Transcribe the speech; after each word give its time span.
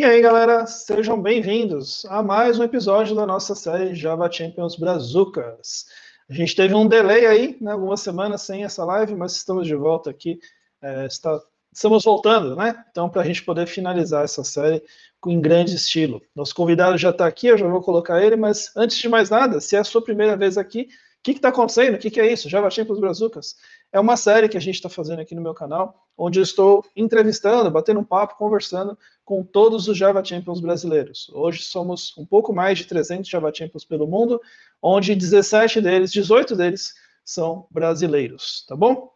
E 0.00 0.04
aí, 0.04 0.22
galera, 0.22 0.64
sejam 0.64 1.20
bem-vindos 1.20 2.06
a 2.06 2.22
mais 2.22 2.58
um 2.58 2.62
episódio 2.62 3.14
da 3.14 3.26
nossa 3.26 3.54
série 3.54 3.94
Java 3.94 4.32
Champions 4.32 4.74
Brazucas. 4.74 5.84
A 6.26 6.32
gente 6.32 6.56
teve 6.56 6.72
um 6.74 6.88
delay 6.88 7.26
aí, 7.26 7.58
né, 7.60 7.72
algumas 7.72 8.00
semanas 8.00 8.40
sem 8.40 8.64
essa 8.64 8.82
live, 8.82 9.14
mas 9.14 9.36
estamos 9.36 9.66
de 9.66 9.74
volta 9.74 10.08
aqui. 10.08 10.40
É, 10.80 11.04
está, 11.04 11.38
estamos 11.70 12.02
voltando, 12.02 12.56
né? 12.56 12.82
Então, 12.90 13.10
para 13.10 13.20
a 13.20 13.24
gente 13.26 13.44
poder 13.44 13.66
finalizar 13.66 14.24
essa 14.24 14.42
série 14.42 14.82
em 15.26 15.38
grande 15.38 15.74
estilo. 15.74 16.22
Nosso 16.34 16.54
convidado 16.54 16.96
já 16.96 17.10
está 17.10 17.26
aqui, 17.26 17.48
eu 17.48 17.58
já 17.58 17.68
vou 17.68 17.82
colocar 17.82 18.24
ele, 18.24 18.36
mas 18.36 18.74
antes 18.74 18.96
de 18.96 19.06
mais 19.06 19.28
nada, 19.28 19.60
se 19.60 19.76
é 19.76 19.80
a 19.80 19.84
sua 19.84 20.02
primeira 20.02 20.34
vez 20.34 20.56
aqui, 20.56 20.88
o 21.18 21.22
que 21.22 21.32
está 21.32 21.50
acontecendo? 21.50 21.96
O 21.96 21.98
que, 21.98 22.10
que, 22.10 22.18
é 22.18 22.32
isso? 22.32 22.48
Java 22.48 22.70
Champions 22.70 23.00
Brazucas? 23.00 23.54
É 23.92 23.98
uma 23.98 24.16
série 24.16 24.48
que 24.48 24.56
a 24.56 24.60
gente 24.60 24.76
está 24.76 24.88
fazendo 24.88 25.20
aqui 25.20 25.34
no 25.34 25.42
meu 25.42 25.52
canal, 25.52 26.06
onde 26.16 26.38
eu 26.38 26.42
estou 26.44 26.84
entrevistando, 26.94 27.70
batendo 27.70 27.98
um 27.98 28.04
papo, 28.04 28.36
conversando 28.36 28.96
com 29.24 29.42
todos 29.42 29.88
os 29.88 29.96
Java 29.96 30.24
Champions 30.24 30.60
brasileiros. 30.60 31.28
Hoje 31.34 31.62
somos 31.62 32.16
um 32.16 32.24
pouco 32.24 32.52
mais 32.52 32.78
de 32.78 32.84
300 32.84 33.28
Java 33.28 33.52
Champions 33.52 33.84
pelo 33.84 34.06
mundo, 34.06 34.40
onde 34.80 35.14
17 35.16 35.80
deles, 35.80 36.12
18 36.12 36.54
deles 36.54 36.94
são 37.24 37.66
brasileiros, 37.68 38.64
tá 38.68 38.76
bom? 38.76 39.12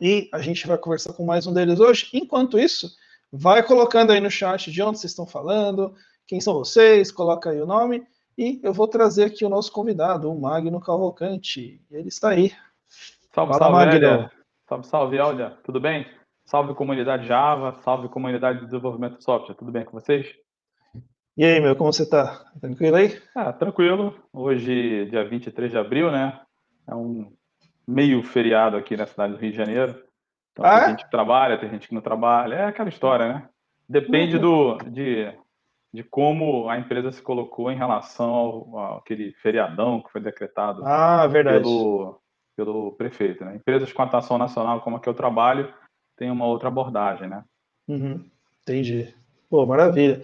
E 0.00 0.28
a 0.32 0.40
gente 0.40 0.66
vai 0.66 0.78
conversar 0.78 1.12
com 1.12 1.24
mais 1.24 1.46
um 1.46 1.52
deles 1.52 1.78
hoje. 1.78 2.08
Enquanto 2.14 2.58
isso, 2.58 2.90
vai 3.30 3.62
colocando 3.62 4.10
aí 4.10 4.20
no 4.20 4.30
chat 4.30 4.72
de 4.72 4.82
onde 4.82 4.98
vocês 4.98 5.12
estão 5.12 5.26
falando, 5.26 5.94
quem 6.26 6.40
são 6.40 6.54
vocês, 6.54 7.12
coloca 7.12 7.50
aí 7.50 7.60
o 7.60 7.66
nome 7.66 8.06
e 8.38 8.58
eu 8.62 8.72
vou 8.72 8.88
trazer 8.88 9.24
aqui 9.24 9.44
o 9.44 9.50
nosso 9.50 9.70
convidado, 9.70 10.32
o 10.32 10.40
Magno 10.40 10.80
Cavalcante. 10.80 11.80
Ele 11.90 12.08
está 12.08 12.30
aí. 12.30 12.52
Salve, 13.34 13.52
Fala, 13.58 13.64
salve, 13.64 14.00
Magno. 14.00 14.30
Salve, 14.68 14.86
salve, 14.86 15.16
Eldia. 15.16 15.58
Tudo 15.64 15.80
bem? 15.80 16.06
Salve, 16.44 16.72
comunidade 16.72 17.26
Java. 17.26 17.74
Salve, 17.82 18.08
comunidade 18.08 18.60
de 18.60 18.66
desenvolvimento 18.66 19.18
de 19.18 19.24
software. 19.24 19.56
Tudo 19.56 19.72
bem 19.72 19.84
com 19.84 19.90
vocês? 19.90 20.32
E 21.36 21.44
aí, 21.44 21.58
meu, 21.60 21.74
como 21.74 21.92
você 21.92 22.04
está? 22.04 22.44
Tranquilo 22.60 22.94
aí? 22.94 23.20
Ah, 23.34 23.52
tranquilo. 23.52 24.14
Hoje, 24.32 25.06
dia 25.06 25.28
23 25.28 25.72
de 25.72 25.76
abril, 25.76 26.12
né? 26.12 26.40
É 26.88 26.94
um 26.94 27.32
meio 27.84 28.22
feriado 28.22 28.76
aqui 28.76 28.96
na 28.96 29.04
cidade 29.04 29.32
do 29.32 29.40
Rio 29.40 29.50
de 29.50 29.56
Janeiro. 29.56 30.00
Então, 30.52 30.64
ah, 30.64 30.78
tem 30.78 30.84
é? 30.84 30.88
gente 30.90 31.04
que 31.04 31.10
trabalha, 31.10 31.58
tem 31.58 31.70
gente 31.70 31.88
que 31.88 31.94
não 31.94 32.02
trabalha. 32.02 32.54
É 32.54 32.64
aquela 32.66 32.88
história, 32.88 33.26
né? 33.26 33.48
Depende 33.88 34.38
do, 34.38 34.78
de 34.78 35.36
de 35.92 36.02
como 36.02 36.68
a 36.68 36.76
empresa 36.76 37.12
se 37.12 37.22
colocou 37.22 37.70
em 37.70 37.76
relação 37.76 38.34
ao, 38.34 38.98
aquele 38.98 39.32
feriadão 39.34 40.02
que 40.02 40.10
foi 40.10 40.20
decretado 40.20 40.84
ah, 40.84 41.28
pelo, 41.30 42.20
pelo 42.56 42.92
prefeito. 42.92 43.44
Né? 43.44 43.56
Empresas 43.56 43.92
com 43.92 44.02
atuação 44.02 44.38
nacional, 44.38 44.80
como 44.80 44.96
a 44.96 45.00
que 45.00 45.08
eu 45.08 45.14
trabalho, 45.14 45.72
tem 46.16 46.30
uma 46.30 46.46
outra 46.46 46.68
abordagem, 46.68 47.28
né? 47.28 47.44
Uhum, 47.88 48.24
entendi. 48.62 49.14
Pô, 49.48 49.64
maravilha. 49.66 50.22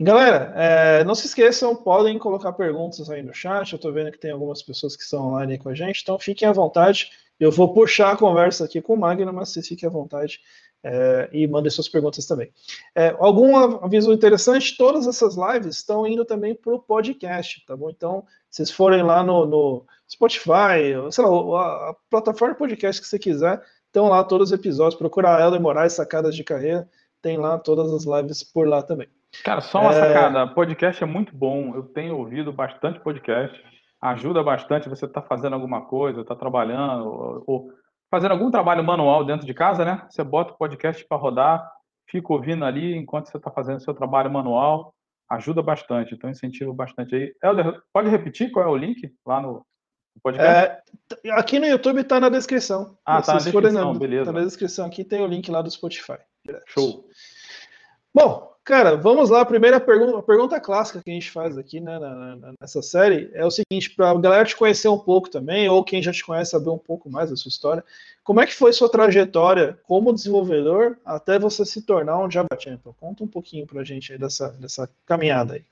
Galera, 0.00 0.52
é, 0.56 1.04
não 1.04 1.14
se 1.14 1.26
esqueçam, 1.26 1.76
podem 1.76 2.18
colocar 2.18 2.52
perguntas 2.52 3.08
aí 3.10 3.22
no 3.22 3.34
chat. 3.34 3.72
Eu 3.72 3.76
estou 3.76 3.92
vendo 3.92 4.10
que 4.10 4.18
tem 4.18 4.30
algumas 4.30 4.62
pessoas 4.62 4.96
que 4.96 5.02
estão 5.02 5.28
online 5.28 5.58
com 5.58 5.68
a 5.68 5.74
gente, 5.74 6.00
então 6.02 6.18
fiquem 6.18 6.48
à 6.48 6.52
vontade. 6.52 7.10
Eu 7.38 7.52
vou 7.52 7.72
puxar 7.72 8.12
a 8.12 8.16
conversa 8.16 8.64
aqui 8.64 8.80
com 8.80 8.94
o 8.94 8.96
Magno, 8.98 9.32
mas 9.32 9.50
vocês 9.50 9.68
fiquem 9.68 9.88
à 9.88 9.92
vontade 9.92 10.40
é, 10.82 11.28
e 11.32 11.46
mandem 11.46 11.70
suas 11.70 11.88
perguntas 11.88 12.26
também. 12.26 12.50
É, 12.94 13.14
algum 13.18 13.56
aviso 13.56 14.12
interessante: 14.12 14.76
todas 14.76 15.06
essas 15.06 15.36
lives 15.36 15.76
estão 15.76 16.06
indo 16.06 16.24
também 16.24 16.54
para 16.54 16.74
o 16.74 16.80
podcast, 16.80 17.64
tá 17.66 17.76
bom? 17.76 17.90
Então, 17.90 18.24
vocês 18.50 18.70
forem 18.70 19.02
lá 19.02 19.22
no, 19.22 19.46
no 19.46 19.86
Spotify, 20.12 20.92
sei 21.10 21.24
lá, 21.24 21.30
a, 21.30 21.90
a, 21.90 21.96
plataforma 22.10 22.52
de 22.52 22.58
podcast 22.58 23.00
que 23.00 23.08
você 23.08 23.18
quiser, 23.18 23.62
estão 23.86 24.08
lá 24.08 24.22
todos 24.22 24.50
os 24.50 24.58
episódios. 24.58 24.94
Procura 24.94 25.40
Helder 25.40 25.60
Moraes, 25.60 25.94
Sacadas 25.94 26.36
de 26.36 26.44
Carreira, 26.44 26.86
tem 27.22 27.38
lá 27.38 27.58
todas 27.58 27.90
as 27.92 28.04
lives 28.04 28.44
por 28.44 28.68
lá 28.68 28.82
também. 28.82 29.08
Cara, 29.42 29.62
só 29.62 29.80
uma 29.80 29.90
é... 29.90 29.94
sacada: 29.94 30.46
podcast 30.48 31.02
é 31.02 31.06
muito 31.06 31.34
bom. 31.34 31.74
Eu 31.74 31.84
tenho 31.84 32.18
ouvido 32.18 32.52
bastante 32.52 33.00
podcast, 33.00 33.58
ajuda 34.00 34.42
bastante. 34.42 34.88
Você 34.88 35.06
está 35.06 35.22
fazendo 35.22 35.54
alguma 35.54 35.86
coisa, 35.86 36.20
está 36.20 36.36
trabalhando, 36.36 37.06
ou, 37.06 37.44
ou 37.46 37.72
fazendo 38.10 38.32
algum 38.32 38.50
trabalho 38.50 38.84
manual 38.84 39.24
dentro 39.24 39.46
de 39.46 39.54
casa, 39.54 39.82
né? 39.82 40.06
Você 40.10 40.22
bota 40.22 40.52
o 40.52 40.58
podcast 40.58 41.02
para 41.06 41.16
rodar, 41.16 41.66
fica 42.06 42.30
ouvindo 42.30 42.66
ali 42.66 42.94
enquanto 42.94 43.30
você 43.30 43.38
está 43.38 43.50
fazendo 43.50 43.80
seu 43.80 43.94
trabalho 43.94 44.30
manual, 44.30 44.94
ajuda 45.30 45.62
bastante. 45.62 46.14
Então, 46.14 46.28
incentivo 46.28 46.74
bastante 46.74 47.14
aí. 47.14 47.34
Helder, 47.42 47.80
pode 47.90 48.10
repetir 48.10 48.50
qual 48.50 48.66
é 48.66 48.68
o 48.68 48.76
link 48.76 49.10
lá 49.24 49.40
no 49.40 49.64
podcast? 50.20 50.82
É, 51.24 51.30
aqui 51.32 51.58
no 51.58 51.66
YouTube 51.66 52.00
está 52.00 52.18
na 52.18 52.28
descrição. 52.28 52.96
Ah, 53.04 53.20
está 53.20 53.34
na 53.34 53.38
descrição, 53.38 53.98
beleza. 53.98 54.22
Está 54.22 54.32
na 54.32 54.44
descrição 54.44 54.86
aqui, 54.86 55.04
tem 55.04 55.20
o 55.20 55.26
link 55.26 55.50
lá 55.50 55.62
do 55.62 55.70
Spotify. 55.70 56.18
Show. 56.66 57.08
Bom, 58.14 58.52
Cara, 58.64 58.96
vamos 58.96 59.28
lá. 59.28 59.40
A 59.40 59.46
primeira 59.46 59.80
pergunta, 59.80 60.18
a 60.18 60.22
pergunta 60.22 60.60
clássica 60.60 61.02
que 61.02 61.10
a 61.10 61.14
gente 61.14 61.30
faz 61.32 61.58
aqui 61.58 61.80
né, 61.80 61.98
nessa 62.60 62.80
série 62.80 63.28
é 63.34 63.44
o 63.44 63.50
seguinte: 63.50 63.90
para 63.90 64.10
a 64.10 64.14
galera 64.14 64.44
te 64.44 64.56
conhecer 64.56 64.86
um 64.86 64.98
pouco 64.98 65.28
também, 65.28 65.68
ou 65.68 65.82
quem 65.82 66.00
já 66.00 66.12
te 66.12 66.24
conhece 66.24 66.52
saber 66.52 66.70
um 66.70 66.78
pouco 66.78 67.10
mais 67.10 67.30
da 67.30 67.36
sua 67.36 67.48
história, 67.48 67.84
como 68.22 68.40
é 68.40 68.46
que 68.46 68.54
foi 68.54 68.72
sua 68.72 68.88
trajetória 68.88 69.78
como 69.82 70.12
desenvolvedor 70.12 70.96
até 71.04 71.40
você 71.40 71.64
se 71.64 71.82
tornar 71.82 72.18
um 72.18 72.30
Java 72.30 72.46
Champion? 72.56 72.92
Conta 72.92 73.24
um 73.24 73.28
pouquinho 73.28 73.66
para 73.66 73.80
a 73.80 73.84
gente 73.84 74.12
aí 74.12 74.18
dessa, 74.18 74.50
dessa 74.50 74.88
caminhada 75.04 75.54
aí. 75.54 75.64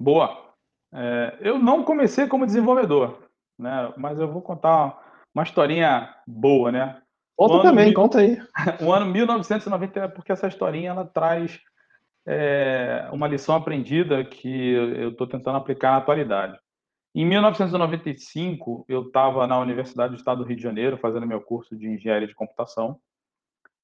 Boa. 0.00 0.53
É, 0.94 1.36
eu 1.40 1.58
não 1.58 1.82
comecei 1.82 2.28
como 2.28 2.46
desenvolvedor, 2.46 3.18
né? 3.58 3.92
Mas 3.96 4.18
eu 4.18 4.30
vou 4.30 4.40
contar 4.40 4.96
uma 5.34 5.42
historinha 5.42 6.14
boa, 6.26 6.70
né? 6.70 7.00
Conta 7.36 7.62
também, 7.62 7.86
mil... 7.86 7.94
conta 7.94 8.20
aí. 8.20 8.40
O 8.80 8.92
ano 8.94 9.06
1990, 9.06 10.08
porque 10.10 10.30
essa 10.30 10.46
historinha 10.46 10.90
ela 10.90 11.04
traz 11.04 11.60
é, 12.26 13.08
uma 13.12 13.26
lição 13.26 13.56
aprendida 13.56 14.24
que 14.24 14.72
eu 14.72 15.10
estou 15.10 15.26
tentando 15.26 15.56
aplicar 15.56 15.90
na 15.90 15.96
atualidade. 15.96 16.56
Em 17.12 17.24
1995, 17.24 18.84
eu 18.88 19.02
estava 19.02 19.46
na 19.46 19.58
Universidade 19.58 20.14
do 20.14 20.18
Estado 20.18 20.38
do 20.38 20.44
Rio 20.44 20.56
de 20.56 20.62
Janeiro 20.62 20.96
fazendo 20.96 21.26
meu 21.26 21.40
curso 21.40 21.76
de 21.76 21.88
engenharia 21.88 22.26
de 22.26 22.34
computação. 22.34 22.98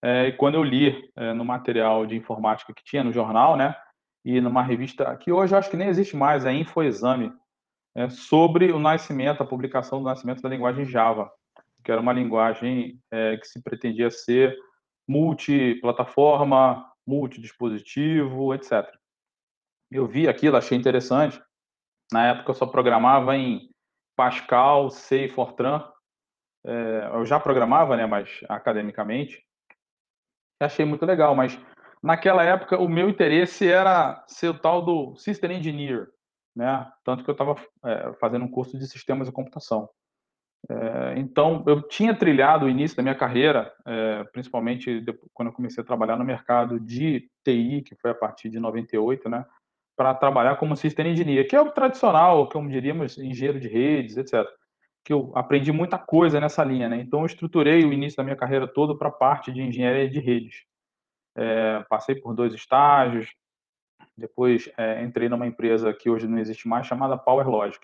É, 0.03 0.28
e 0.28 0.32
quando 0.32 0.54
eu 0.54 0.65
li 0.65 1.10
é, 1.15 1.32
no 1.32 1.44
material 1.44 2.06
de 2.06 2.16
informática 2.16 2.72
que 2.72 2.84
tinha 2.84 3.04
no 3.04 3.12
jornal, 3.12 3.56
né, 3.56 3.77
e 4.25 4.41
numa 4.41 4.62
revista 4.62 5.16
que 5.16 5.32
hoje 5.32 5.54
eu 5.54 5.58
acho 5.58 5.70
que 5.70 5.76
nem 5.76 5.88
existe 5.88 6.16
mais, 6.16 6.44
é 6.44 6.53
Infoexame, 6.53 7.32
é, 7.94 8.08
sobre 8.08 8.72
o 8.72 8.78
nascimento, 8.78 9.42
a 9.42 9.47
publicação 9.47 9.98
do 9.98 10.04
nascimento 10.04 10.42
da 10.42 10.48
linguagem 10.48 10.84
Java 10.84 11.31
que 11.84 11.91
era 11.91 12.00
uma 12.00 12.12
linguagem 12.12 13.00
é, 13.10 13.36
que 13.36 13.47
se 13.47 13.62
pretendia 13.62 14.10
ser 14.10 14.56
multiplataforma, 15.09 16.86
multidispositivo, 17.06 18.54
etc. 18.54 18.86
Eu 19.91 20.06
vi 20.06 20.28
aquilo, 20.28 20.56
achei 20.56 20.76
interessante. 20.76 21.42
Na 22.12 22.28
época 22.28 22.50
eu 22.50 22.54
só 22.54 22.66
programava 22.66 23.36
em 23.36 23.70
Pascal, 24.16 24.91
C 24.91 25.25
e 25.25 25.28
Fortran. 25.28 25.84
É, 26.64 27.10
eu 27.14 27.25
já 27.25 27.41
programava, 27.41 27.97
né, 27.97 28.06
mas 28.06 28.41
academicamente. 28.48 29.44
Achei 30.60 30.84
muito 30.84 31.06
legal, 31.06 31.34
mas 31.34 31.59
naquela 32.02 32.42
época 32.42 32.78
o 32.78 32.88
meu 32.88 33.08
interesse 33.08 33.68
era 33.68 34.24
ser 34.26 34.48
o 34.48 34.58
tal 34.58 34.82
do 34.82 35.16
System 35.16 35.58
Engineer, 35.58 36.08
né? 36.54 36.90
Tanto 37.04 37.24
que 37.24 37.30
eu 37.30 37.32
estava 37.32 37.56
é, 37.84 38.12
fazendo 38.20 38.44
um 38.44 38.50
curso 38.50 38.78
de 38.78 38.86
sistemas 38.86 39.28
de 39.28 39.32
computação. 39.32 39.88
É, 40.68 41.18
então, 41.18 41.64
eu 41.66 41.82
tinha 41.82 42.14
trilhado 42.14 42.66
o 42.66 42.68
início 42.68 42.96
da 42.96 43.02
minha 43.02 43.14
carreira, 43.14 43.72
é, 43.86 44.24
principalmente 44.24 45.00
depois, 45.00 45.30
quando 45.32 45.48
eu 45.48 45.54
comecei 45.54 45.82
a 45.82 45.86
trabalhar 45.86 46.16
no 46.16 46.24
mercado 46.24 46.78
de 46.78 47.28
TI, 47.44 47.82
que 47.82 47.96
foi 47.96 48.10
a 48.10 48.14
partir 48.14 48.50
de 48.50 48.60
98, 48.60 49.28
né, 49.28 49.44
para 49.96 50.14
trabalhar 50.14 50.56
como 50.56 50.76
System 50.76 51.12
Engineer, 51.12 51.48
que 51.48 51.56
é 51.56 51.60
o 51.60 51.70
tradicional, 51.70 52.48
como 52.48 52.70
diríamos, 52.70 53.18
engenheiro 53.18 53.58
de 53.58 53.68
redes, 53.68 54.16
etc. 54.16 54.46
Que 55.04 55.12
eu 55.12 55.32
aprendi 55.34 55.72
muita 55.72 55.98
coisa 55.98 56.40
nessa 56.40 56.62
linha, 56.64 56.88
né? 56.88 57.00
Então, 57.00 57.20
eu 57.20 57.26
estruturei 57.26 57.84
o 57.84 57.92
início 57.92 58.16
da 58.16 58.24
minha 58.24 58.36
carreira 58.36 58.66
todo 58.66 58.96
para 58.96 59.08
a 59.08 59.12
parte 59.12 59.52
de 59.52 59.62
engenharia 59.62 60.08
de 60.08 60.20
redes. 60.20 60.64
É, 61.36 61.84
passei 61.88 62.14
por 62.14 62.34
dois 62.34 62.52
estágios, 62.54 63.32
depois 64.16 64.70
é, 64.76 65.03
entrei 65.03 65.28
numa 65.28 65.47
empresa 65.47 65.92
que 65.92 66.10
hoje 66.10 66.27
não 66.27 66.38
existe 66.38 66.68
mais, 66.68 66.86
chamada 66.86 67.16
PowerLogic 67.16 67.80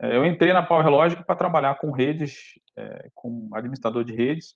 é, 0.00 0.16
eu 0.16 0.24
entrei 0.24 0.52
na 0.52 0.62
PowerLogic 0.62 1.24
para 1.24 1.36
trabalhar 1.36 1.74
com 1.76 1.90
redes, 1.90 2.58
é, 2.76 3.10
com 3.14 3.50
administrador 3.52 4.04
de 4.04 4.14
redes 4.14 4.54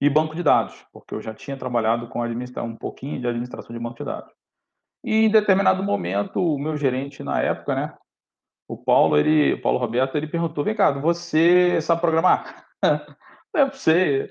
e 0.00 0.10
banco 0.10 0.34
de 0.34 0.42
dados, 0.42 0.84
porque 0.92 1.14
eu 1.14 1.20
já 1.20 1.32
tinha 1.32 1.56
trabalhado 1.56 2.08
com 2.08 2.22
administrar 2.22 2.64
um 2.64 2.74
pouquinho 2.74 3.20
de 3.20 3.28
administração 3.28 3.72
de 3.72 3.80
banco 3.80 3.98
de 3.98 4.04
dados. 4.04 4.32
E 5.04 5.14
em 5.26 5.30
determinado 5.30 5.82
momento, 5.82 6.42
o 6.42 6.58
meu 6.58 6.76
gerente 6.76 7.22
na 7.22 7.40
época, 7.40 7.74
né, 7.74 7.94
o 8.68 8.76
Paulo, 8.76 9.16
ele, 9.16 9.54
o 9.54 9.62
Paulo 9.62 9.78
Roberto, 9.78 10.16
ele 10.16 10.26
perguntou: 10.26 10.64
"Vem 10.64 10.74
cá, 10.74 10.90
você 10.90 11.80
sabe 11.80 12.00
programar?" 12.00 12.66
eu 13.54 13.72
sei. 13.72 14.30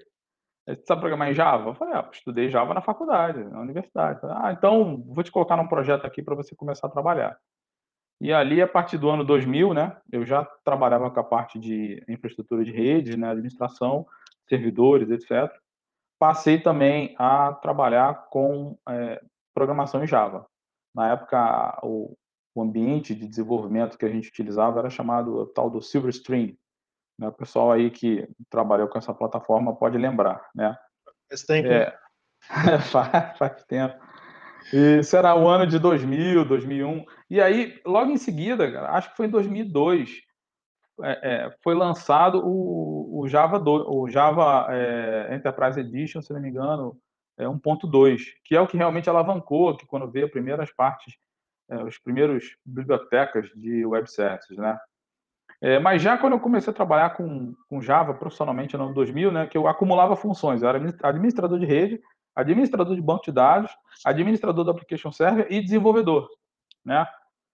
Você 0.75 0.83
sabe 0.85 1.01
programar 1.01 1.29
em 1.29 1.33
Java? 1.33 1.69
Eu 1.69 1.75
falei: 1.75 1.95
"Ah, 1.95 2.07
estudei 2.11 2.49
Java 2.49 2.73
na 2.73 2.81
faculdade, 2.81 3.43
na 3.43 3.59
universidade." 3.59 4.21
Falei, 4.21 4.35
"Ah, 4.39 4.51
então 4.51 5.03
vou 5.07 5.23
te 5.23 5.31
colocar 5.31 5.57
num 5.57 5.67
projeto 5.67 6.05
aqui 6.05 6.21
para 6.21 6.35
você 6.35 6.55
começar 6.55 6.87
a 6.87 6.91
trabalhar." 6.91 7.37
E 8.21 8.33
ali, 8.33 8.61
a 8.61 8.67
partir 8.67 8.97
do 8.97 9.09
ano 9.09 9.23
2000, 9.23 9.73
né, 9.73 9.95
eu 10.11 10.25
já 10.25 10.43
trabalhava 10.65 11.09
com 11.09 11.19
a 11.19 11.23
parte 11.23 11.57
de 11.57 12.03
infraestrutura 12.07 12.65
de 12.65 12.71
redes, 12.71 13.15
né, 13.15 13.29
administração, 13.29 14.05
servidores, 14.47 15.09
etc. 15.09 15.49
Passei 16.19 16.59
também 16.59 17.15
a 17.17 17.53
trabalhar 17.53 18.27
com 18.29 18.77
é, 18.89 19.21
programação 19.53 20.03
em 20.03 20.07
Java. 20.07 20.45
Na 20.93 21.13
época, 21.13 21.79
o, 21.81 22.17
o 22.53 22.61
ambiente 22.61 23.15
de 23.15 23.25
desenvolvimento 23.25 23.97
que 23.97 24.05
a 24.05 24.09
gente 24.09 24.27
utilizava 24.29 24.79
era 24.79 24.89
chamado 24.89 25.45
tal 25.47 25.69
do 25.69 25.81
Silverstream. 25.81 26.53
Né? 27.19 27.27
O 27.27 27.33
pessoal 27.33 27.71
aí 27.71 27.91
que 27.91 28.27
trabalhou 28.49 28.87
com 28.87 28.97
essa 28.97 29.13
plataforma 29.13 29.75
pode 29.75 29.97
lembrar, 29.97 30.49
né? 30.55 30.75
Faz 31.27 31.43
tempo. 31.43 31.67
É, 31.67 31.93
faz, 32.89 33.37
faz 33.37 33.63
tempo. 33.65 33.99
E 34.73 35.03
será 35.03 35.35
o 35.35 35.47
ano 35.47 35.67
de 35.67 35.77
2000, 35.77 36.45
2001. 36.45 37.05
E 37.29 37.41
aí, 37.41 37.79
logo 37.85 38.11
em 38.11 38.17
seguida, 38.17 38.87
acho 38.89 39.11
que 39.11 39.17
foi 39.17 39.25
em 39.25 39.29
2002, 39.29 40.21
é, 41.01 41.45
é, 41.45 41.55
foi 41.63 41.75
lançado 41.75 42.41
o, 42.45 43.21
o 43.21 43.27
Java, 43.27 43.59
do, 43.59 43.89
o 43.89 44.09
Java 44.09 44.67
é, 44.69 45.35
Enterprise 45.35 45.79
Edition, 45.79 46.21
se 46.21 46.33
não 46.33 46.41
me 46.41 46.49
engano, 46.49 46.97
é 47.37 47.45
1.2, 47.45 48.21
que 48.43 48.55
é 48.55 48.61
o 48.61 48.67
que 48.67 48.77
realmente 48.77 49.09
alavancou, 49.09 49.75
que 49.75 49.85
quando 49.85 50.11
veio 50.11 50.25
as 50.25 50.31
primeiras 50.31 50.71
partes, 50.73 51.15
é, 51.69 51.83
os 51.83 51.97
primeiros 51.97 52.55
bibliotecas 52.65 53.49
de 53.55 53.85
web 53.85 54.09
services, 54.09 54.57
né? 54.57 54.77
É, 55.61 55.77
mas 55.77 56.01
já 56.01 56.17
quando 56.17 56.33
eu 56.33 56.39
comecei 56.39 56.71
a 56.71 56.75
trabalhar 56.75 57.11
com, 57.11 57.53
com 57.69 57.81
Java 57.81 58.13
profissionalmente 58.13 58.77
no 58.77 58.85
ano 58.85 58.93
2000, 58.93 59.31
né, 59.31 59.47
que 59.47 59.57
eu 59.57 59.67
acumulava 59.67 60.15
funções, 60.15 60.61
eu 60.61 60.69
era 60.69 60.79
administrador 61.03 61.59
de 61.59 61.65
rede, 61.65 62.01
administrador 62.33 62.95
de 62.95 63.01
banco 63.01 63.25
de 63.25 63.31
dados, 63.31 63.71
administrador 64.05 64.63
do 64.63 64.71
application 64.71 65.11
server 65.11 65.47
e 65.49 65.61
desenvolvedor, 65.61 66.29
né? 66.85 67.05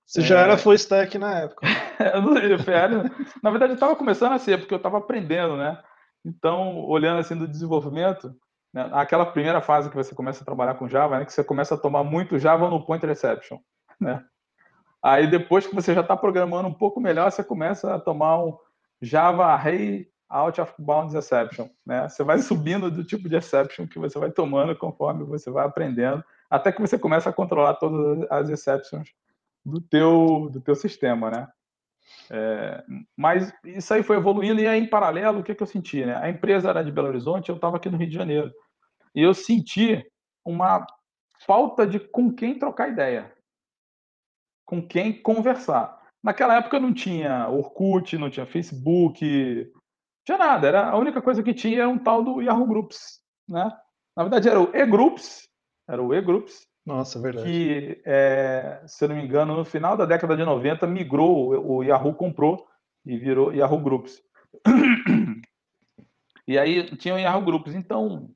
Você 0.05 0.21
já 0.21 0.39
era 0.39 0.53
é. 0.53 0.57
full 0.57 0.75
stack 0.75 1.17
na 1.17 1.39
época. 1.39 1.65
na 3.41 3.49
verdade, 3.49 3.71
eu 3.71 3.75
estava 3.75 3.95
começando 3.95 4.33
a 4.33 4.37
ser, 4.37 4.59
porque 4.59 4.73
eu 4.73 4.77
estava 4.77 4.99
aprendendo, 4.99 5.57
né? 5.57 5.81
Então, 6.23 6.77
olhando 6.85 7.19
assim 7.19 7.35
do 7.35 7.47
desenvolvimento, 7.47 8.35
né, 8.71 8.87
aquela 8.93 9.25
primeira 9.25 9.61
fase 9.61 9.89
que 9.89 9.95
você 9.95 10.13
começa 10.13 10.43
a 10.43 10.45
trabalhar 10.45 10.75
com 10.75 10.87
Java, 10.87 11.17
né, 11.17 11.25
que 11.25 11.33
você 11.33 11.43
começa 11.43 11.73
a 11.73 11.77
tomar 11.77 12.03
muito 12.03 12.37
Java 12.37 12.69
no 12.69 12.85
point 12.85 13.03
reception, 13.03 13.57
né? 13.99 14.23
Aí 15.05 15.27
depois 15.27 15.67
que 15.67 15.75
você 15.75 15.93
já 15.93 16.01
está 16.01 16.17
programando 16.17 16.67
um 16.67 16.73
pouco 16.73 16.99
melhor, 16.99 17.31
você 17.31 17.43
começa 17.43 17.93
a 17.93 17.99
tomar 17.99 18.43
um 18.43 18.57
Java 18.99 19.45
Array 19.45 20.07
out 20.27 20.59
of 20.59 20.73
bounds 20.79 21.13
exception, 21.13 21.69
né? 21.85 22.09
Você 22.09 22.23
vai 22.23 22.39
subindo 22.41 22.89
do 22.89 23.03
tipo 23.03 23.29
de 23.29 23.35
exception 23.35 23.85
que 23.85 23.99
você 23.99 24.17
vai 24.17 24.31
tomando 24.31 24.75
conforme 24.75 25.23
você 25.23 25.51
vai 25.51 25.63
aprendendo, 25.63 26.23
até 26.49 26.71
que 26.71 26.81
você 26.81 26.97
começa 26.97 27.29
a 27.29 27.33
controlar 27.33 27.75
todas 27.75 28.25
as 28.31 28.49
exceptions 28.49 29.13
do 29.63 29.79
teu 29.79 30.49
do 30.51 30.59
teu 30.59 30.73
sistema, 30.73 31.29
né? 31.29 31.47
É, 32.31 32.83
mas 33.15 33.53
isso 33.63 33.93
aí 33.93 34.01
foi 34.01 34.17
evoluindo 34.17 34.59
e 34.59 34.67
aí 34.67 34.79
em 34.79 34.89
paralelo 34.89 35.41
o 35.41 35.43
que, 35.43 35.53
que 35.53 35.61
eu 35.61 35.67
senti, 35.67 36.03
né? 36.03 36.17
A 36.19 36.29
empresa 36.29 36.71
era 36.71 36.83
de 36.83 36.91
Belo 36.91 37.09
Horizonte, 37.09 37.49
eu 37.49 37.57
estava 37.57 37.77
aqui 37.77 37.91
no 37.91 37.97
Rio 37.97 38.09
de 38.09 38.15
Janeiro 38.15 38.51
e 39.13 39.21
eu 39.21 39.35
senti 39.35 40.03
uma 40.43 40.83
falta 41.45 41.85
de 41.85 41.99
com 41.99 42.33
quem 42.33 42.57
trocar 42.57 42.89
ideia, 42.89 43.34
com 44.65 44.85
quem 44.85 45.13
conversar. 45.13 46.01
Naquela 46.23 46.55
época 46.55 46.79
não 46.79 46.93
tinha 46.93 47.47
Orkut, 47.49 48.17
não 48.17 48.29
tinha 48.29 48.45
Facebook, 48.45 49.71
tinha 50.25 50.37
nada. 50.37 50.67
Era 50.67 50.89
a 50.89 50.97
única 50.97 51.21
coisa 51.21 51.43
que 51.43 51.53
tinha 51.53 51.81
era 51.81 51.89
um 51.89 51.99
tal 51.99 52.23
do 52.23 52.41
Yahoo 52.41 52.65
Groups, 52.65 53.21
né? 53.47 53.71
Na 54.17 54.23
verdade 54.23 54.49
era 54.49 54.59
o 54.59 54.75
E-Groups, 54.75 55.47
era 55.87 56.01
o 56.01 56.13
E-Groups. 56.13 56.65
Nossa, 56.85 57.19
verdade. 57.19 57.47
Que, 57.47 58.01
é, 58.05 58.81
se 58.87 59.03
eu 59.03 59.09
não 59.09 59.15
me 59.15 59.23
engano, 59.23 59.55
no 59.55 59.65
final 59.65 59.97
da 59.97 60.05
década 60.05 60.37
de 60.37 60.43
90 60.43 60.85
migrou, 60.87 61.49
o 61.49 61.83
Yahoo 61.83 62.13
comprou 62.13 62.65
e 63.05 63.17
virou 63.17 63.53
Yahoo 63.53 63.79
Groups. 63.79 64.21
E 66.47 66.59
aí 66.59 66.95
tinha 66.97 67.15
o 67.15 67.19
Yahoo 67.19 67.43
Groups. 67.43 67.73
Então, 67.73 68.29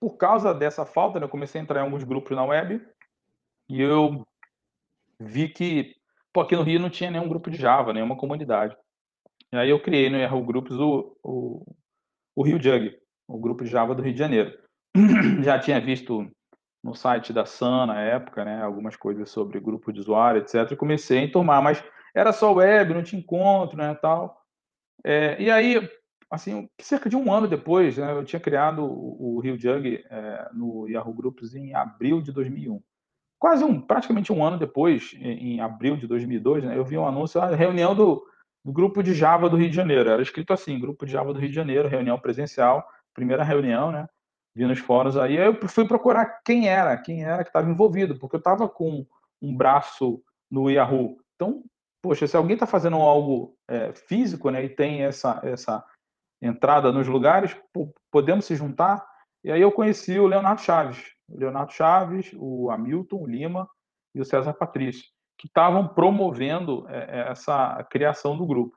por 0.00 0.16
causa 0.16 0.54
dessa 0.54 0.86
falta, 0.86 1.18
né, 1.18 1.26
eu 1.26 1.30
comecei 1.30 1.60
a 1.60 1.64
entrar 1.64 1.80
em 1.80 1.82
alguns 1.82 2.04
grupos 2.04 2.36
na 2.36 2.44
web 2.44 2.80
e 3.68 3.80
eu 3.80 4.24
vi 5.24 5.48
que 5.48 5.94
pô, 6.34 6.40
aqui 6.40 6.56
no 6.56 6.62
Rio 6.62 6.80
não 6.80 6.90
tinha 6.90 7.10
nenhum 7.10 7.28
grupo 7.28 7.48
de 7.48 7.56
Java, 7.56 7.92
nenhuma 7.92 8.16
comunidade. 8.16 8.76
E 9.52 9.56
aí 9.56 9.70
eu 9.70 9.80
criei 9.80 10.10
no 10.10 10.18
Yahoo 10.18 10.44
Groups 10.44 10.76
o, 10.76 11.16
o, 11.22 11.76
o 12.34 12.42
Rio 12.42 12.60
Jug, 12.60 12.92
o 13.28 13.38
grupo 13.38 13.62
de 13.62 13.70
Java 13.70 13.94
do 13.94 14.02
Rio 14.02 14.12
de 14.12 14.18
Janeiro. 14.18 14.52
Já 15.44 15.60
tinha 15.60 15.80
visto 15.80 16.28
no 16.82 16.94
site 16.94 17.32
da 17.32 17.46
Sun 17.46 17.86
na 17.86 18.00
época, 18.00 18.44
né, 18.44 18.60
algumas 18.60 18.96
coisas 18.96 19.30
sobre 19.30 19.60
grupo 19.60 19.92
de 19.92 20.00
usuário, 20.00 20.40
etc. 20.40 20.72
E 20.72 20.76
comecei 20.76 21.18
a 21.20 21.22
enturmar, 21.22 21.62
mas 21.62 21.82
era 22.14 22.32
só 22.32 22.52
web, 22.52 22.92
não 22.92 23.02
tinha 23.02 23.20
encontro, 23.20 23.78
né, 23.78 23.94
tal. 23.94 24.36
É, 25.04 25.40
e 25.40 25.50
aí, 25.50 25.88
assim, 26.30 26.68
cerca 26.80 27.08
de 27.08 27.16
um 27.16 27.32
ano 27.32 27.46
depois, 27.46 27.96
né, 27.96 28.12
eu 28.12 28.24
tinha 28.24 28.40
criado 28.40 28.84
o, 28.84 29.40
Rio 29.40 29.58
Jug 29.58 30.04
é, 30.10 30.48
no 30.52 30.88
Yahoo 30.88 31.14
Groups 31.14 31.54
em 31.54 31.74
abril 31.74 32.20
de 32.20 32.32
2001 32.32 32.82
quase 33.44 33.62
um, 33.62 33.78
praticamente 33.78 34.32
um 34.32 34.42
ano 34.42 34.56
depois, 34.58 35.14
em, 35.20 35.60
abril 35.60 35.98
de 35.98 36.06
2002, 36.06 36.64
né, 36.64 36.78
eu 36.78 36.82
vi 36.82 36.96
um 36.96 37.06
anúncio, 37.06 37.38
a 37.38 37.54
reunião 37.54 37.94
do, 37.94 38.26
do 38.64 38.72
grupo 38.72 39.02
de 39.02 39.12
Java 39.12 39.50
do 39.50 39.56
Rio 39.58 39.68
de 39.68 39.76
Janeiro. 39.76 40.08
Era 40.08 40.22
escrito 40.22 40.54
assim, 40.54 40.80
grupo 40.80 41.04
de 41.04 41.12
Java 41.12 41.30
do 41.30 41.38
Rio 41.38 41.50
de 41.50 41.54
Janeiro, 41.54 41.86
reunião 41.86 42.18
presencial, 42.18 42.88
primeira 43.12 43.44
reunião, 43.44 43.92
né? 43.92 44.08
Vi 44.56 44.64
nos 44.64 44.78
fóruns 44.78 45.18
aí, 45.18 45.38
aí 45.38 45.44
eu 45.44 45.68
fui 45.68 45.86
procurar 45.86 46.40
quem 46.42 46.70
era, 46.70 46.96
quem 46.96 47.22
era 47.22 47.44
que 47.44 47.50
estava 47.50 47.68
envolvido, 47.68 48.18
porque 48.18 48.34
eu 48.34 48.38
estava 48.38 48.66
com 48.66 49.04
um 49.42 49.54
braço 49.54 50.22
no 50.50 50.70
Yahoo. 50.70 51.18
Então, 51.34 51.62
poxa, 52.02 52.26
se 52.26 52.38
alguém 52.38 52.54
está 52.54 52.66
fazendo 52.66 52.96
algo 52.96 53.58
é, 53.68 53.92
físico, 53.92 54.48
né, 54.48 54.64
e 54.64 54.70
tem 54.70 55.02
essa 55.02 55.42
essa 55.44 55.84
entrada 56.40 56.90
nos 56.90 57.06
lugares, 57.06 57.54
podemos 58.10 58.46
se 58.46 58.56
juntar. 58.56 59.06
E 59.44 59.52
aí 59.52 59.60
eu 59.60 59.70
conheci 59.70 60.18
o 60.18 60.26
Leonardo 60.26 60.62
Chaves, 60.62 61.13
Leonardo 61.28 61.72
Chaves, 61.72 62.32
o 62.36 62.70
Hamilton 62.70 63.26
Lima 63.26 63.68
e 64.14 64.20
o 64.20 64.24
César 64.24 64.52
Patrício, 64.54 65.04
que 65.38 65.46
estavam 65.46 65.88
promovendo 65.88 66.86
é, 66.88 67.20
é, 67.20 67.30
essa 67.30 67.84
criação 67.90 68.36
do 68.36 68.46
grupo. 68.46 68.76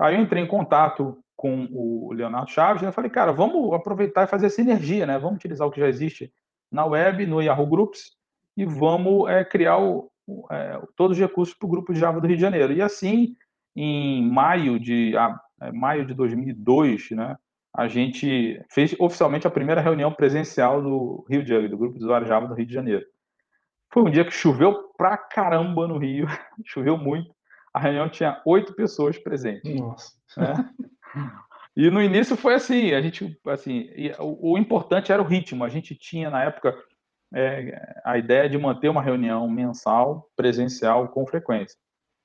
Aí 0.00 0.14
eu 0.14 0.20
entrei 0.20 0.42
em 0.42 0.48
contato 0.48 1.18
com 1.36 1.68
o 1.70 2.12
Leonardo 2.12 2.50
Chaves 2.50 2.82
e 2.82 2.92
falei, 2.92 3.10
cara, 3.10 3.32
vamos 3.32 3.72
aproveitar 3.72 4.24
e 4.24 4.28
fazer 4.28 4.50
sinergia, 4.50 5.06
né? 5.06 5.18
Vamos 5.18 5.36
utilizar 5.36 5.66
o 5.66 5.70
que 5.70 5.80
já 5.80 5.88
existe 5.88 6.32
na 6.70 6.84
web, 6.84 7.26
no 7.26 7.42
Yahoo 7.42 7.66
Groups, 7.66 8.12
e 8.56 8.64
vamos 8.64 9.28
é, 9.28 9.44
criar 9.44 9.78
o, 9.78 10.10
é, 10.50 10.80
todos 10.96 11.16
os 11.16 11.22
recursos 11.22 11.54
para 11.54 11.66
o 11.66 11.70
grupo 11.70 11.92
de 11.92 12.00
Java 12.00 12.20
do 12.20 12.26
Rio 12.26 12.36
de 12.36 12.42
Janeiro. 12.42 12.72
E 12.72 12.80
assim, 12.80 13.34
em 13.74 14.28
maio 14.30 14.80
de, 14.80 15.16
ah, 15.16 15.38
maio 15.72 16.06
de 16.06 16.14
2002, 16.14 17.10
né, 17.10 17.36
a 17.76 17.88
gente 17.88 18.58
fez 18.70 18.96
oficialmente 18.98 19.46
a 19.46 19.50
primeira 19.50 19.82
reunião 19.82 20.10
presencial 20.10 20.82
do 20.82 21.26
Rio 21.28 21.46
Jug, 21.46 21.68
do 21.68 21.76
Grupo 21.76 21.98
de 21.98 22.04
Usuários 22.04 22.28
Java 22.28 22.48
do 22.48 22.54
Rio 22.54 22.64
de 22.64 22.72
Janeiro. 22.72 23.04
Foi 23.92 24.02
um 24.02 24.10
dia 24.10 24.24
que 24.24 24.30
choveu 24.30 24.90
pra 24.96 25.18
caramba 25.18 25.86
no 25.86 25.98
Rio, 25.98 26.26
choveu 26.64 26.96
muito. 26.96 27.34
A 27.74 27.78
reunião 27.78 28.08
tinha 28.08 28.40
oito 28.46 28.72
pessoas 28.72 29.18
presentes. 29.18 29.78
Nossa. 29.78 30.14
Né? 30.38 30.70
E 31.76 31.90
no 31.90 32.02
início 32.02 32.34
foi 32.34 32.54
assim, 32.54 32.94
a 32.94 33.02
gente, 33.02 33.38
assim, 33.46 33.90
o, 34.18 34.52
o, 34.52 34.58
importante 34.58 35.12
era 35.12 35.20
o 35.20 35.26
ritmo. 35.26 35.62
A 35.62 35.68
gente 35.68 35.94
tinha 35.94 36.30
na 36.30 36.42
época 36.42 36.74
é, 37.34 38.00
a 38.02 38.16
ideia 38.16 38.48
de 38.48 38.56
manter 38.56 38.88
uma 38.88 39.02
reunião 39.02 39.46
mensal, 39.50 40.30
presencial, 40.34 41.08
com 41.08 41.26
frequência. 41.26 41.76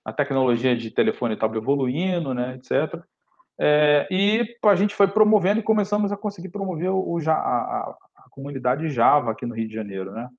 A 0.05 0.13
tecnologia 0.13 0.77
de 0.77 0.89
telefone 0.89 1.33
estava 1.33 1.57
evoluindo, 1.57 2.33
né, 2.33 2.55
etc. 2.55 3.03
É, 3.59 4.07
e 4.09 4.57
a 4.63 4.75
gente 4.75 4.95
foi 4.95 5.07
promovendo 5.07 5.59
e 5.59 5.63
começamos 5.63 6.11
a 6.11 6.17
conseguir 6.17 6.49
promover 6.49 6.89
o, 6.89 7.17
a, 7.27 7.31
a, 7.31 7.97
a, 8.17 8.29
comunidade 8.29 8.89
Java 8.89 9.31
aqui 9.31 9.45
no 9.45 9.53
Rio 9.53 9.67
de 9.67 9.73
Janeiro, 9.73 10.11
né? 10.11 10.29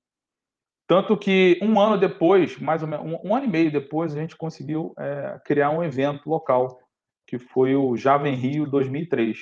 Tanto 0.87 1.17
que 1.17 1.57
um 1.61 1.79
ano 1.79 1.97
depois, 1.97 2.59
mais 2.59 2.81
ou 2.81 2.87
menos, 2.87 3.05
um, 3.05 3.29
um 3.29 3.35
ano 3.35 3.45
e 3.45 3.49
meio 3.49 3.71
depois, 3.71 4.13
a 4.13 4.19
gente 4.19 4.35
conseguiu 4.35 4.93
é, 4.97 5.39
criar 5.45 5.69
um 5.69 5.83
evento 5.83 6.29
local, 6.29 6.79
que 7.25 7.39
foi 7.39 7.75
o 7.75 7.95
Java 7.95 8.27
em 8.27 8.35
Rio 8.35 8.69
2003. 8.69 9.37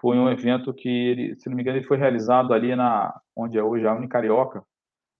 Foi 0.00 0.16
um 0.16 0.30
evento 0.30 0.72
que, 0.72 0.88
ele, 0.88 1.36
se 1.36 1.48
não 1.48 1.56
me 1.56 1.62
engano, 1.62 1.78
ele 1.78 1.86
foi 1.86 1.96
realizado 1.96 2.54
ali 2.54 2.74
na 2.76 3.20
onde 3.34 3.58
é 3.58 3.62
hoje 3.62 3.86
a 3.86 3.94
Unicarioca, 3.94 4.64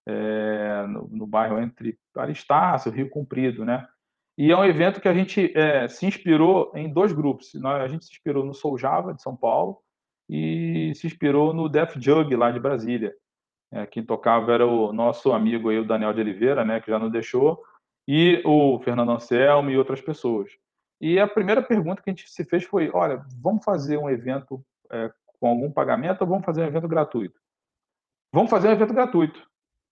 é, 0.07 0.87
no, 0.87 1.09
no 1.09 1.27
bairro 1.27 1.59
entre 1.59 1.99
Aristácio, 2.17 2.93
Rio 2.93 3.11
Comprido, 3.11 3.65
né? 3.65 3.87
E 4.41 4.51
é 4.51 4.57
um 4.57 4.65
evento 4.65 5.03
que 5.03 5.09
a 5.09 5.13
gente 5.13 5.53
é, 5.55 5.87
se 5.87 6.07
inspirou 6.07 6.73
em 6.75 6.91
dois 6.91 7.13
grupos. 7.13 7.53
A 7.63 7.87
gente 7.87 8.07
se 8.07 8.13
inspirou 8.13 8.43
no 8.43 8.55
Soul 8.55 8.79
Java, 8.79 9.13
de 9.13 9.21
São 9.21 9.37
Paulo, 9.37 9.83
e 10.31 10.95
se 10.95 11.07
inspirou 11.07 11.53
no 11.53 11.69
Def 11.69 11.95
Jug, 11.99 12.35
lá 12.35 12.51
de 12.51 12.59
Brasília. 12.59 13.15
É, 13.71 13.85
quem 13.85 14.03
tocava 14.03 14.51
era 14.51 14.67
o 14.67 14.95
nosso 14.95 15.35
amigo 15.35 15.69
aí, 15.69 15.79
o 15.79 15.85
Daniel 15.85 16.15
de 16.15 16.23
Oliveira, 16.23 16.65
né, 16.65 16.81
que 16.81 16.91
já 16.91 16.99
nos 16.99 17.13
deixou, 17.13 17.63
e 18.09 18.41
o 18.47 18.81
Fernando 18.81 19.13
Anselmo 19.13 19.69
e 19.69 19.77
outras 19.77 20.01
pessoas. 20.01 20.51
E 21.03 21.21
a 21.21 21.29
primeira 21.29 21.61
pergunta 21.61 22.01
que 22.01 22.09
a 22.09 22.13
gente 22.15 22.31
se 22.31 22.43
fez 22.47 22.65
foi: 22.65 22.91
olha, 22.95 23.23
vamos 23.43 23.63
fazer 23.63 23.99
um 23.99 24.09
evento 24.09 24.65
é, 24.91 25.13
com 25.39 25.49
algum 25.49 25.71
pagamento 25.71 26.23
ou 26.23 26.27
vamos 26.27 26.47
fazer 26.47 26.63
um 26.63 26.67
evento 26.67 26.89
gratuito? 26.89 27.39
Vamos 28.33 28.49
fazer 28.49 28.69
um 28.69 28.73
evento 28.73 28.95
gratuito. 28.95 29.47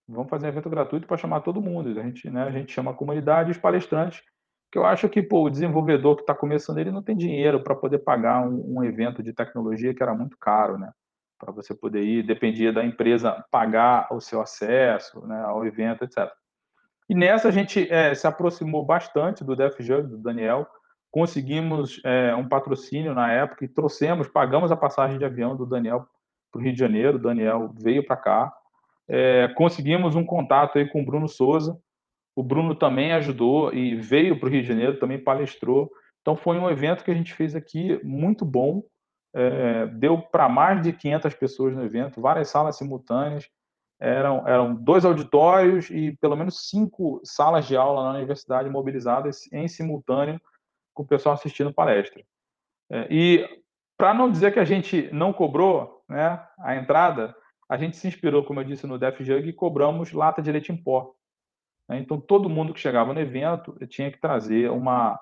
Vamos 0.08 0.30
fazer 0.30 0.46
um 0.46 0.48
evento 0.48 0.70
gratuito 0.70 1.06
para 1.06 1.18
chamar 1.18 1.42
todo 1.42 1.60
mundo. 1.60 1.90
A 2.00 2.02
gente, 2.02 2.30
né, 2.30 2.44
a 2.44 2.50
gente 2.50 2.72
chama 2.72 2.92
a 2.92 2.94
comunidade 2.94 3.50
e 3.50 3.52
os 3.52 3.58
palestrantes 3.58 4.22
que 4.70 4.78
eu 4.78 4.84
acho 4.84 5.08
que 5.08 5.22
pô, 5.22 5.44
o 5.44 5.50
desenvolvedor 5.50 6.16
que 6.16 6.22
está 6.22 6.34
começando 6.34 6.78
ele 6.78 6.90
não 6.90 7.02
tem 7.02 7.16
dinheiro 7.16 7.62
para 7.62 7.74
poder 7.74 7.98
pagar 7.98 8.46
um, 8.46 8.78
um, 8.78 8.84
evento 8.84 9.22
de 9.22 9.32
tecnologia 9.32 9.94
que 9.94 10.02
era 10.02 10.14
muito 10.14 10.36
caro, 10.38 10.78
né? 10.78 10.92
para 11.38 11.52
você 11.52 11.74
poder 11.74 12.02
ir, 12.02 12.22
dependia 12.24 12.72
da 12.72 12.84
empresa 12.84 13.44
pagar 13.50 14.08
o 14.10 14.20
seu 14.20 14.40
acesso 14.40 15.24
né, 15.26 15.40
ao 15.42 15.64
evento, 15.64 16.04
etc. 16.04 16.28
E 17.08 17.14
nessa 17.14 17.48
a 17.48 17.50
gente 17.50 17.90
é, 17.90 18.14
se 18.14 18.26
aproximou 18.26 18.84
bastante 18.84 19.44
do 19.44 19.54
Def 19.54 19.80
Jug, 19.80 20.08
do 20.08 20.18
Daniel, 20.18 20.66
conseguimos 21.10 22.00
é, 22.04 22.34
um 22.34 22.46
patrocínio 22.46 23.14
na 23.14 23.32
época 23.32 23.64
e 23.64 23.68
trouxemos, 23.68 24.28
pagamos 24.28 24.72
a 24.72 24.76
passagem 24.76 25.18
de 25.18 25.24
avião 25.24 25.56
do 25.56 25.64
Daniel 25.64 26.06
para 26.52 26.60
o 26.60 26.62
Rio 26.62 26.72
de 26.72 26.78
Janeiro, 26.78 27.16
o 27.16 27.20
Daniel 27.20 27.72
veio 27.78 28.04
para 28.04 28.16
cá, 28.16 28.52
é, 29.08 29.48
conseguimos 29.56 30.16
um 30.16 30.24
contato 30.24 30.76
aí 30.76 30.88
com 30.88 31.00
o 31.00 31.04
Bruno 31.04 31.28
Souza, 31.28 31.78
o 32.38 32.42
Bruno 32.44 32.72
também 32.72 33.12
ajudou 33.14 33.74
e 33.74 33.96
veio 33.96 34.38
para 34.38 34.48
o 34.48 34.52
Rio 34.52 34.62
de 34.62 34.68
Janeiro, 34.68 35.00
também 35.00 35.18
palestrou, 35.18 35.90
então 36.20 36.36
foi 36.36 36.56
um 36.56 36.70
evento 36.70 37.02
que 37.02 37.10
a 37.10 37.14
gente 37.14 37.34
fez 37.34 37.56
aqui 37.56 38.00
muito 38.04 38.44
bom, 38.44 38.84
é, 39.34 39.86
deu 39.86 40.22
para 40.22 40.48
mais 40.48 40.80
de 40.80 40.92
500 40.92 41.34
pessoas 41.34 41.74
no 41.74 41.82
evento, 41.82 42.20
várias 42.20 42.48
salas 42.48 42.76
simultâneas, 42.76 43.48
eram, 44.00 44.46
eram 44.46 44.72
dois 44.72 45.04
auditórios 45.04 45.90
e 45.90 46.16
pelo 46.20 46.36
menos 46.36 46.68
cinco 46.68 47.20
salas 47.24 47.66
de 47.66 47.76
aula 47.76 48.04
na 48.04 48.18
universidade 48.18 48.70
mobilizadas 48.70 49.52
em 49.52 49.66
simultâneo 49.66 50.40
com 50.94 51.02
o 51.02 51.06
pessoal 51.08 51.34
assistindo 51.34 51.74
palestra. 51.74 52.22
É, 52.88 53.08
e 53.10 53.62
para 53.96 54.14
não 54.14 54.30
dizer 54.30 54.52
que 54.52 54.60
a 54.60 54.64
gente 54.64 55.12
não 55.12 55.32
cobrou 55.32 56.04
né, 56.08 56.40
a 56.60 56.76
entrada, 56.76 57.34
a 57.68 57.76
gente 57.76 57.96
se 57.96 58.06
inspirou, 58.06 58.44
como 58.44 58.60
eu 58.60 58.64
disse, 58.64 58.86
no 58.86 58.96
Def 58.96 59.20
Jug 59.22 59.48
e 59.48 59.52
cobramos 59.52 60.12
lata 60.12 60.40
de 60.40 60.52
leite 60.52 60.70
em 60.70 60.76
pó. 60.76 61.17
Né. 61.88 61.98
Então, 61.98 62.20
todo 62.20 62.48
mundo 62.48 62.72
que 62.72 62.80
chegava 62.80 63.12
no 63.12 63.20
evento 63.20 63.74
tinha 63.86 64.10
que 64.10 64.20
trazer 64.20 64.70
uma, 64.70 65.18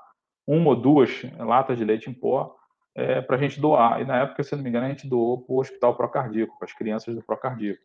uma 0.46 0.70
ou 0.70 0.76
duas 0.76 1.22
latas 1.38 1.78
de 1.78 1.84
leite 1.84 2.10
em 2.10 2.14
pó 2.14 2.56
é, 2.94 3.20
para 3.20 3.36
a 3.36 3.38
gente 3.38 3.60
doar. 3.60 4.00
E 4.00 4.04
na 4.04 4.22
época, 4.22 4.42
se 4.42 4.56
não 4.56 4.62
me 4.62 4.70
engano, 4.70 4.86
a 4.86 4.88
gente 4.88 5.08
doou 5.08 5.42
para 5.42 5.54
o 5.54 5.60
Hospital 5.60 5.96
Procardíaco, 5.96 6.58
para 6.58 6.66
as 6.66 6.72
crianças 6.72 7.14
do 7.14 7.22
Procardíaco. 7.22 7.82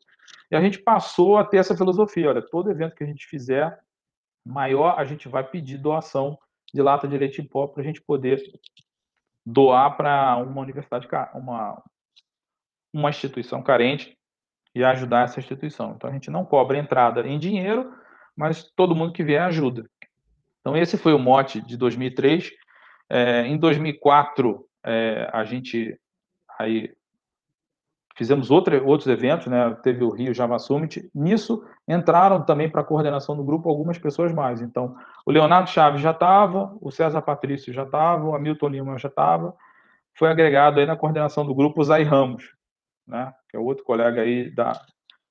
E 0.50 0.56
a 0.56 0.62
gente 0.62 0.80
passou 0.80 1.38
a 1.38 1.44
ter 1.44 1.58
essa 1.58 1.76
filosofia: 1.76 2.30
olha, 2.30 2.42
todo 2.42 2.72
evento 2.72 2.96
que 2.96 3.04
a 3.04 3.08
gente 3.08 3.28
fizer 3.28 3.78
maior, 4.46 4.98
a 4.98 5.04
gente 5.04 5.28
vai 5.28 5.44
pedir 5.44 5.78
doação 5.78 6.38
de 6.74 6.82
lata 6.82 7.08
de 7.08 7.18
leite 7.18 7.42
em 7.42 7.46
pó 7.46 7.68
para 7.68 7.82
a 7.82 7.86
gente 7.86 8.02
poder 8.02 8.42
doar 9.46 9.98
para 9.98 10.38
uma 10.38 10.62
universidade, 10.62 11.08
uma, 11.34 11.84
uma 12.94 13.10
instituição 13.10 13.62
carente 13.62 14.18
e 14.74 14.84
ajudar 14.84 15.26
essa 15.26 15.40
instituição. 15.40 15.92
Então 15.92 16.10
a 16.10 16.14
gente 16.14 16.32
não 16.32 16.46
cobra 16.46 16.78
entrada 16.78 17.28
em 17.28 17.38
dinheiro, 17.38 17.94
mas 18.42 18.64
todo 18.76 18.96
mundo 18.96 19.14
que 19.14 19.24
vier 19.24 19.44
ajuda. 19.44 19.88
Então 20.60 20.76
esse 20.76 20.98
foi 20.98 21.14
o 21.14 21.20
mote 21.20 21.62
de 21.62 21.78
2003. 21.78 22.50
É, 23.08 23.46
em 23.46 23.56
2004 23.56 24.66
é, 24.84 25.30
a 25.32 25.44
gente 25.44 25.96
aí 26.58 26.92
fizemos 28.18 28.50
outra, 28.50 28.82
outros 28.84 29.08
eventos, 29.08 29.46
né? 29.46 29.78
Teve 29.84 30.04
o 30.04 30.10
Rio 30.10 30.34
Java 30.34 30.58
Summit. 30.58 31.08
Nisso 31.14 31.64
entraram 31.88 32.44
também 32.44 32.68
para 32.68 32.82
a 32.82 32.84
coordenação 32.84 33.36
do 33.36 33.44
grupo 33.44 33.70
algumas 33.70 34.00
pessoas 34.00 34.34
mais. 34.34 34.60
Então, 34.60 34.96
o 35.24 35.32
Leonardo 35.32 35.70
Chaves 35.70 36.02
já 36.02 36.12
estava, 36.12 36.76
o 36.82 36.90
César 36.90 37.22
Patrício 37.22 37.72
já 37.72 37.84
estava, 37.84 38.26
o 38.26 38.36
Hamilton 38.36 38.70
Lima 38.70 38.98
já 38.98 39.08
estava. 39.08 39.56
Foi 40.18 40.30
agregado 40.30 40.80
aí 40.80 40.88
na 40.88 40.98
coordenação 40.98 41.46
do 41.46 41.54
grupo 41.54 41.80
o 41.80 41.84
Zay 41.84 42.04
Ramos, 42.04 42.56
né? 43.08 43.32
Que 43.50 43.56
é 43.56 43.60
outro 43.60 43.84
colega 43.84 44.22
aí 44.24 44.50
da, 44.50 44.82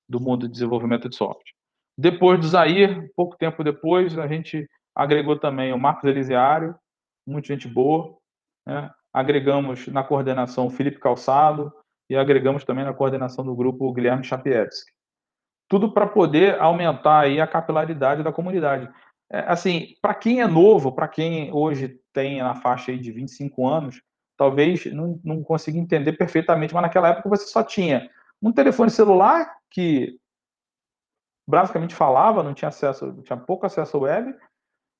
do 0.09 0.21
mundo 0.21 0.47
de 0.47 0.53
desenvolvimento 0.53 1.09
de 1.09 1.17
software. 1.17 1.60
Depois 2.01 2.41
do 2.41 2.49
Zair, 2.49 3.13
pouco 3.15 3.37
tempo 3.37 3.63
depois, 3.63 4.17
a 4.19 4.27
gente 4.27 4.67
agregou 4.95 5.39
também 5.39 5.71
o 5.71 5.79
Marcos 5.79 6.05
Elisiário, 6.05 6.75
muita 7.27 7.49
gente 7.49 7.69
boa, 7.69 8.17
né? 8.67 8.91
agregamos 9.13 9.87
na 9.89 10.03
coordenação 10.03 10.67
o 10.67 10.71
Felipe 10.71 10.99
Calçado 10.99 11.71
e 12.09 12.17
agregamos 12.17 12.65
também 12.65 12.87
na 12.87 12.95
coordenação 12.95 13.45
do 13.45 13.55
grupo 13.55 13.85
o 13.85 13.93
Guilherme 13.93 14.25
Chapievski. 14.25 14.91
Tudo 15.69 15.93
para 15.93 16.07
poder 16.07 16.59
aumentar 16.59 17.21
aí 17.21 17.39
a 17.39 17.47
capilaridade 17.47 18.23
da 18.23 18.33
comunidade. 18.33 18.89
É, 19.31 19.41
assim, 19.41 19.95
para 20.01 20.15
quem 20.15 20.41
é 20.41 20.47
novo, 20.47 20.93
para 20.93 21.07
quem 21.07 21.53
hoje 21.53 22.01
tem 22.15 22.41
na 22.41 22.55
faixa 22.55 22.97
de 22.97 23.13
25 23.13 23.69
anos, 23.69 24.01
talvez 24.39 24.87
não, 24.87 25.21
não 25.23 25.43
consiga 25.43 25.77
entender 25.77 26.15
perfeitamente, 26.15 26.73
mas 26.73 26.83
naquela 26.83 27.11
época 27.11 27.29
você 27.29 27.47
só 27.47 27.63
tinha 27.63 28.09
um 28.41 28.51
telefone 28.51 28.91
celular 28.91 29.55
que 29.71 30.19
basicamente 31.51 31.95
falava, 31.95 32.43
não 32.43 32.55
tinha 32.55 32.69
acesso, 32.69 33.13
tinha 33.23 33.37
pouco 33.37 33.67
acesso 33.67 33.97
ao 33.97 34.05
web, 34.05 34.35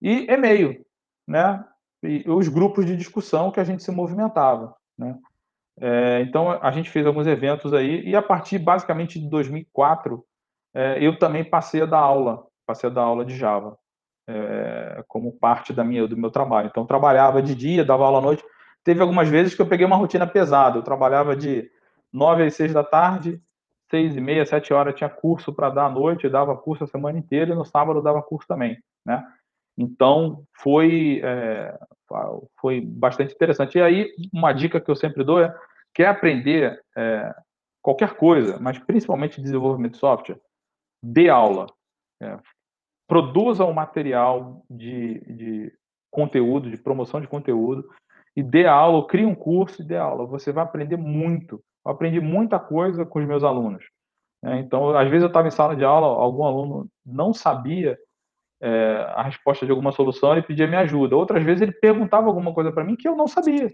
e 0.03 0.27
e-mail, 0.31 0.85
né? 1.27 1.65
e 2.03 2.25
os 2.27 2.49
grupos 2.49 2.87
de 2.87 2.97
discussão 2.97 3.51
que 3.51 3.61
a 3.61 3.65
gente 3.65 3.83
se 3.83 3.91
movimentava. 3.91 4.75
Né? 4.99 5.17
É, 5.79 6.21
então, 6.23 6.51
a 6.51 6.71
gente 6.71 6.91
fez 6.91 7.07
alguns 7.07 7.27
eventos 7.27 7.73
aí, 7.73 8.03
e 8.09 8.17
a 8.17 8.23
partir 8.23 8.59
basicamente 8.59 9.19
de 9.19 9.29
2004, 9.29 10.25
é, 10.75 11.05
eu 11.05 11.19
também 11.19 11.45
passei 11.45 11.83
a 11.83 11.87
dar 11.87 11.99
aula, 11.99 12.47
passei 12.67 12.89
a 12.89 12.93
dar 12.93 13.03
aula 13.03 13.25
de 13.25 13.37
Java, 13.37 13.79
é, 14.29 15.05
como 15.09 15.33
parte 15.33 15.73
da 15.73 15.85
minha, 15.85 16.07
do 16.07 16.17
meu 16.17 16.31
trabalho. 16.31 16.69
Então, 16.69 16.87
trabalhava 16.87 17.43
de 17.43 17.55
dia, 17.55 17.85
dava 17.85 18.05
aula 18.05 18.19
à 18.19 18.23
noite. 18.23 18.45
Teve 18.85 19.01
algumas 19.03 19.29
vezes 19.29 19.55
que 19.55 19.61
eu 19.61 19.67
peguei 19.67 19.85
uma 19.85 19.97
rotina 19.97 20.27
pesada, 20.27 20.79
eu 20.79 20.83
trabalhava 20.83 21.37
de 21.37 21.71
9 22.13 22.45
às 22.45 22.55
6 22.55 22.73
da 22.73 22.85
tarde, 22.85 23.41
6 23.91 24.17
e 24.17 24.21
meia, 24.21 24.47
7 24.47 24.73
horas 24.73 24.95
tinha 24.95 25.11
curso 25.11 25.53
para 25.53 25.71
dar 25.71 25.87
à 25.87 25.91
noite, 25.91 26.29
dava 26.29 26.57
curso 26.57 26.85
a 26.85 26.87
semana 26.87 27.19
inteira, 27.19 27.53
e 27.53 27.57
no 27.57 27.65
sábado 27.65 28.01
dava 28.01 28.23
curso 28.23 28.47
também, 28.47 28.79
né? 29.05 29.27
Então, 29.77 30.45
foi, 30.57 31.21
é, 31.25 31.79
foi 32.61 32.81
bastante 32.81 33.35
interessante. 33.35 33.79
E 33.79 33.83
aí, 33.83 34.13
uma 34.33 34.53
dica 34.53 34.81
que 34.81 34.91
eu 34.91 34.97
sempre 34.97 35.25
dou 35.25 35.43
é, 35.43 35.55
quer 35.95 36.07
aprender 36.07 36.81
é, 36.97 37.35
qualquer 37.83 38.15
coisa, 38.15 38.59
mas 38.61 38.79
principalmente 38.79 39.41
desenvolvimento 39.41 39.93
de 39.93 39.99
software, 39.99 40.41
dê 41.03 41.29
aula. 41.29 41.67
É, 42.23 42.39
produza 43.09 43.65
um 43.65 43.73
material 43.73 44.63
de, 44.71 45.21
de 45.21 45.73
conteúdo, 46.11 46.71
de 46.71 46.77
promoção 46.77 47.21
de 47.21 47.27
conteúdo, 47.27 47.89
e 48.41 48.43
dê 48.43 48.67
aula, 48.67 49.07
crie 49.07 49.27
um 49.27 49.35
curso 49.35 49.83
e 49.83 49.85
dê 49.85 49.97
aula. 49.97 50.27
Você 50.27 50.51
vai 50.51 50.65
aprender 50.65 50.97
muito. 50.97 51.63
Eu 51.85 51.93
aprendi 51.93 52.21
muita 52.21 52.59
coisa 52.59 53.05
com 53.05 53.19
os 53.19 53.27
meus 53.27 53.45
alunos. 53.45 53.85
É, 54.43 54.59
então, 54.59 54.97
às 54.97 55.09
vezes 55.09 55.23
eu 55.23 55.29
estava 55.29 55.47
em 55.47 55.51
sala 55.51 55.77
de 55.77 55.85
aula, 55.85 56.07
algum 56.07 56.45
aluno 56.45 56.89
não 57.05 57.35
sabia 57.35 57.99
é, 58.63 59.07
a 59.15 59.23
resposta 59.23 59.67
de 59.67 59.73
alguma 59.73 59.93
solução, 59.93 60.33
ele 60.33 60.43
pedia 60.43 60.67
minha 60.67 60.81
ajuda. 60.81 61.17
Outras 61.17 61.45
vezes 61.45 61.61
ele 61.61 61.73
perguntava 61.73 62.27
alguma 62.27 62.55
coisa 62.55 62.73
para 62.73 62.83
mim 62.83 62.97
que 62.97 63.07
eu 63.07 63.15
não 63.15 63.29
sabia, 63.29 63.71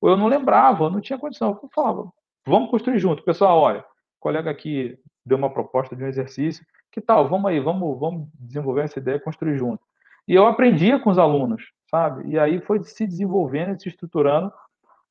ou 0.00 0.10
eu 0.10 0.16
não 0.16 0.28
lembrava, 0.28 0.84
eu 0.84 0.90
não 0.90 1.00
tinha 1.00 1.18
condição. 1.18 1.58
Eu 1.60 1.68
falava, 1.74 2.08
vamos 2.46 2.70
construir 2.70 2.98
junto. 3.00 3.24
Pessoal, 3.24 3.58
olha, 3.58 3.80
o 3.80 4.20
colega 4.20 4.50
aqui 4.50 4.96
deu 5.26 5.36
uma 5.36 5.50
proposta 5.50 5.96
de 5.96 6.04
um 6.04 6.08
exercício, 6.08 6.64
que 6.92 7.00
tal? 7.00 7.28
Vamos 7.28 7.50
aí, 7.50 7.58
vamos, 7.58 7.98
vamos 7.98 8.28
desenvolver 8.34 8.82
essa 8.82 9.00
ideia, 9.00 9.18
construir 9.18 9.58
junto. 9.58 9.82
E 10.28 10.34
eu 10.34 10.46
aprendia 10.46 11.00
com 11.00 11.10
os 11.10 11.18
alunos, 11.18 11.64
sabe? 11.94 12.28
E 12.28 12.36
aí 12.36 12.60
foi 12.60 12.82
se 12.82 13.06
desenvolvendo 13.06 13.76
e 13.76 13.80
se 13.80 13.88
estruturando 13.88 14.52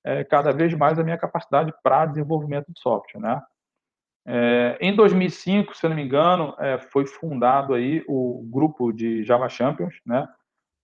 é, 0.04 0.22
cada 0.26 0.52
vez 0.52 0.74
mais 0.74 1.00
a 1.00 1.04
minha 1.04 1.18
capacidade 1.18 1.74
para 1.82 2.06
desenvolvimento 2.06 2.74
de 2.74 2.80
software, 2.82 3.22
né? 3.22 3.42
É, 4.26 4.78
em 4.82 4.94
2005, 4.94 5.76
se 5.76 5.88
não 5.88 5.96
me 5.96 6.04
engano, 6.04 6.54
é, 6.60 6.78
foi 6.78 7.06
fundado 7.06 7.74
aí 7.74 8.04
o 8.06 8.46
grupo 8.52 8.92
de 8.92 9.24
Java 9.24 9.48
Champions, 9.48 9.96
né? 10.06 10.28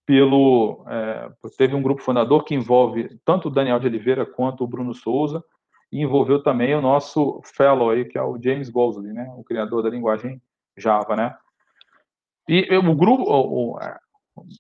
Pelo 0.06 0.86
é, 0.88 1.30
teve 1.58 1.76
um 1.76 1.82
grupo 1.82 2.02
fundador 2.02 2.46
que 2.46 2.56
envolve 2.56 3.20
tanto 3.26 3.50
o 3.50 3.52
Daniel 3.52 3.80
de 3.80 3.88
Oliveira 3.88 4.26
quanto 4.26 4.64
o 4.64 4.68
Bruno 4.68 4.94
Souza 4.94 5.44
e 5.92 6.02
envolveu 6.02 6.42
também 6.42 6.74
o 6.76 6.82
nosso 6.82 7.42
fellow 7.44 7.90
aí 7.90 8.06
que 8.06 8.18
é 8.18 8.24
o 8.24 8.42
James 8.42 8.70
Gosley, 8.70 9.12
né? 9.12 9.30
O 9.36 9.44
criador 9.44 9.84
da 9.84 9.90
linguagem 9.90 10.42
Java, 10.78 11.16
né? 11.18 11.36
E 12.48 12.76
o 12.78 12.96
grupo, 12.96 13.78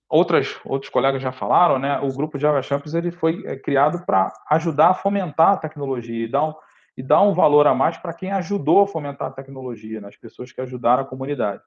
outras 0.09 0.59
outros 0.65 0.91
colegas 0.91 1.21
já 1.21 1.31
falaram, 1.31 1.79
né? 1.79 1.99
O 1.99 2.13
grupo 2.13 2.39
Java 2.39 2.61
Champions 2.61 2.93
ele 2.93 3.11
foi 3.11 3.43
é, 3.45 3.55
criado 3.55 4.05
para 4.05 4.31
ajudar 4.51 4.89
a 4.89 4.93
fomentar 4.93 5.53
a 5.53 5.57
tecnologia 5.57 6.25
e 6.25 6.29
dar 6.29 6.45
um 6.45 6.53
e 6.97 7.03
dar 7.03 7.21
um 7.21 7.33
valor 7.33 7.65
a 7.65 7.73
mais 7.73 7.97
para 7.97 8.13
quem 8.13 8.29
ajudou 8.33 8.81
a 8.81 8.87
fomentar 8.87 9.29
a 9.29 9.31
tecnologia, 9.31 10.01
nas 10.01 10.15
né? 10.15 10.17
pessoas 10.21 10.51
que 10.51 10.59
ajudaram 10.59 11.03
a 11.03 11.05
comunidade. 11.05 11.61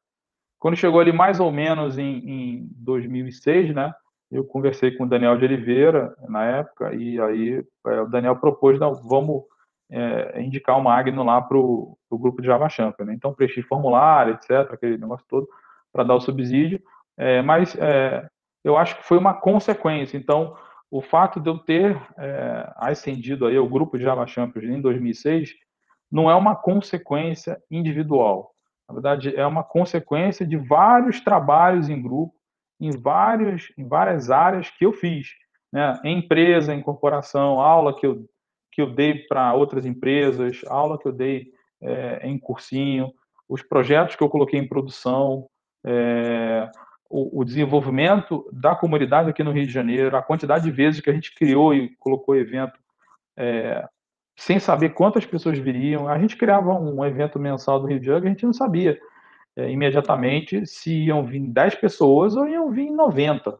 Quando 0.59 0.77
chegou 0.77 1.01
ali 1.01 1.11
mais 1.11 1.41
ou 1.41 1.51
menos 1.51 1.97
em, 1.97 2.19
em 2.29 2.69
2006, 2.77 3.75
né, 3.75 3.95
eu 4.31 4.45
conversei 4.45 4.91
com 4.93 5.05
o 5.05 5.09
Daniel 5.09 5.39
de 5.39 5.47
Oliveira 5.47 6.15
na 6.29 6.45
época 6.45 6.95
e 6.95 7.19
aí 7.19 7.65
é, 7.87 8.01
o 8.03 8.09
Daniel 8.09 8.37
propôs, 8.37 8.79
não, 8.79 8.95
vamos 8.95 9.45
é, 9.91 10.43
indicar 10.43 10.79
o 10.79 10.83
Magno 10.83 11.25
lá 11.25 11.41
para 11.41 11.57
o 11.57 11.97
grupo 12.11 12.43
de 12.43 12.47
Java 12.47 12.69
Champion. 12.69 13.07
Né? 13.07 13.15
Então 13.15 13.35
preenchi 13.35 13.63
formulário, 13.63 14.35
etc., 14.35 14.71
aquele 14.71 14.99
negócio 14.99 15.25
todo 15.29 15.49
para 15.91 16.05
dar 16.05 16.15
o 16.15 16.21
subsídio, 16.21 16.79
é, 17.19 17.43
mas 17.43 17.77
é, 17.77 18.27
eu 18.65 18.77
acho 18.77 18.97
que 18.97 19.05
foi 19.05 19.19
uma 19.19 19.35
consequência. 19.35 20.17
Então 20.17 20.57
o 20.91 21.01
fato 21.01 21.41
de 21.41 21.49
eu 21.49 21.59
ter 21.59 21.97
é, 22.19 22.73
ascendido 22.77 23.47
aí 23.47 23.57
ao 23.57 23.67
grupo 23.67 23.97
de 23.97 24.05
Java 24.05 24.27
Champions 24.27 24.65
em 24.65 24.81
2006 24.81 25.51
não 26.11 26.31
é 26.31 26.35
uma 26.35 26.55
consequência 26.55 27.59
individual. 27.71 28.53
Na 28.87 28.95
verdade, 28.95 29.35
é 29.35 29.47
uma 29.47 29.65
consequência 29.65 30.47
de 30.47 30.59
vários 30.59 31.19
trabalhos 31.21 31.89
em 31.89 32.01
grupo, 32.01 32.35
em, 32.79 32.91
vários, 32.91 33.73
em 33.79 33.89
várias 33.89 34.31
áreas 34.31 34.69
que 34.69 34.85
eu 34.85 34.93
fiz. 34.93 35.29
Né? 35.73 35.99
Em 36.05 36.19
empresa, 36.19 36.75
em 36.75 36.83
corporação, 36.83 37.59
aula 37.59 37.99
que 37.99 38.07
eu, 38.07 38.27
que 38.71 38.83
eu 38.83 38.95
dei 38.95 39.27
para 39.27 39.55
outras 39.55 39.87
empresas, 39.87 40.61
aula 40.69 40.99
que 40.99 41.09
eu 41.09 41.13
dei 41.13 41.47
é, 41.81 42.29
em 42.29 42.39
cursinho, 42.39 43.11
os 43.49 43.63
projetos 43.63 44.15
que 44.15 44.23
eu 44.23 44.29
coloquei 44.29 44.61
em 44.61 44.69
produção, 44.69 45.49
é, 45.87 46.71
o, 47.13 47.41
o, 47.41 47.45
desenvolvimento 47.45 48.49
da 48.51 48.75
comunidade 48.75 49.29
aqui 49.29 49.45
no 49.45 49.53
Rio 49.53 49.67
de 49.67 49.73
Janeiro, 49.73 50.17
a 50.17 50.23
quantidade 50.23 50.65
de 50.65 50.71
vezes 50.71 51.03
que 51.03 51.11
a 51.11 51.13
gente 51.13 51.35
criou 51.35 51.75
e 51.75 51.95
colocou 51.97 52.35
evento 52.35 52.79
é, 53.37 53.87
sem 54.35 54.59
saber 54.59 54.95
quantas 54.95 55.27
pessoas 55.27 55.59
viriam. 55.59 56.09
A 56.09 56.19
gente 56.19 56.37
criava 56.37 56.73
um 56.73 57.05
evento 57.05 57.39
mensal 57.39 57.79
do 57.79 57.87
Rio 57.87 58.01
de 58.01 58.07
Janeiro, 58.07 58.27
a 58.27 58.31
gente 58.31 58.47
não 58.47 58.55
sabia 58.55 58.99
é, 59.55 59.71
imediatamente 59.71 60.67
se 60.67 61.05
iam 61.05 61.23
vir 61.27 61.41
10 61.41 61.75
pessoas 61.75 62.35
ou 62.35 62.49
iam 62.49 62.71
vir 62.71 62.91
90, 62.91 63.59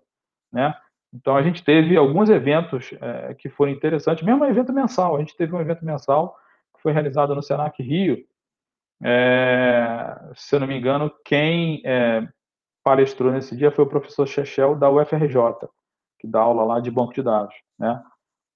né? 0.51 0.75
Então 1.15 1.37
a 1.37 1.43
gente 1.43 1.63
teve 1.63 1.95
alguns 1.95 2.31
eventos 2.31 2.91
é, 3.03 3.35
que 3.35 3.51
foram 3.51 3.71
interessantes, 3.71 4.25
mesmo 4.25 4.43
um 4.43 4.49
evento 4.49 4.73
mensal. 4.73 5.15
A 5.15 5.19
gente 5.19 5.37
teve 5.37 5.55
um 5.55 5.61
evento 5.61 5.85
mensal 5.85 6.35
que 6.75 6.81
foi 6.81 6.93
realizado 6.93 7.35
no 7.35 7.43
Senac 7.43 7.83
Rio. 7.83 8.17
É, 9.05 10.19
se 10.35 10.57
eu 10.57 10.61
não 10.61 10.67
me 10.67 10.79
engano, 10.79 11.13
quem 11.23 11.83
é, 11.85 12.27
palestrou 12.83 13.33
nesse 13.33 13.57
dia 13.57 13.71
foi 13.71 13.85
o 13.85 13.89
professor 13.89 14.27
Chechel 14.27 14.75
da 14.77 14.91
UFRJ, 14.91 15.37
que 16.19 16.27
dá 16.27 16.41
aula 16.41 16.65
lá 16.65 16.81
de 16.81 16.91
banco 16.91 17.15
de 17.15 17.23
dados, 17.23 17.55
né? 17.79 18.03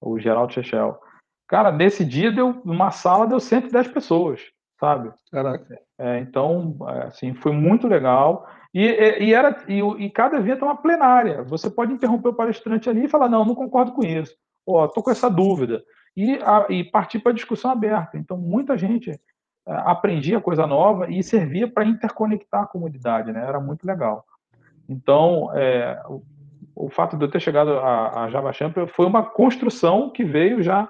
O 0.01 0.19
Geraldo 0.19 0.53
Chechel. 0.53 0.99
Cara, 1.47 1.71
nesse 1.71 2.03
dia 2.03 2.31
deu 2.31 2.61
uma 2.65 2.91
sala 2.91 3.25
deu 3.25 3.39
110 3.39 3.87
pessoas, 3.89 4.41
sabe? 4.79 5.11
Caraca. 5.31 5.79
É, 5.97 6.19
então, 6.19 6.77
assim, 7.05 7.33
foi 7.33 7.53
muito 7.53 7.87
legal. 7.87 8.47
E, 8.73 8.83
e, 8.83 9.33
era, 9.33 9.63
e, 9.67 9.79
e, 9.79 10.09
cada 10.09 10.37
evento 10.37 10.63
é 10.63 10.67
uma 10.67 10.77
plenária. 10.77 11.43
Você 11.43 11.69
pode 11.69 11.93
interromper 11.93 12.29
o 12.29 12.33
palestrante 12.33 12.89
ali 12.89 13.05
e 13.05 13.09
falar, 13.09 13.29
não, 13.29 13.45
não 13.45 13.55
concordo 13.55 13.93
com 13.93 14.03
isso. 14.03 14.35
Ó, 14.67 14.83
oh, 14.83 14.87
tô 14.87 15.01
com 15.01 15.09
essa 15.09 15.29
dúvida. 15.29 15.81
E, 16.15 16.35
a, 16.43 16.65
e 16.69 16.83
partir 16.83 17.19
para 17.19 17.31
a 17.31 17.35
discussão 17.35 17.71
aberta. 17.71 18.17
Então, 18.17 18.37
muita 18.37 18.77
gente 18.77 19.17
aprendia 19.67 20.39
coisa 20.39 20.65
nova 20.65 21.09
e 21.11 21.21
servia 21.21 21.67
para 21.67 21.85
interconectar 21.85 22.63
a 22.63 22.67
comunidade, 22.67 23.31
né? 23.31 23.45
Era 23.45 23.59
muito 23.59 23.85
legal. 23.85 24.25
Então, 24.87 25.49
é, 25.53 26.01
o, 26.07 26.23
o, 26.75 26.89
fato 26.89 27.17
de 27.17 27.25
eu 27.25 27.29
ter 27.29 27.41
chegado 27.41 27.71
a, 27.71 28.23
a 28.23 28.29
Java 28.29 28.53
Champion 28.53 28.87
foi 28.87 29.05
uma 29.05 29.23
construção 29.23 30.09
que 30.09 30.23
veio 30.23 30.63
já 30.63 30.89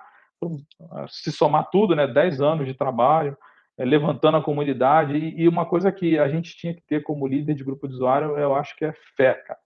se 1.09 1.31
somar 1.31 1.69
tudo, 1.71 1.95
né? 1.95 2.05
10 2.05 2.41
anos 2.41 2.67
de 2.67 2.73
trabalho, 2.73 3.35
é, 3.77 3.83
levantando 3.83 4.37
a 4.37 4.43
comunidade. 4.43 5.17
E, 5.17 5.41
e, 5.41 5.47
uma 5.47 5.65
coisa 5.65 5.91
que 5.91 6.19
a 6.19 6.27
gente 6.27 6.55
tinha 6.55 6.73
que 6.73 6.81
ter 6.81 7.01
como 7.01 7.27
líder 7.27 7.55
de 7.55 7.63
grupo 7.63 7.87
de 7.87 7.95
usuário, 7.95 8.37
eu 8.37 8.55
acho 8.55 8.75
que 8.75 8.85
é 8.85 8.93
fé, 9.15 9.33
cara. 9.33 9.59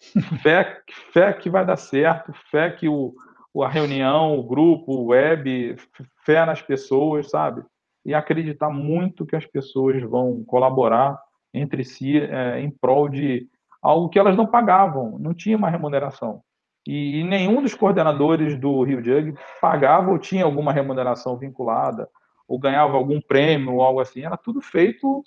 fé, 0.42 0.80
fé 1.12 1.32
que 1.32 1.50
vai 1.50 1.66
dar 1.66 1.76
certo, 1.76 2.32
fé 2.50 2.70
que 2.70 2.88
o, 2.88 3.14
a 3.62 3.68
reunião, 3.68 4.38
o 4.38 4.42
grupo, 4.42 4.92
o 4.92 5.06
web, 5.06 5.76
fé 6.24 6.46
nas 6.46 6.62
pessoas, 6.62 7.28
sabe? 7.28 7.62
E 8.04 8.14
acreditar 8.14 8.70
muito 8.70 9.26
que 9.26 9.36
as 9.36 9.44
pessoas 9.44 10.02
vão 10.02 10.42
colaborar 10.44 11.20
entre 11.52 11.84
si 11.84 12.18
é, 12.18 12.60
em 12.60 12.70
prol 12.70 13.08
de 13.08 13.48
algo 13.82 14.08
que 14.08 14.18
elas 14.18 14.36
não 14.36 14.46
pagavam, 14.46 15.18
não 15.18 15.34
tinha 15.34 15.56
uma 15.56 15.70
remuneração. 15.70 16.42
E, 16.86 17.20
e 17.20 17.24
nenhum 17.24 17.60
dos 17.60 17.74
coordenadores 17.74 18.58
do 18.58 18.82
Rio 18.82 19.04
Jug 19.04 19.34
pagava 19.60 20.10
ou 20.10 20.18
tinha 20.18 20.44
alguma 20.44 20.72
remuneração 20.72 21.36
vinculada 21.36 22.08
ou 22.46 22.58
ganhava 22.58 22.96
algum 22.96 23.20
prêmio 23.20 23.74
ou 23.74 23.82
algo 23.82 24.00
assim, 24.00 24.24
era 24.24 24.36
tudo 24.36 24.60
feito 24.60 25.22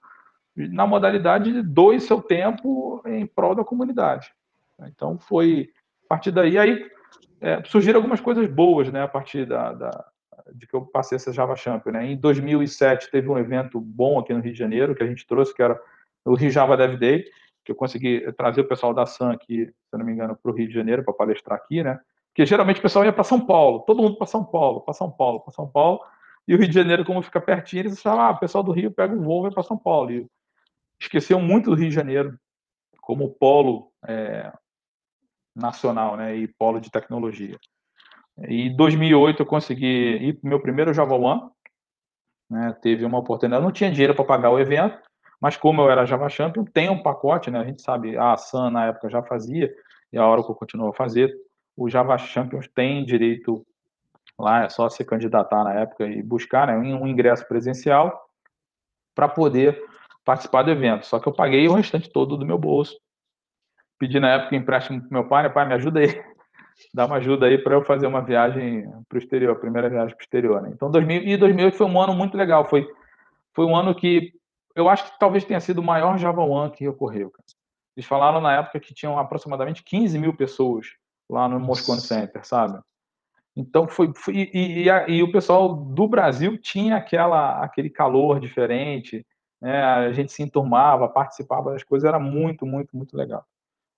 na 0.55 0.87
modalidade 0.87 1.53
de 1.53 1.61
doe 1.61 1.99
seu 1.99 2.21
tempo 2.21 3.01
em 3.05 3.25
prol 3.25 3.55
da 3.55 3.63
comunidade. 3.63 4.33
Então 4.87 5.19
foi 5.19 5.69
a 6.05 6.07
partir 6.09 6.31
daí 6.31 6.57
aí 6.57 6.89
é, 7.39 7.63
surgiram 7.63 7.99
algumas 7.99 8.19
coisas 8.19 8.47
boas, 8.47 8.91
né, 8.91 9.03
a 9.03 9.07
partir 9.07 9.45
da, 9.45 9.73
da, 9.73 10.05
de 10.53 10.67
que 10.67 10.75
eu 10.75 10.81
passei 10.86 11.15
essa 11.15 11.34
Java 11.34 11.55
Champion, 11.55 11.93
né? 11.93 12.05
Em 12.05 12.17
2007 12.17 13.10
teve 13.12 13.29
um 13.29 13.38
evento 13.38 13.79
bom 13.79 14.20
aqui 14.20 14.34
no 14.34 14.39
Rio 14.39 14.53
de 14.53 14.60
Janeiro 14.60 14.96
que 14.96 15.03
a 15.03 15.08
gente 15.08 15.25
trouxe, 15.25 15.53
que 15.53 15.62
era 15.62 15.79
o 16.25 16.36
Rio 16.36 16.51
Java 16.51 16.77
Dev 16.77 16.98
Day, 16.98 17.25
que 17.63 17.72
eu 17.72 17.75
consegui 17.75 18.31
trazer 18.34 18.62
o 18.62 18.67
pessoal 18.67 18.93
da 18.93 19.05
SAM 19.05 19.31
aqui, 19.31 19.65
se 19.65 19.98
não 19.98 20.05
me 20.05 20.12
engano, 20.12 20.36
para 20.36 20.51
o 20.51 20.55
Rio 20.55 20.67
de 20.67 20.74
Janeiro 20.74 21.03
para 21.03 21.13
palestrar 21.13 21.58
aqui, 21.58 21.84
né? 21.84 21.99
Porque 22.30 22.45
geralmente 22.45 22.80
o 22.80 22.82
pessoal 22.82 23.04
ia 23.06 23.13
para 23.13 23.23
São 23.23 23.45
Paulo, 23.45 23.82
todo 23.82 24.02
mundo 24.02 24.17
para 24.17 24.28
São 24.28 24.43
Paulo, 24.43 24.82
para 24.82 24.93
São 24.93 25.12
Paulo, 25.12 25.41
para 25.41 25.54
São 25.54 25.67
Paulo. 25.67 25.99
E 26.47 26.56
o 26.56 26.58
Rio 26.58 26.67
de 26.67 26.73
Janeiro, 26.73 27.06
como 27.06 27.21
fica 27.21 27.41
pertinho, 27.41 27.82
eles 27.82 28.02
falavam, 28.02 28.25
ah, 28.25 28.32
o 28.32 28.39
pessoal 28.39 28.63
do 28.63 28.71
Rio 28.71 28.91
pega 28.91 29.13
o 29.13 29.21
voo 29.21 29.41
e 29.41 29.43
vai 29.43 29.52
para 29.52 29.63
São 29.63 29.78
Paulo. 29.78 30.12
E 30.12 30.28
esqueceu 30.99 31.39
muito 31.39 31.69
do 31.69 31.75
Rio 31.75 31.89
de 31.89 31.95
Janeiro 31.95 32.39
como 33.02 33.30
polo 33.30 33.91
é, 34.08 34.52
nacional, 35.56 36.15
né, 36.15 36.36
e 36.36 36.47
polo 36.47 36.80
de 36.80 36.89
tecnologia. 36.89 37.60
Em 38.47 38.75
2008 38.75 39.41
eu 39.41 39.45
consegui 39.45 40.17
ir 40.17 40.34
para 40.34 40.47
o 40.47 40.49
meu 40.49 40.60
primeiro 40.60 40.93
Java 40.93 41.15
One, 41.15 41.49
né, 42.49 42.75
teve 42.82 43.06
uma 43.06 43.19
oportunidade, 43.19 43.63
não 43.63 43.71
tinha 43.71 43.91
dinheiro 43.91 44.15
para 44.15 44.25
pagar 44.25 44.49
o 44.49 44.60
evento, 44.60 44.97
mas 45.39 45.56
como 45.56 45.82
eu 45.82 45.89
era 45.89 46.06
Java 46.06 46.30
Champion, 46.30 46.65
tem 46.65 46.89
um 46.89 47.01
pacote, 47.01 47.49
né, 47.49 47.60
a 47.60 47.63
gente 47.63 47.82
sabe, 47.82 48.17
a 48.17 48.36
Sun 48.38 48.69
na 48.71 48.88
época 48.88 49.10
já 49.10 49.23
fazia, 49.23 49.73
e 50.12 50.17
a 50.17 50.27
Oracle 50.27 50.56
continuou 50.56 50.89
a 50.89 50.93
fazer, 50.93 51.34
o 51.77 51.89
Java 51.89 52.17
Champions 52.17 52.67
tem 52.67 53.06
direito 53.06 53.65
Lá 54.41 54.63
é 54.63 54.69
só 54.69 54.89
se 54.89 55.06
candidatar 55.06 55.63
na 55.63 55.73
época 55.73 56.06
e 56.08 56.21
buscar 56.23 56.67
né, 56.67 56.75
um 56.75 57.08
ingresso 57.08 57.47
presencial 57.47 58.27
para 59.13 59.27
poder 59.27 59.80
participar 60.25 60.63
do 60.63 60.71
evento. 60.71 61.06
Só 61.06 61.19
que 61.19 61.27
eu 61.27 61.34
paguei 61.34 61.67
o 61.67 61.73
restante 61.73 62.10
todo 62.10 62.36
do 62.36 62.45
meu 62.45 62.58
bolso. 62.58 62.97
Pedi 63.99 64.19
na 64.19 64.32
época 64.32 64.56
empréstimo 64.56 64.99
para 64.99 65.10
meu 65.12 65.27
pai, 65.27 65.43
né, 65.43 65.49
pai, 65.49 65.67
me 65.67 65.75
ajuda 65.75 65.99
aí. 65.99 66.23
Dá 66.93 67.05
uma 67.05 67.17
ajuda 67.17 67.45
aí 67.45 67.57
para 67.57 67.75
eu 67.75 67.84
fazer 67.84 68.07
uma 68.07 68.21
viagem 68.21 68.89
para 69.07 69.15
o 69.15 69.19
exterior, 69.19 69.51
a 69.51 69.60
primeira 69.60 69.89
viagem 69.89 70.15
para 70.15 70.21
o 70.21 70.25
exterior. 70.25 70.62
Né? 70.62 70.71
Então, 70.73 70.89
2000, 70.89 71.23
e 71.23 71.38
2008 71.38 71.77
foi 71.77 71.88
um 71.88 72.01
ano 72.01 72.13
muito 72.13 72.36
legal. 72.36 72.65
Foi, 72.65 72.88
foi 73.53 73.65
um 73.65 73.75
ano 73.75 73.93
que 73.93 74.34
eu 74.75 74.89
acho 74.89 75.05
que 75.05 75.19
talvez 75.19 75.45
tenha 75.45 75.60
sido 75.60 75.79
o 75.79 75.84
maior 75.84 76.17
Java 76.17 76.41
One 76.41 76.71
que 76.71 76.88
ocorreu. 76.88 77.29
Cara. 77.29 77.45
Eles 77.95 78.07
falaram 78.07 78.39
na 78.39 78.53
época 78.53 78.79
que 78.79 78.93
tinham 78.93 79.17
aproximadamente 79.17 79.84
15 79.84 80.17
mil 80.17 80.36
pessoas 80.36 80.88
lá 81.29 81.47
no 81.47 81.60
Moscone 81.60 82.01
Center, 82.01 82.45
sabe? 82.45 82.79
Então 83.55 83.88
foi, 83.88 84.13
foi 84.15 84.34
e, 84.34 84.86
e, 84.86 84.88
e, 84.88 85.23
o 85.23 85.31
pessoal 85.31 85.73
do 85.73 86.07
Brasil 86.07 86.57
tinha 86.57 86.95
aquela 86.95 87.62
aquele 87.62 87.89
calor 87.89 88.39
diferente, 88.39 89.25
né? 89.62 89.84
A 89.84 90.12
gente 90.13 90.31
se 90.31 90.41
enturmava, 90.41 91.10
participava 91.10 91.71
das 91.71 91.84
coisas, 91.84 92.07
era 92.07 92.17
muito, 92.17 92.65
muito, 92.65 92.95
muito 92.95 93.15
legal. 93.15 93.45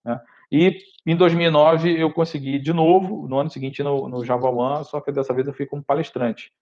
Né? 0.04 0.20
E 0.54 0.78
em 1.04 1.18
2009 1.18 2.00
eu 2.00 2.14
consegui 2.14 2.60
de 2.60 2.72
novo, 2.72 3.28
no 3.28 3.40
ano 3.40 3.50
seguinte 3.50 3.82
no, 3.82 4.08
no 4.08 4.24
Java 4.24 4.50
One, 4.50 4.86
só 4.86 5.02
que 5.02 5.12
dessa 5.12 5.34
vez 5.34 5.48
eu 5.48 5.54
fui 5.54 5.66
como 5.66 5.84
palestrante. 5.84 6.54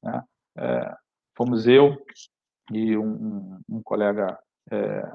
Né? 0.00 0.22
É, 0.56 0.94
fomos 1.36 1.66
eu 1.66 2.00
e 2.72 2.96
um, 2.96 3.58
um, 3.68 3.82
colega 3.82 4.38
é, 4.70 5.12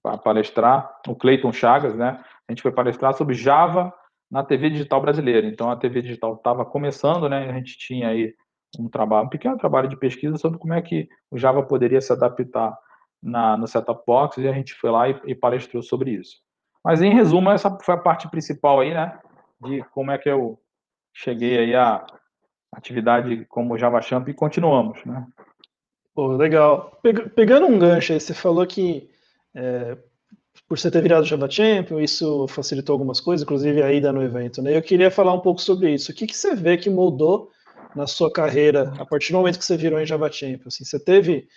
para 0.00 0.16
palestrar, 0.16 1.00
o 1.08 1.16
Cleiton 1.16 1.52
Chagas, 1.52 1.96
né? 1.96 2.22
A 2.48 2.52
gente 2.52 2.62
foi 2.62 2.70
palestrar 2.70 3.14
sobre 3.14 3.34
Java 3.34 3.92
na 4.30 4.44
TV 4.44 4.70
digital 4.70 5.00
brasileira. 5.00 5.44
Então 5.48 5.68
a 5.68 5.76
TV 5.76 6.02
digital 6.02 6.34
estava 6.34 6.64
começando, 6.64 7.28
né? 7.28 7.50
A 7.50 7.52
gente 7.54 7.76
tinha 7.76 8.10
aí 8.10 8.32
um 8.78 8.88
trabalho, 8.88 9.26
um 9.26 9.28
pequeno 9.28 9.58
trabalho 9.58 9.88
de 9.88 9.96
pesquisa 9.96 10.38
sobre 10.38 10.56
como 10.60 10.72
é 10.72 10.80
que 10.80 11.08
o 11.32 11.36
Java 11.36 11.64
poderia 11.64 12.00
se 12.00 12.12
adaptar 12.12 12.78
na, 13.20 13.56
no 13.56 13.66
setup 13.66 14.04
box 14.06 14.38
e 14.38 14.46
a 14.46 14.52
gente 14.52 14.72
foi 14.74 14.90
lá 14.90 15.08
e, 15.08 15.20
e 15.26 15.34
palestrou 15.34 15.82
sobre 15.82 16.12
isso. 16.12 16.40
Mas 16.84 17.00
em 17.00 17.14
resumo, 17.14 17.50
essa 17.50 17.70
foi 17.80 17.94
a 17.94 17.98
parte 17.98 18.28
principal 18.28 18.80
aí, 18.80 18.92
né? 18.92 19.18
De 19.60 19.82
como 19.92 20.10
é 20.10 20.18
que 20.18 20.28
eu 20.28 20.58
cheguei 21.12 21.58
aí 21.58 21.74
à 21.74 22.04
atividade 22.72 23.44
como 23.48 23.78
Java 23.78 24.00
Champ 24.00 24.28
e 24.28 24.34
continuamos, 24.34 25.04
né? 25.04 25.26
Pô, 26.14 26.28
legal. 26.36 26.98
Pegando 27.34 27.66
um 27.66 27.78
gancho 27.78 28.12
aí, 28.12 28.20
você 28.20 28.34
falou 28.34 28.66
que 28.66 29.08
é, 29.54 29.96
por 30.68 30.78
você 30.78 30.90
ter 30.90 31.02
virado 31.02 31.24
Java 31.24 31.48
Champion, 31.48 32.00
isso 32.00 32.46
facilitou 32.48 32.94
algumas 32.94 33.20
coisas, 33.20 33.44
inclusive 33.44 33.82
a 33.82 33.92
ida 33.92 34.12
no 34.12 34.22
evento. 34.22 34.60
Né? 34.60 34.76
Eu 34.76 34.82
queria 34.82 35.10
falar 35.10 35.32
um 35.32 35.40
pouco 35.40 35.60
sobre 35.60 35.92
isso. 35.92 36.12
O 36.12 36.14
que, 36.14 36.26
que 36.26 36.36
você 36.36 36.54
vê 36.54 36.76
que 36.76 36.90
mudou 36.90 37.50
na 37.94 38.06
sua 38.06 38.32
carreira 38.32 38.92
a 38.98 39.06
partir 39.06 39.32
do 39.32 39.38
momento 39.38 39.58
que 39.58 39.64
você 39.64 39.76
virou 39.76 40.00
em 40.00 40.06
Java 40.06 40.30
Champion? 40.30 40.68
Assim, 40.68 40.84
você 40.84 40.98
teve 40.98 41.48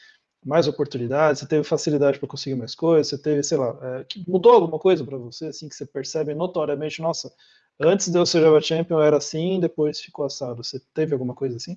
mais 0.46 0.68
oportunidades, 0.68 1.40
você 1.40 1.48
teve 1.48 1.64
facilidade 1.64 2.20
para 2.20 2.28
conseguir 2.28 2.56
mais 2.56 2.76
coisas, 2.76 3.08
você 3.08 3.18
teve, 3.18 3.42
sei 3.42 3.58
lá, 3.58 3.76
é, 3.82 4.06
mudou 4.28 4.54
alguma 4.54 4.78
coisa 4.78 5.04
para 5.04 5.18
você, 5.18 5.48
assim, 5.48 5.68
que 5.68 5.74
você 5.76 5.86
percebe 5.86 6.36
notoriamente, 6.36 7.02
nossa, 7.02 7.34
antes 7.80 8.10
de 8.12 8.18
eu 8.18 8.26
ser 8.26 8.42
Java 8.42 8.62
Champion 8.62 9.02
era 9.02 9.18
assim, 9.18 9.60
depois 9.60 10.00
ficou 10.00 10.26
assado. 10.26 10.64
Você 10.64 10.80
teve 10.94 11.14
alguma 11.14 11.34
coisa 11.34 11.58
assim? 11.58 11.76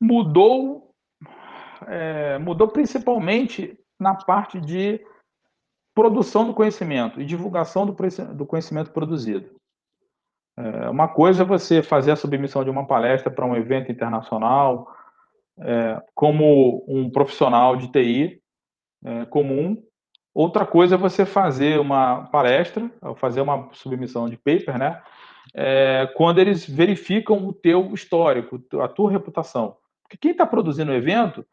Mudou, 0.00 0.92
é, 1.86 2.38
mudou 2.38 2.66
principalmente 2.68 3.78
na 4.00 4.14
parte 4.14 4.60
de 4.60 5.00
produção 5.94 6.46
do 6.46 6.54
conhecimento 6.54 7.20
e 7.20 7.24
divulgação 7.24 7.86
do 7.86 8.46
conhecimento 8.46 8.90
produzido. 8.90 9.54
É, 10.56 10.90
uma 10.90 11.06
coisa 11.06 11.42
é 11.42 11.46
você 11.46 11.82
fazer 11.82 12.10
a 12.10 12.16
submissão 12.16 12.64
de 12.64 12.70
uma 12.70 12.86
palestra 12.86 13.30
para 13.30 13.46
um 13.46 13.56
evento 13.56 13.92
internacional, 13.92 14.92
é, 15.58 16.02
como 16.14 16.84
um 16.88 17.10
profissional 17.10 17.76
de 17.76 17.88
TI 17.88 18.42
é, 19.04 19.24
comum. 19.26 19.82
Outra 20.34 20.64
coisa 20.64 20.94
é 20.94 20.98
você 20.98 21.26
fazer 21.26 21.78
uma 21.78 22.24
palestra, 22.26 22.90
fazer 23.16 23.42
uma 23.42 23.68
submissão 23.72 24.28
de 24.28 24.36
paper, 24.36 24.78
né? 24.78 25.02
é, 25.54 26.10
quando 26.16 26.38
eles 26.38 26.68
verificam 26.68 27.46
o 27.46 27.52
teu 27.52 27.92
histórico, 27.92 28.62
a 28.80 28.88
tua 28.88 29.10
reputação. 29.10 29.76
Porque 30.02 30.16
quem 30.16 30.32
está 30.32 30.46
produzindo 30.46 30.92
o 30.92 30.94
evento, 30.94 31.46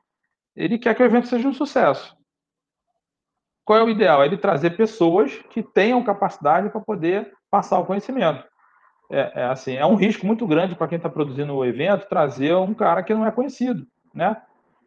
ele 0.56 0.78
quer 0.78 0.96
que 0.96 1.02
o 1.02 1.06
evento 1.06 1.28
seja 1.28 1.48
um 1.48 1.54
sucesso. 1.54 2.16
Qual 3.66 3.80
é 3.80 3.84
o 3.84 3.90
ideal? 3.90 4.24
É 4.24 4.26
ele 4.26 4.38
trazer 4.38 4.72
pessoas 4.72 5.36
que 5.50 5.62
tenham 5.62 6.04
capacidade 6.04 6.70
para 6.70 6.82
poder 6.82 7.32
passar 7.50 7.80
o 7.80 7.86
conhecimento. 7.86 8.44
É, 9.10 9.42
é, 9.42 9.44
assim, 9.46 9.76
é 9.76 9.86
um 9.86 9.96
risco 9.96 10.26
muito 10.26 10.46
grande 10.46 10.76
para 10.76 10.88
quem 10.88 10.98
está 10.98 11.10
produzindo 11.10 11.56
o 11.56 11.66
evento 11.66 12.08
trazer 12.08 12.56
um 12.56 12.76
cara 12.76 13.02
que 13.02 13.14
não 13.14 13.26
é 13.26 13.32
conhecido, 13.32 13.88
né? 14.14 14.40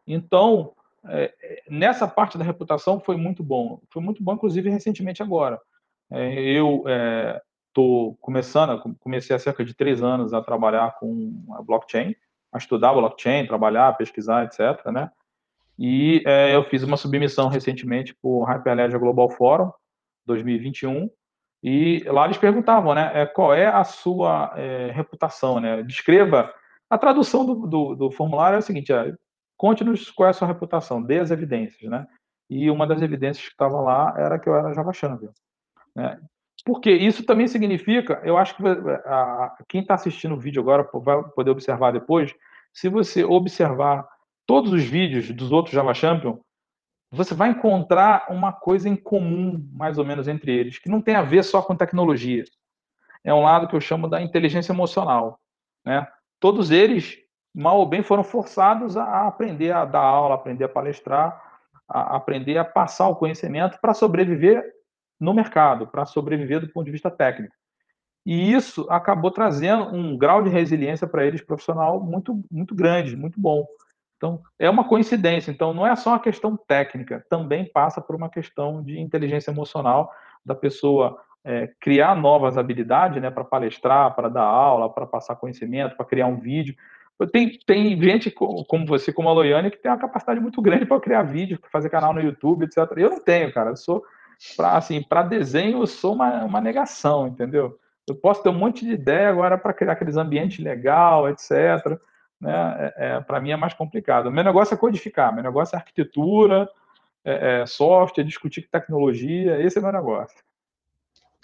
Então, 0.06 0.72
é, 1.06 1.34
nessa 1.68 2.06
parte 2.06 2.38
da 2.38 2.44
reputação 2.44 3.00
foi 3.00 3.16
muito 3.16 3.42
bom. 3.42 3.80
Foi 3.90 4.00
muito 4.00 4.22
bom, 4.22 4.34
inclusive, 4.34 4.70
recentemente 4.70 5.22
agora. 5.22 5.60
É, 6.10 6.40
eu 6.40 6.84
estou 7.68 8.12
é, 8.12 8.14
começando, 8.20 8.80
comecei 9.00 9.34
há 9.34 9.38
cerca 9.38 9.64
de 9.64 9.74
três 9.74 10.02
anos 10.02 10.32
a 10.32 10.40
trabalhar 10.40 10.96
com 10.98 11.44
a 11.52 11.62
blockchain, 11.62 12.14
a 12.52 12.58
estudar 12.58 12.92
blockchain, 12.92 13.46
trabalhar, 13.46 13.96
pesquisar, 13.96 14.44
etc. 14.44 14.86
Né? 14.92 15.10
E 15.78 16.22
é, 16.26 16.54
eu 16.54 16.62
fiz 16.64 16.82
uma 16.82 16.96
submissão 16.96 17.48
recentemente 17.48 18.14
para 18.14 18.28
o 18.28 18.44
Hyperledger 18.44 19.00
Global 19.00 19.30
Forum 19.30 19.72
2021 20.26 21.10
e 21.62 22.02
lá 22.06 22.24
eles 22.24 22.38
perguntavam, 22.38 22.94
né, 22.94 23.10
é, 23.14 23.26
qual 23.26 23.54
é 23.54 23.66
a 23.66 23.84
sua 23.84 24.52
é, 24.56 24.90
reputação, 24.92 25.60
né? 25.60 25.82
Descreva 25.82 26.52
a 26.90 26.98
tradução 26.98 27.46
do, 27.46 27.66
do, 27.66 27.94
do 27.94 28.10
formulário 28.10 28.56
é 28.56 28.58
o 28.58 28.62
seguinte: 28.62 28.92
é, 28.92 29.14
conte-nos 29.56 30.10
qual 30.10 30.26
é 30.26 30.30
a 30.30 30.34
sua 30.34 30.48
reputação, 30.48 31.02
dê 31.02 31.20
as 31.20 31.30
evidências, 31.30 31.90
né? 31.90 32.06
E 32.50 32.70
uma 32.70 32.86
das 32.86 33.00
evidências 33.00 33.46
que 33.46 33.52
estava 33.52 33.80
lá 33.80 34.14
era 34.18 34.38
que 34.38 34.46
eu 34.46 34.54
era 34.54 34.74
Java 34.74 34.92
Champion. 34.92 35.30
Né? 35.96 36.20
Porque 36.66 36.90
isso 36.90 37.24
também 37.24 37.48
significa, 37.48 38.20
eu 38.24 38.36
acho 38.36 38.54
que 38.54 38.62
a, 38.66 39.14
a, 39.14 39.56
quem 39.66 39.80
está 39.80 39.94
assistindo 39.94 40.34
o 40.34 40.38
vídeo 40.38 40.60
agora 40.60 40.86
vai 40.94 41.22
poder 41.30 41.50
observar 41.50 41.92
depois, 41.92 42.34
se 42.74 42.90
você 42.90 43.24
observar 43.24 44.06
todos 44.46 44.70
os 44.70 44.84
vídeos 44.84 45.30
dos 45.30 45.50
outros 45.50 45.74
Java 45.74 45.94
Champion, 45.94 46.38
você 47.12 47.34
vai 47.34 47.50
encontrar 47.50 48.26
uma 48.30 48.52
coisa 48.52 48.88
em 48.88 48.96
comum, 48.96 49.68
mais 49.72 49.98
ou 49.98 50.04
menos, 50.04 50.26
entre 50.26 50.50
eles, 50.50 50.78
que 50.78 50.88
não 50.88 51.00
tem 51.00 51.14
a 51.14 51.22
ver 51.22 51.44
só 51.44 51.60
com 51.60 51.76
tecnologia. 51.76 52.44
É 53.22 53.32
um 53.32 53.42
lado 53.42 53.68
que 53.68 53.76
eu 53.76 53.80
chamo 53.80 54.08
da 54.08 54.20
inteligência 54.20 54.72
emocional. 54.72 55.38
Né? 55.84 56.06
Todos 56.40 56.70
eles 56.70 57.22
mal 57.54 57.78
ou 57.78 57.86
bem, 57.86 58.02
foram 58.02 58.24
forçados 58.24 58.96
a 58.96 59.26
aprender 59.26 59.72
a 59.72 59.84
dar 59.84 60.00
aula, 60.00 60.34
aprender 60.34 60.64
a 60.64 60.68
palestrar, 60.68 61.60
a 61.88 62.16
aprender 62.16 62.56
a 62.56 62.64
passar 62.64 63.08
o 63.08 63.16
conhecimento 63.16 63.78
para 63.80 63.92
sobreviver 63.92 64.64
no 65.20 65.34
mercado, 65.34 65.86
para 65.86 66.06
sobreviver 66.06 66.60
do 66.60 66.68
ponto 66.68 66.86
de 66.86 66.92
vista 66.92 67.10
técnico. 67.10 67.54
E 68.24 68.52
isso 68.52 68.86
acabou 68.88 69.30
trazendo 69.30 69.94
um 69.94 70.16
grau 70.16 70.42
de 70.42 70.48
resiliência 70.48 71.06
para 71.06 71.26
eles 71.26 71.42
profissional 71.42 72.00
muito, 72.00 72.42
muito 72.50 72.74
grande, 72.74 73.16
muito 73.16 73.40
bom. 73.40 73.66
Então, 74.22 74.40
é 74.56 74.70
uma 74.70 74.84
coincidência. 74.84 75.50
Então, 75.50 75.74
não 75.74 75.84
é 75.84 75.96
só 75.96 76.10
uma 76.10 76.20
questão 76.20 76.56
técnica, 76.56 77.26
também 77.28 77.64
passa 77.64 78.00
por 78.00 78.14
uma 78.14 78.28
questão 78.28 78.80
de 78.80 79.00
inteligência 79.00 79.50
emocional 79.50 80.12
da 80.46 80.54
pessoa 80.54 81.18
é, 81.44 81.68
criar 81.80 82.14
novas 82.14 82.56
habilidades 82.56 83.20
né, 83.20 83.32
para 83.32 83.42
palestrar, 83.42 84.14
para 84.14 84.28
dar 84.28 84.44
aula, 84.44 84.88
para 84.88 85.06
passar 85.06 85.34
conhecimento, 85.34 85.96
para 85.96 86.06
criar 86.06 86.28
um 86.28 86.38
vídeo. 86.38 86.76
Tem, 87.32 87.58
tem 87.66 88.00
gente 88.00 88.30
como 88.30 88.86
você, 88.86 89.12
como 89.12 89.28
a 89.28 89.32
Loiane, 89.32 89.72
que 89.72 89.78
tem 89.78 89.90
uma 89.90 89.98
capacidade 89.98 90.38
muito 90.38 90.62
grande 90.62 90.86
para 90.86 91.00
criar 91.00 91.24
vídeo, 91.24 91.58
para 91.58 91.70
fazer 91.70 91.90
canal 91.90 92.14
no 92.14 92.20
YouTube, 92.20 92.64
etc. 92.64 92.78
Eu 92.98 93.10
não 93.10 93.24
tenho, 93.24 93.52
cara. 93.52 93.70
Eu 93.70 93.76
sou, 93.76 94.04
para 94.56 94.76
assim, 94.76 95.04
desenho, 95.28 95.82
eu 95.82 95.86
sou 95.88 96.14
uma, 96.14 96.44
uma 96.44 96.60
negação, 96.60 97.26
entendeu? 97.26 97.76
Eu 98.08 98.14
posso 98.14 98.40
ter 98.40 98.50
um 98.50 98.58
monte 98.58 98.84
de 98.84 98.92
ideia 98.92 99.28
agora 99.28 99.58
para 99.58 99.74
criar 99.74 99.94
aqueles 99.94 100.16
ambientes 100.16 100.64
legal, 100.64 101.28
etc. 101.28 101.98
Né? 102.42 102.92
É, 102.96 103.06
é 103.06 103.20
para 103.20 103.40
mim 103.40 103.52
é 103.52 103.56
mais 103.56 103.72
complicado. 103.72 104.30
Meu 104.30 104.42
negócio 104.42 104.74
é 104.74 104.76
codificar, 104.76 105.32
meu 105.32 105.44
negócio 105.44 105.76
é 105.76 105.78
arquitetura, 105.78 106.68
é, 107.24 107.60
é 107.60 107.66
software, 107.66 108.24
discutir 108.24 108.68
tecnologia, 108.68 109.62
esse 109.62 109.78
é 109.78 109.80
meu 109.80 109.92
negócio. 109.92 110.36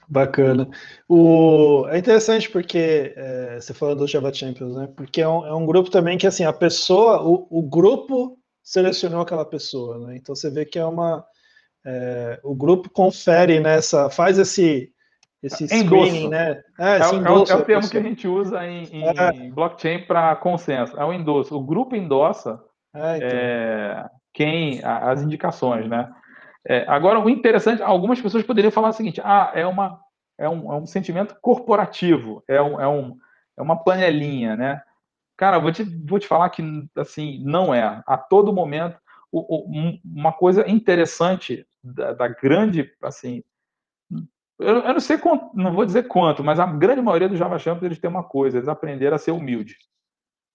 Bacana. 0.08 0.68
O, 1.06 1.87
é 1.88 1.98
interessante 1.98 2.50
porque 2.50 3.12
é, 3.14 3.61
você 3.61 3.72
falou 3.74 3.94
do 3.94 4.06
Java 4.06 4.32
Champions, 4.32 4.74
né? 4.74 4.88
Porque 4.96 5.20
é 5.20 5.28
um, 5.28 5.46
é 5.46 5.54
um, 5.54 5.66
grupo 5.66 5.90
também 5.90 6.16
que 6.16 6.26
assim 6.26 6.44
a 6.44 6.52
pessoa, 6.52 7.22
o, 7.22 7.46
o, 7.50 7.62
grupo 7.62 8.38
selecionou 8.62 9.20
aquela 9.20 9.44
pessoa, 9.44 9.98
né? 9.98 10.16
Então 10.16 10.34
você 10.34 10.50
vê 10.50 10.64
que 10.64 10.78
é 10.78 10.84
uma 10.84 11.24
é, 11.84 12.40
o 12.42 12.54
grupo 12.54 12.88
confere 12.88 13.61
nessa, 13.61 14.08
faz 14.08 14.38
esse 14.38 14.90
esse 15.42 15.68
screening, 15.68 16.29
né? 16.29 16.62
É, 16.79 16.96
é, 16.96 16.98
é, 16.98 17.53
é 17.53 17.55
o 17.55 17.64
termo 17.64 17.88
que 17.88 17.98
a 17.98 18.03
gente 18.03 18.27
usa 18.27 18.66
em, 18.66 18.85
em 18.85 19.05
é. 19.05 19.51
blockchain 19.51 20.05
para 20.05 20.35
consenso. 20.37 20.98
É 20.98 21.05
o 21.05 21.12
endosso. 21.12 21.57
O 21.57 21.64
grupo 21.64 21.94
endossa 21.94 22.61
é, 22.94 23.16
então. 23.16 24.11
quem 24.33 24.81
as 24.83 25.22
indicações, 25.22 25.88
né? 25.88 26.11
É, 26.66 26.85
agora, 26.88 27.20
o 27.20 27.31
interessante, 27.31 27.83
algumas 27.83 28.20
pessoas 28.20 28.44
poderiam 28.44 28.72
falar 28.72 28.88
o 28.88 28.92
seguinte: 28.92 29.20
ah, 29.24 29.53
é, 29.55 29.66
uma, 29.66 30.01
é, 30.37 30.48
um, 30.48 30.72
é 30.72 30.77
um 30.77 30.87
sentimento 30.87 31.37
corporativo, 31.40 32.42
é, 32.48 32.61
um, 32.61 32.81
é, 32.81 32.88
um, 32.88 33.16
é 33.57 33.62
uma 33.62 33.77
panelinha, 33.77 34.57
né? 34.57 34.83
Cara, 35.37 35.61
vou 35.61 35.70
te, 35.70 35.85
vou 35.85 36.18
te 36.18 36.27
falar 36.27 36.51
que 36.51 36.62
assim 36.96 37.40
não 37.44 37.72
é. 37.72 38.03
A 38.07 38.18
todo 38.18 38.53
momento, 38.53 38.98
o, 39.31 39.38
o, 39.38 39.98
uma 40.05 40.33
coisa 40.33 40.68
interessante 40.68 41.64
da, 41.83 42.12
da 42.12 42.29
grande, 42.29 42.90
assim, 43.03 43.44
eu, 44.59 44.79
eu, 44.79 44.92
não 44.92 45.01
sei 45.01 45.18
quanto, 45.18 45.51
não 45.55 45.73
vou 45.73 45.87
dizer 45.87 46.09
quanto, 46.09 46.42
mas 46.42 46.59
a 46.59 46.66
grande 46.66 47.01
maioria 47.01 47.29
dos 47.29 47.38
Java 47.38 47.59
Champions 47.59 47.85
eles 47.85 47.99
têm 47.99 48.11
uma 48.11 48.25
coisa, 48.25 48.59
eles 48.59 48.68
aprenderam 48.68 49.16
a 49.16 49.18
ser 49.18 49.31
humilde. 49.31 49.77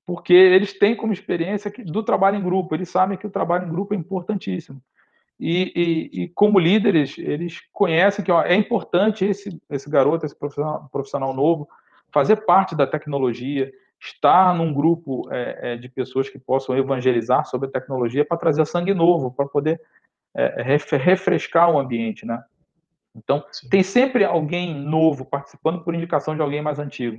Porque 0.06 0.34
eles 0.34 0.78
têm 0.78 0.96
como 0.96 1.14
experiência 1.14 1.72
que, 1.72 1.84
do 1.84 2.04
trabalho 2.04 2.38
em 2.38 2.44
grupo, 2.44 2.76
eles 2.76 2.90
sabem 2.90 3.18
que 3.18 3.26
o 3.26 3.32
trabalho 3.32 3.66
em 3.66 3.72
grupo 3.72 3.94
é 3.94 3.98
importantíssimo. 3.98 4.82
E, 5.40 5.72
e, 5.76 6.24
e, 6.24 6.28
como 6.30 6.60
líderes, 6.60 7.18
eles 7.18 7.60
conhecem 7.72 8.24
que 8.24 8.32
ó, 8.32 8.44
é 8.44 8.56
importante 8.56 9.26
esse, 9.26 9.62
esse 9.70 9.90
garoto, 9.90 10.26
esse 10.26 10.38
profissional, 10.38 10.88
profissional 10.92 11.34
novo, 11.34 11.68
fazer 12.12 12.46
parte 12.46 12.76
da 12.76 12.86
tecnologia, 12.86 13.72
estar 14.00 14.54
num 14.54 14.74
grupo 14.74 15.28
é, 15.32 15.74
é, 15.74 15.78
de 15.78 15.90
pessoas 15.90 16.30
que 16.30 16.38
possam 16.38 16.78
evangelizar 16.78 17.46
sobre 17.46 17.70
a 17.70 17.72
tecnologia 17.72 18.26
para 18.26 18.38
trazer 18.38 18.66
sangue 18.66 18.94
novo, 18.94 19.32
para 19.32 19.48
poder 19.48 19.82
é, 20.36 20.62
refrescar 20.62 21.72
o 21.72 21.80
ambiente, 21.80 22.26
né? 22.26 22.44
Então, 23.16 23.46
Sim. 23.52 23.70
tem 23.70 23.84
sempre 23.84 24.26
alguém 24.26 24.74
novo 24.74 25.26
participando 25.26 25.84
por 25.84 25.94
indicação 25.94 26.36
de 26.36 26.42
alguém 26.42 26.62
mais 26.62 26.80
antigo. 26.80 27.18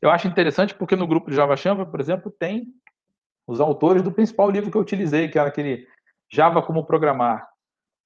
Eu 0.00 0.10
acho 0.10 0.28
interessante 0.28 0.74
porque 0.74 0.94
no 0.94 1.06
grupo 1.06 1.30
de 1.30 1.36
Java 1.36 1.56
Champa, 1.56 1.84
por 1.84 2.00
exemplo, 2.00 2.30
tem 2.30 2.66
os 3.46 3.60
autores 3.60 4.02
do 4.02 4.12
principal 4.12 4.50
livro 4.50 4.70
que 4.70 4.76
eu 4.76 4.82
utilizei, 4.82 5.28
que 5.28 5.38
era 5.38 5.48
aquele 5.48 5.86
Java 6.30 6.62
como 6.62 6.84
programar. 6.84 7.48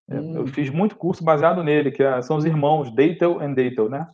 Hum. 0.09 0.37
Eu 0.37 0.47
fiz 0.47 0.71
muito 0.71 0.97
curso 0.97 1.23
baseado 1.23 1.63
nele, 1.63 1.91
que 1.91 2.03
é, 2.03 2.23
são 2.23 2.37
os 2.37 2.45
irmãos 2.45 2.91
Datel 2.95 3.43
e 3.43 3.55
Datel, 3.55 3.89
né? 3.89 4.09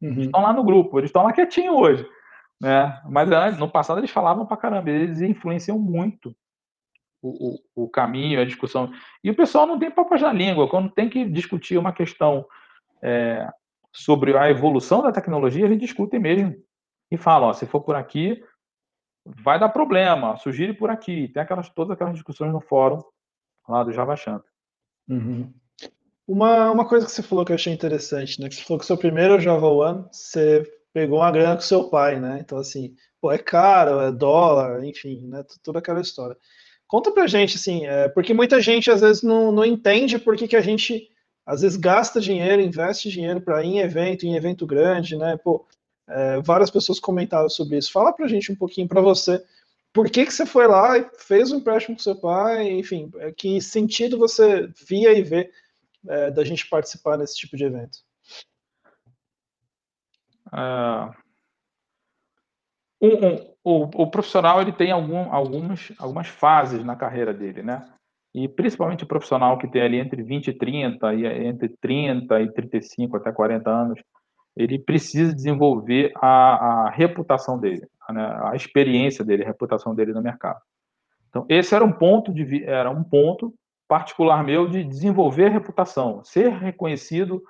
Uhum. 0.00 0.20
Estão 0.20 0.42
lá 0.42 0.52
no 0.52 0.64
grupo, 0.64 0.98
eles 0.98 1.08
estão 1.08 1.24
lá 1.24 1.32
quietinho 1.32 1.74
hoje. 1.74 2.06
Né? 2.60 3.00
Mas 3.08 3.58
no 3.58 3.68
passado 3.68 4.00
eles 4.00 4.10
falavam 4.10 4.46
pra 4.46 4.56
caramba, 4.56 4.90
eles 4.90 5.20
influenciam 5.20 5.78
muito 5.78 6.34
o, 7.22 7.58
o, 7.74 7.88
caminho, 7.88 8.40
a 8.40 8.44
discussão. 8.44 8.92
E 9.22 9.30
o 9.30 9.34
pessoal 9.34 9.66
não 9.66 9.78
tem 9.78 9.90
papas 9.90 10.22
na 10.22 10.32
língua, 10.32 10.68
quando 10.68 10.90
tem 10.90 11.08
que 11.08 11.24
discutir 11.24 11.78
uma 11.78 11.92
questão 11.92 12.46
é, 13.02 13.48
sobre 13.92 14.36
a 14.36 14.50
evolução 14.50 15.02
da 15.02 15.12
tecnologia, 15.12 15.64
eles 15.64 15.78
discutem 15.78 16.20
mesmo. 16.20 16.54
E 17.10 17.16
falam, 17.16 17.48
ó, 17.48 17.52
se 17.52 17.66
for 17.66 17.80
por 17.80 17.94
aqui, 17.94 18.42
vai 19.24 19.58
dar 19.58 19.68
problema, 19.68 20.36
sugire 20.36 20.74
por 20.74 20.90
aqui. 20.90 21.28
Tem 21.28 21.42
aquelas, 21.42 21.68
todas 21.70 21.92
aquelas 21.92 22.14
discussões 22.14 22.52
no 22.52 22.60
fórum 22.60 23.02
lá 23.68 23.82
do 23.82 23.92
Java 23.92 24.16
Champ. 24.16 24.44
Uhum. 25.08 25.52
Uma, 26.26 26.70
uma 26.70 26.88
coisa 26.88 27.06
que 27.06 27.12
você 27.12 27.22
falou 27.22 27.44
que 27.44 27.52
eu 27.52 27.56
achei 27.56 27.72
interessante, 27.72 28.40
né? 28.40 28.48
Que 28.48 28.56
você 28.56 28.62
falou 28.62 28.78
que 28.78 28.84
o 28.84 28.86
seu 28.86 28.98
primeiro 28.98 29.40
Java 29.40 29.68
One, 29.68 30.04
você 30.10 30.64
pegou 30.92 31.18
uma 31.18 31.30
grana 31.30 31.54
com 31.54 31.60
seu 31.60 31.88
pai, 31.88 32.18
né? 32.18 32.38
Então, 32.40 32.58
assim, 32.58 32.96
pô, 33.20 33.30
é 33.30 33.38
caro, 33.38 34.00
é 34.00 34.10
dólar, 34.10 34.84
enfim, 34.84 35.26
né? 35.28 35.44
Toda 35.62 35.78
aquela 35.78 36.00
história. 36.00 36.36
Conta 36.88 37.10
pra 37.10 37.26
gente, 37.26 37.56
assim, 37.56 37.86
é, 37.86 38.08
porque 38.08 38.32
muita 38.32 38.60
gente 38.60 38.90
às 38.90 39.00
vezes 39.00 39.22
não, 39.22 39.50
não 39.50 39.64
entende 39.64 40.18
por 40.18 40.36
que, 40.36 40.46
que 40.46 40.56
a 40.56 40.60
gente 40.60 41.10
às 41.44 41.62
vezes 41.62 41.76
gasta 41.76 42.20
dinheiro, 42.20 42.62
investe 42.62 43.08
dinheiro 43.08 43.40
para 43.40 43.62
ir 43.62 43.68
em 43.68 43.78
evento, 43.78 44.26
em 44.26 44.34
evento 44.34 44.66
grande, 44.66 45.16
né? 45.16 45.36
Pô, 45.36 45.66
é, 46.08 46.40
várias 46.40 46.70
pessoas 46.70 47.00
comentaram 47.00 47.48
sobre 47.48 47.78
isso. 47.78 47.92
Fala 47.92 48.12
pra 48.12 48.28
gente 48.28 48.50
um 48.50 48.56
pouquinho 48.56 48.88
para 48.88 49.00
você 49.00 49.42
por 49.96 50.10
que, 50.10 50.26
que 50.26 50.30
você 50.30 50.44
foi 50.44 50.66
lá 50.66 50.98
e 50.98 51.08
fez 51.16 51.50
um 51.50 51.56
empréstimo 51.56 51.96
com 51.96 52.02
seu 52.02 52.14
pai? 52.14 52.70
Enfim, 52.70 53.10
é, 53.16 53.32
que 53.32 53.62
sentido 53.62 54.18
você 54.18 54.66
via 54.86 55.10
e 55.14 55.22
vê 55.22 55.50
é, 56.06 56.30
da 56.30 56.44
gente 56.44 56.68
participar 56.68 57.16
nesse 57.16 57.34
tipo 57.34 57.56
de 57.56 57.64
evento? 57.64 58.00
Uh, 60.48 61.10
um, 63.06 63.26
um, 63.26 63.54
o, 63.64 64.02
o, 64.02 64.10
profissional 64.10 64.60
ele 64.60 64.72
tem 64.72 64.90
algum, 64.90 65.32
algumas, 65.32 65.92
algumas 65.98 66.28
fases 66.28 66.84
na 66.84 66.96
carreira 66.96 67.32
dele, 67.32 67.62
né? 67.62 67.84
E 68.34 68.46
principalmente 68.48 69.04
o 69.04 69.06
profissional 69.06 69.56
que 69.56 69.66
tem 69.66 69.82
ali 69.82 69.98
entre 69.98 70.22
20 70.22 70.48
e 70.48 70.52
30, 70.52 71.14
e 71.14 71.26
entre 71.46 71.68
30 71.80 72.40
e 72.42 72.52
35 72.52 73.16
até 73.16 73.32
40 73.32 73.70
anos, 73.70 74.00
ele 74.56 74.78
precisa 74.78 75.34
desenvolver 75.34 76.12
a, 76.16 76.86
a 76.86 76.90
reputação 76.90 77.58
dele, 77.58 77.86
né, 78.10 78.38
a 78.44 78.54
experiência 78.54 79.24
dele, 79.24 79.42
a 79.42 79.46
reputação 79.46 79.94
dele 79.94 80.12
no 80.12 80.22
mercado. 80.22 80.60
Então, 81.28 81.44
esse 81.48 81.74
era 81.74 81.84
um 81.84 81.92
ponto 81.92 82.32
de 82.32 82.64
era 82.64 82.90
um 82.90 83.04
ponto 83.04 83.54
particular 83.88 84.42
meu 84.42 84.68
de 84.68 84.82
desenvolver 84.84 85.48
reputação, 85.48 86.24
ser 86.24 86.50
reconhecido 86.52 87.42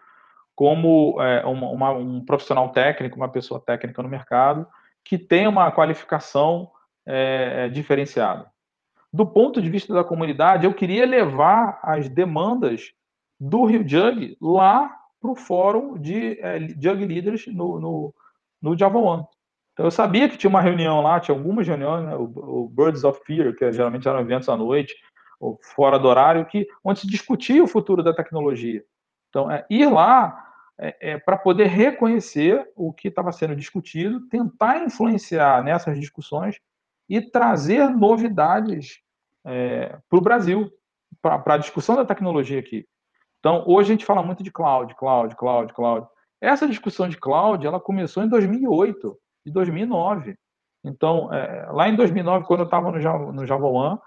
como 0.55 1.21
é, 1.21 1.45
uma, 1.45 1.69
uma, 1.69 1.91
um 1.93 2.25
profissional 2.25 2.71
técnico, 2.71 3.17
uma 3.17 3.29
pessoa 3.29 3.61
técnica 3.61 4.03
no 4.03 4.09
mercado 4.09 4.67
que 5.07 5.17
tem 5.17 5.47
uma 5.47 5.71
qualificação 5.71 6.69
é, 7.07 7.69
diferenciada. 7.69 8.51
Do 9.13 9.25
ponto 9.25 9.63
de 9.63 9.71
vista 9.71 9.95
da 9.95 10.03
comunidade, 10.03 10.67
eu 10.67 10.75
queria 10.75 11.07
levar 11.07 11.79
as 11.83 12.09
demandas 12.09 12.93
do 13.39 13.65
Rio 13.65 13.89
Jug 13.89 14.37
lá 14.41 14.93
para 15.21 15.31
o 15.31 15.37
fórum 15.37 15.97
de 15.97 16.39
é, 16.41 16.59
Jug 16.59 17.07
Leaders 17.07 17.47
no, 17.47 17.81
no, 17.81 18.15
no 18.61 18.77
Java 18.77 18.99
One. 18.99 19.25
Então, 19.73 19.87
eu 19.87 19.91
sabia 19.91 20.29
que 20.29 20.37
tinha 20.37 20.51
uma 20.51 20.61
reunião 20.61 21.01
lá, 21.01 21.21
tinha 21.21 21.37
algumas 21.37 21.69
reuniões, 21.69 22.05
né, 22.05 22.17
o, 22.17 22.25
o, 22.25 22.69
Birds 22.69 23.05
of 23.05 23.21
Fear, 23.25 23.55
que 23.55 23.71
geralmente 23.73 24.09
eram 24.09 24.21
eventos 24.21 24.49
à 24.49 24.57
noite, 24.57 24.95
ou 25.39 25.59
fora 25.63 25.99
do 25.99 26.09
horário, 26.09 26.47
que, 26.47 26.67
onde 26.83 27.01
se 27.01 27.07
discutia 27.07 27.63
o 27.63 27.69
futuro 27.69 28.03
da 28.03 28.13
tecnologia. 28.13 28.83
Então, 29.29 29.51
é, 29.51 29.65
ir 29.71 29.87
lá 29.87 30.46
é, 30.79 31.13
é, 31.13 31.19
para 31.19 31.37
poder 31.37 31.67
reconhecer 31.67 32.71
o 32.77 32.93
que 32.93 33.09
estava 33.09 33.33
sendo 33.33 33.57
discutido, 33.57 34.29
tentar 34.29 34.85
influenciar 34.85 35.63
nessas 35.63 35.99
discussões 35.99 36.59
e 37.09 37.21
trazer 37.21 37.89
novidades 37.91 39.01
é, 39.45 39.97
para 40.09 40.19
o 40.19 40.23
Brasil, 40.23 40.71
para 41.23 41.55
a 41.55 41.59
discussão 41.59 41.97
da 41.97 42.05
tecnologia 42.05 42.59
aqui. 42.59 42.87
Então, 43.39 43.65
hoje 43.67 43.93
a 43.93 43.95
gente 43.95 44.05
fala 44.05 44.23
muito 44.23 44.43
de 44.43 44.51
cloud, 44.51 44.95
cloud, 44.97 45.35
cloud, 45.37 45.73
cloud. 45.73 46.07
Essa 46.41 46.67
discussão 46.67 47.09
de 47.09 47.17
cloud, 47.17 47.65
ela 47.67 47.81
começou 47.81 48.23
em 48.23 48.29
2008 48.29 49.17
e 49.47 49.51
2009. 49.51 50.37
Então, 50.85 51.33
é, 51.33 51.67
lá 51.71 51.89
em 51.89 51.97
2009, 51.97 52.45
quando 52.45 52.61
eu 52.61 52.65
estava 52.65 52.91
no 52.91 53.33
no 53.33 53.47
Java 53.47 53.67
One, 53.67 53.99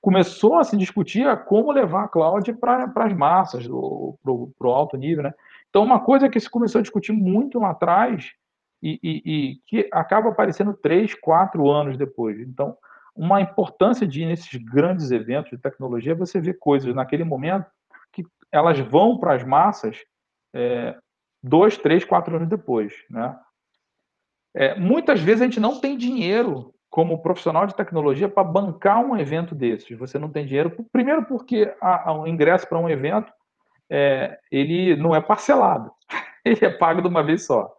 começou 0.00 0.56
a 0.56 0.64
se 0.64 0.76
discutir 0.76 1.26
como 1.44 1.72
levar 1.72 2.04
a 2.04 2.08
cloud 2.08 2.52
para 2.54 2.90
as 2.96 3.12
massas, 3.12 3.66
para 3.66 4.32
o 4.32 4.72
alto 4.72 4.96
nível, 4.96 5.24
né? 5.24 5.34
Então, 5.70 5.82
uma 5.82 6.00
coisa 6.00 6.28
que 6.28 6.38
se 6.38 6.50
começou 6.50 6.80
a 6.80 6.82
discutir 6.82 7.12
muito 7.12 7.58
lá 7.58 7.70
atrás 7.70 8.32
e, 8.82 8.98
e, 9.02 9.22
e, 9.24 9.56
que 9.66 9.88
acaba 9.92 10.28
aparecendo 10.28 10.74
três, 10.74 11.14
quatro 11.14 11.70
anos 11.70 11.96
depois. 11.96 12.38
Então, 12.40 12.76
uma 13.14 13.40
importância 13.40 14.06
de 14.06 14.22
ir 14.22 14.26
nesses 14.26 14.54
grandes 14.62 15.10
eventos 15.10 15.50
de 15.50 15.58
tecnologia 15.58 16.12
é 16.12 16.16
você 16.16 16.40
ver 16.40 16.58
coisas 16.58 16.94
naquele 16.94 17.24
momento 17.24 17.66
elas 18.52 18.78
vão 18.80 19.18
para 19.18 19.34
as 19.34 19.44
massas 19.44 20.04
é, 20.52 20.96
dois, 21.42 21.76
três, 21.76 22.04
quatro 22.04 22.36
anos 22.36 22.48
depois. 22.48 22.92
Né? 23.08 23.38
É, 24.54 24.78
muitas 24.78 25.20
vezes 25.20 25.42
a 25.42 25.44
gente 25.44 25.60
não 25.60 25.80
tem 25.80 25.96
dinheiro 25.96 26.74
como 26.88 27.22
profissional 27.22 27.66
de 27.66 27.76
tecnologia 27.76 28.28
para 28.28 28.42
bancar 28.42 28.98
um 28.98 29.16
evento 29.16 29.54
desses. 29.54 29.96
Você 29.96 30.18
não 30.18 30.28
tem 30.28 30.44
dinheiro, 30.44 30.74
primeiro 30.90 31.24
porque 31.24 31.72
o 32.06 32.26
ingresso 32.26 32.68
para 32.68 32.78
um 32.78 32.88
evento 32.88 33.32
é, 33.90 34.38
ele 34.50 34.96
não 34.96 35.14
é 35.14 35.20
parcelado, 35.20 35.90
ele 36.44 36.64
é 36.64 36.70
pago 36.70 37.02
de 37.02 37.08
uma 37.08 37.22
vez 37.22 37.44
só. 37.44 37.70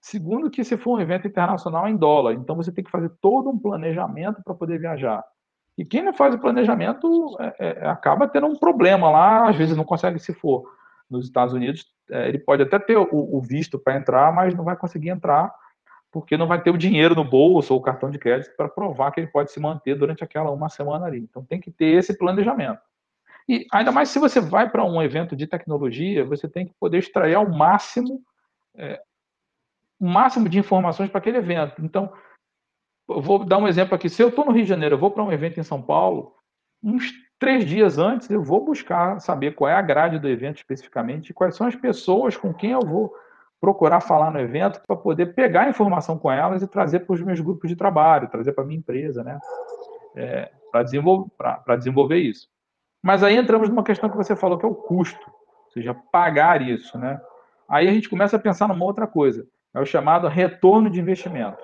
Segundo 0.00 0.50
que 0.50 0.64
se 0.64 0.76
for 0.76 0.96
um 0.96 1.00
evento 1.00 1.28
internacional 1.28 1.86
é 1.86 1.90
em 1.90 1.96
dólar, 1.96 2.32
então 2.32 2.56
você 2.56 2.72
tem 2.72 2.82
que 2.82 2.90
fazer 2.90 3.10
todo 3.20 3.50
um 3.50 3.58
planejamento 3.58 4.42
para 4.42 4.54
poder 4.54 4.78
viajar. 4.80 5.22
E 5.78 5.84
quem 5.84 6.02
não 6.02 6.12
faz 6.12 6.34
o 6.34 6.38
planejamento 6.38 7.36
é, 7.38 7.54
é, 7.58 7.88
acaba 7.88 8.26
tendo 8.26 8.46
um 8.46 8.56
problema 8.56 9.10
lá, 9.10 9.48
às 9.48 9.56
vezes 9.56 9.76
não 9.76 9.84
consegue 9.84 10.18
se 10.18 10.34
for. 10.34 10.64
Nos 11.08 11.26
Estados 11.26 11.54
Unidos, 11.54 11.86
é, 12.10 12.28
ele 12.28 12.38
pode 12.38 12.62
até 12.62 12.78
ter 12.78 12.96
o, 12.96 13.08
o 13.10 13.40
visto 13.40 13.78
para 13.78 13.96
entrar, 13.96 14.34
mas 14.34 14.54
não 14.54 14.64
vai 14.64 14.76
conseguir 14.76 15.10
entrar 15.10 15.54
porque 16.12 16.36
não 16.36 16.46
vai 16.46 16.62
ter 16.62 16.70
o 16.70 16.76
dinheiro 16.76 17.14
no 17.14 17.24
bolso 17.24 17.72
ou 17.72 17.80
o 17.80 17.82
cartão 17.82 18.10
de 18.10 18.18
crédito 18.18 18.54
para 18.54 18.68
provar 18.68 19.10
que 19.10 19.18
ele 19.18 19.28
pode 19.28 19.50
se 19.50 19.58
manter 19.58 19.94
durante 19.94 20.22
aquela 20.22 20.50
uma 20.50 20.68
semana 20.68 21.06
ali. 21.06 21.18
Então 21.18 21.42
tem 21.42 21.58
que 21.58 21.70
ter 21.70 21.96
esse 21.96 22.16
planejamento. 22.16 22.80
E 23.48 23.66
ainda 23.72 23.92
mais 23.92 24.08
se 24.08 24.18
você 24.18 24.40
vai 24.40 24.70
para 24.70 24.84
um 24.84 25.02
evento 25.02 25.34
de 25.34 25.46
tecnologia, 25.46 26.24
você 26.24 26.48
tem 26.48 26.66
que 26.66 26.74
poder 26.78 26.98
extrair 26.98 27.34
ao 27.34 27.48
máximo 27.48 28.22
é, 28.74 29.00
o 30.00 30.06
máximo 30.06 30.48
de 30.48 30.58
informações 30.58 31.10
para 31.10 31.18
aquele 31.18 31.38
evento. 31.38 31.84
Então, 31.84 32.12
vou 33.06 33.44
dar 33.44 33.58
um 33.58 33.68
exemplo 33.68 33.94
aqui. 33.94 34.08
Se 34.08 34.22
eu 34.22 34.28
estou 34.28 34.44
no 34.44 34.52
Rio 34.52 34.64
de 34.64 34.68
Janeiro, 34.68 34.96
eu 34.96 34.98
vou 34.98 35.10
para 35.10 35.22
um 35.22 35.32
evento 35.32 35.60
em 35.60 35.62
São 35.62 35.80
Paulo, 35.80 36.34
uns 36.82 37.12
três 37.38 37.64
dias 37.64 37.98
antes 37.98 38.30
eu 38.30 38.42
vou 38.42 38.64
buscar 38.64 39.20
saber 39.20 39.54
qual 39.54 39.68
é 39.68 39.74
a 39.74 39.82
grade 39.82 40.18
do 40.18 40.28
evento 40.28 40.58
especificamente 40.58 41.34
quais 41.34 41.56
são 41.56 41.66
as 41.66 41.74
pessoas 41.74 42.36
com 42.36 42.54
quem 42.54 42.70
eu 42.70 42.80
vou 42.80 43.12
procurar 43.62 44.00
falar 44.00 44.32
no 44.32 44.40
evento 44.40 44.80
para 44.84 44.96
poder 44.96 45.34
pegar 45.34 45.68
informação 45.68 46.18
com 46.18 46.30
elas 46.30 46.62
e 46.62 46.66
trazer 46.66 47.00
para 47.00 47.14
os 47.14 47.22
meus 47.22 47.38
grupos 47.38 47.70
de 47.70 47.76
trabalho, 47.76 48.28
trazer 48.28 48.52
para 48.52 48.64
a 48.64 48.66
minha 48.66 48.80
empresa, 48.80 49.22
né? 49.22 49.38
É, 50.16 50.50
para 50.72 50.82
desenvolver, 50.82 51.30
desenvolver 51.78 52.16
isso. 52.16 52.48
Mas 53.02 53.22
aí 53.24 53.36
entramos 53.36 53.68
numa 53.68 53.82
questão 53.82 54.08
que 54.08 54.16
você 54.16 54.36
falou, 54.36 54.56
que 54.56 54.64
é 54.64 54.68
o 54.68 54.74
custo, 54.74 55.30
ou 55.66 55.72
seja, 55.72 55.94
pagar 56.12 56.62
isso, 56.62 56.96
né? 56.96 57.20
Aí 57.68 57.88
a 57.88 57.92
gente 57.92 58.08
começa 58.08 58.36
a 58.36 58.40
pensar 58.40 58.68
numa 58.68 58.84
outra 58.84 59.06
coisa, 59.06 59.46
é 59.74 59.80
o 59.80 59.86
chamado 59.86 60.28
retorno 60.28 60.88
de 60.88 61.00
investimento. 61.00 61.62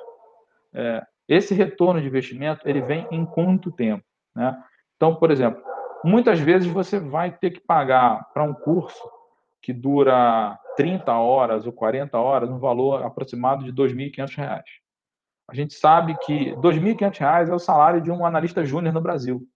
É, 0.74 1.02
esse 1.28 1.54
retorno 1.54 2.00
de 2.00 2.06
investimento 2.06 2.66
ele 2.68 2.80
vem 2.80 3.06
em 3.10 3.24
quanto 3.24 3.70
tempo? 3.70 4.04
Né? 4.34 4.56
Então, 4.96 5.14
por 5.14 5.30
exemplo, 5.30 5.62
muitas 6.02 6.40
vezes 6.40 6.66
você 6.66 6.98
vai 6.98 7.30
ter 7.30 7.50
que 7.50 7.60
pagar 7.60 8.26
para 8.32 8.42
um 8.42 8.54
curso 8.54 9.08
que 9.60 9.72
dura 9.72 10.58
30 10.76 11.12
horas 11.12 11.66
ou 11.66 11.72
40 11.72 12.18
horas 12.18 12.48
um 12.48 12.58
valor 12.58 13.04
aproximado 13.04 13.64
de 13.64 13.70
R$ 13.70 13.76
2.500. 13.76 14.62
A 15.50 15.54
gente 15.54 15.74
sabe 15.74 16.16
que 16.24 16.50
R$ 16.50 16.56
2.500 16.56 17.48
é 17.48 17.54
o 17.54 17.58
salário 17.58 18.00
de 18.00 18.10
um 18.10 18.24
analista 18.24 18.64
júnior 18.64 18.94
no 18.94 19.00
Brasil, 19.00 19.46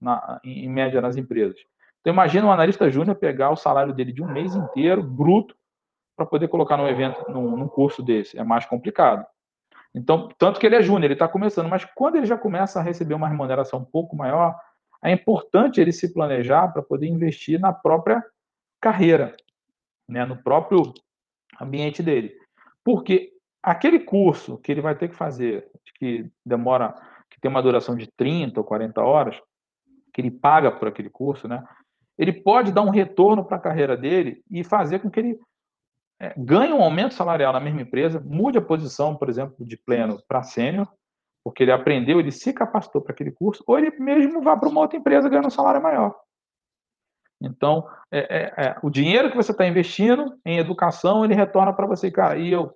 na, 0.00 0.40
em 0.42 0.68
média 0.68 1.00
nas 1.00 1.16
empresas. 1.16 1.60
Então, 2.00 2.12
imagina 2.12 2.46
um 2.46 2.52
analista 2.52 2.90
júnior 2.90 3.16
pegar 3.16 3.50
o 3.50 3.56
salário 3.56 3.92
dele 3.92 4.12
de 4.12 4.22
um 4.22 4.32
mês 4.32 4.54
inteiro, 4.54 5.02
bruto, 5.02 5.54
para 6.16 6.26
poder 6.26 6.48
colocar 6.48 6.76
num 6.76 6.88
evento, 6.88 7.30
num, 7.30 7.56
num 7.56 7.68
curso 7.68 8.02
desse. 8.02 8.38
É 8.38 8.44
mais 8.44 8.64
complicado. 8.66 9.24
Então, 9.94 10.28
tanto 10.38 10.60
que 10.60 10.66
ele 10.66 10.76
é 10.76 10.82
júnior, 10.82 11.04
ele 11.04 11.14
está 11.14 11.26
começando, 11.26 11.68
mas 11.68 11.84
quando 11.84 12.16
ele 12.16 12.26
já 12.26 12.38
começa 12.38 12.78
a 12.78 12.82
receber 12.82 13.14
uma 13.14 13.28
remuneração 13.28 13.80
um 13.80 13.84
pouco 13.84 14.16
maior, 14.16 14.56
é 15.02 15.10
importante 15.10 15.80
ele 15.80 15.92
se 15.92 16.12
planejar 16.12 16.68
para 16.68 16.82
poder 16.82 17.06
investir 17.06 17.58
na 17.58 17.72
própria 17.72 18.22
carreira, 18.80 19.36
né, 20.08 20.24
no 20.24 20.36
próprio 20.36 20.92
ambiente 21.60 22.02
dele. 22.02 22.34
Porque 22.84 23.32
aquele 23.62 24.00
curso 24.00 24.58
que 24.58 24.70
ele 24.70 24.80
vai 24.80 24.94
ter 24.94 25.08
que 25.08 25.16
fazer, 25.16 25.68
que 25.98 26.30
demora, 26.44 26.94
que 27.30 27.40
tem 27.40 27.50
uma 27.50 27.62
duração 27.62 27.96
de 27.96 28.06
30 28.06 28.60
ou 28.60 28.64
40 28.64 29.02
horas, 29.02 29.40
que 30.20 30.26
ele 30.26 30.30
paga 30.30 30.70
por 30.70 30.88
aquele 30.88 31.08
curso, 31.08 31.48
né, 31.48 31.64
ele 32.18 32.32
pode 32.32 32.70
dar 32.70 32.82
um 32.82 32.90
retorno 32.90 33.44
para 33.44 33.56
a 33.56 33.60
carreira 33.60 33.96
dele 33.96 34.42
e 34.50 34.62
fazer 34.62 34.98
com 34.98 35.10
que 35.10 35.20
ele 35.20 35.40
é, 36.20 36.34
ganhe 36.36 36.72
um 36.72 36.82
aumento 36.82 37.14
salarial 37.14 37.52
na 37.52 37.60
mesma 37.60 37.80
empresa, 37.80 38.20
mude 38.20 38.58
a 38.58 38.62
posição, 38.62 39.16
por 39.16 39.30
exemplo, 39.30 39.64
de 39.64 39.76
pleno 39.76 40.22
para 40.28 40.42
sênior, 40.42 40.86
porque 41.42 41.62
ele 41.62 41.72
aprendeu, 41.72 42.20
ele 42.20 42.30
se 42.30 42.52
capacitou 42.52 43.00
para 43.00 43.12
aquele 43.12 43.30
curso, 43.30 43.64
ou 43.66 43.78
ele 43.78 43.90
mesmo 43.98 44.42
vá 44.42 44.54
para 44.54 44.68
uma 44.68 44.82
outra 44.82 44.98
empresa 44.98 45.30
ganhando 45.30 45.46
um 45.46 45.50
salário 45.50 45.82
maior. 45.82 46.14
Então, 47.40 47.88
é, 48.10 48.18
é, 48.18 48.66
é, 48.66 48.76
o 48.82 48.90
dinheiro 48.90 49.30
que 49.30 49.36
você 49.36 49.52
está 49.52 49.66
investindo 49.66 50.38
em 50.44 50.58
educação, 50.58 51.24
ele 51.24 51.34
retorna 51.34 51.72
para 51.72 51.86
você, 51.86 52.10
cara. 52.10 52.38
E 52.38 52.52
eu, 52.52 52.74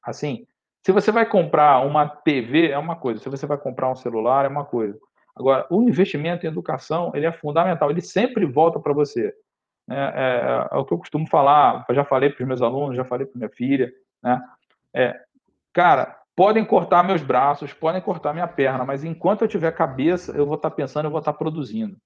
assim, 0.00 0.46
se 0.84 0.92
você 0.92 1.10
vai 1.10 1.26
comprar 1.26 1.84
uma 1.84 2.08
TV, 2.08 2.70
é 2.70 2.78
uma 2.78 2.94
coisa. 2.94 3.20
Se 3.20 3.28
você 3.28 3.44
vai 3.46 3.58
comprar 3.58 3.90
um 3.90 3.96
celular, 3.96 4.44
é 4.44 4.48
uma 4.48 4.64
coisa. 4.64 4.96
Agora, 5.36 5.66
o 5.68 5.82
investimento 5.82 6.46
em 6.46 6.48
educação, 6.48 7.12
ele 7.14 7.26
é 7.26 7.32
fundamental. 7.32 7.90
Ele 7.90 8.00
sempre 8.00 8.46
volta 8.46 8.80
para 8.80 8.94
você. 8.94 9.34
É, 9.88 9.94
é, 9.94 10.68
é, 10.72 10.76
o 10.78 10.84
que 10.84 10.94
eu 10.94 10.98
costumo 10.98 11.28
falar, 11.28 11.84
já 11.90 12.04
falei 12.04 12.30
para 12.30 12.42
os 12.42 12.48
meus 12.48 12.62
alunos, 12.62 12.96
já 12.96 13.04
falei 13.04 13.26
para 13.26 13.38
minha 13.38 13.50
filha, 13.50 13.92
né? 14.22 14.42
É, 14.94 15.20
cara, 15.72 16.18
podem 16.34 16.64
cortar 16.64 17.04
meus 17.04 17.22
braços, 17.22 17.72
podem 17.72 18.00
cortar 18.00 18.32
minha 18.32 18.48
perna, 18.48 18.84
mas 18.84 19.04
enquanto 19.04 19.42
eu 19.42 19.48
tiver 19.48 19.70
cabeça, 19.72 20.32
eu 20.32 20.46
vou 20.46 20.56
estar 20.56 20.70
tá 20.70 20.76
pensando, 20.76 21.04
eu 21.04 21.10
vou 21.10 21.20
estar 21.20 21.32
tá 21.32 21.38
produzindo. 21.38 21.96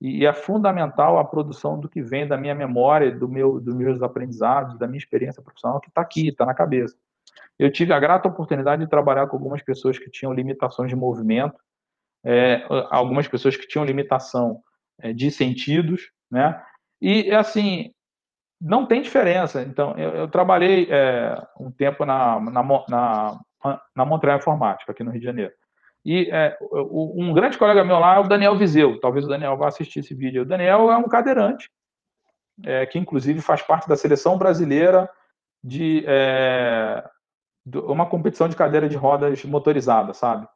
E, 0.00 0.20
e 0.20 0.26
é 0.26 0.32
fundamental 0.32 1.18
a 1.18 1.24
produção 1.24 1.78
do 1.78 1.88
que 1.88 2.00
vem 2.00 2.26
da 2.26 2.36
minha 2.36 2.54
memória, 2.54 3.10
do 3.10 3.28
meu, 3.28 3.60
dos 3.60 3.74
meus 3.74 4.00
aprendizados, 4.00 4.78
da 4.78 4.86
minha 4.86 4.98
experiência 4.98 5.42
profissional, 5.42 5.80
que 5.80 5.88
está 5.88 6.00
aqui, 6.00 6.28
está 6.28 6.46
na 6.46 6.54
cabeça. 6.54 6.96
Eu 7.58 7.70
tive 7.70 7.92
a 7.92 8.00
grata 8.00 8.28
oportunidade 8.28 8.82
de 8.82 8.88
trabalhar 8.88 9.26
com 9.26 9.36
algumas 9.36 9.62
pessoas 9.62 9.98
que 9.98 10.10
tinham 10.10 10.32
limitações 10.32 10.88
de 10.88 10.96
movimento, 10.96 11.58
é, 12.26 12.66
algumas 12.90 13.28
pessoas 13.28 13.56
que 13.56 13.68
tinham 13.68 13.84
limitação 13.84 14.60
é, 15.00 15.12
de 15.12 15.30
sentidos, 15.30 16.10
né? 16.28 16.60
E, 17.00 17.30
assim, 17.30 17.92
não 18.60 18.84
tem 18.84 19.00
diferença. 19.00 19.62
Então, 19.62 19.96
eu, 19.96 20.10
eu 20.10 20.28
trabalhei 20.28 20.88
é, 20.90 21.40
um 21.60 21.70
tempo 21.70 22.04
na, 22.04 22.40
na, 22.40 22.62
na, 22.88 23.40
na, 23.94 24.04
Montreal 24.04 24.38
Informática, 24.38 24.90
aqui 24.90 25.04
no 25.04 25.12
Rio 25.12 25.20
de 25.20 25.26
Janeiro. 25.26 25.52
E 26.04 26.28
é, 26.32 26.56
um 26.90 27.32
grande 27.32 27.58
colega 27.58 27.84
meu 27.84 27.98
lá 27.98 28.16
é 28.16 28.18
o 28.18 28.28
Daniel 28.28 28.56
Viseu. 28.56 28.98
Talvez 28.98 29.24
o 29.24 29.28
Daniel 29.28 29.56
vá 29.56 29.68
assistir 29.68 30.00
esse 30.00 30.14
vídeo. 30.14 30.42
O 30.42 30.46
Daniel 30.46 30.90
é 30.90 30.96
um 30.96 31.08
cadeirante, 31.08 31.70
é, 32.64 32.86
que 32.86 32.98
inclusive 32.98 33.40
faz 33.40 33.62
parte 33.62 33.88
da 33.88 33.96
seleção 33.96 34.36
brasileira 34.36 35.08
de 35.62 36.04
é, 36.06 37.04
uma 37.74 38.06
competição 38.06 38.48
de 38.48 38.56
cadeira 38.56 38.88
de 38.88 38.96
rodas 38.96 39.44
motorizada, 39.44 40.12
sabe? 40.12 40.46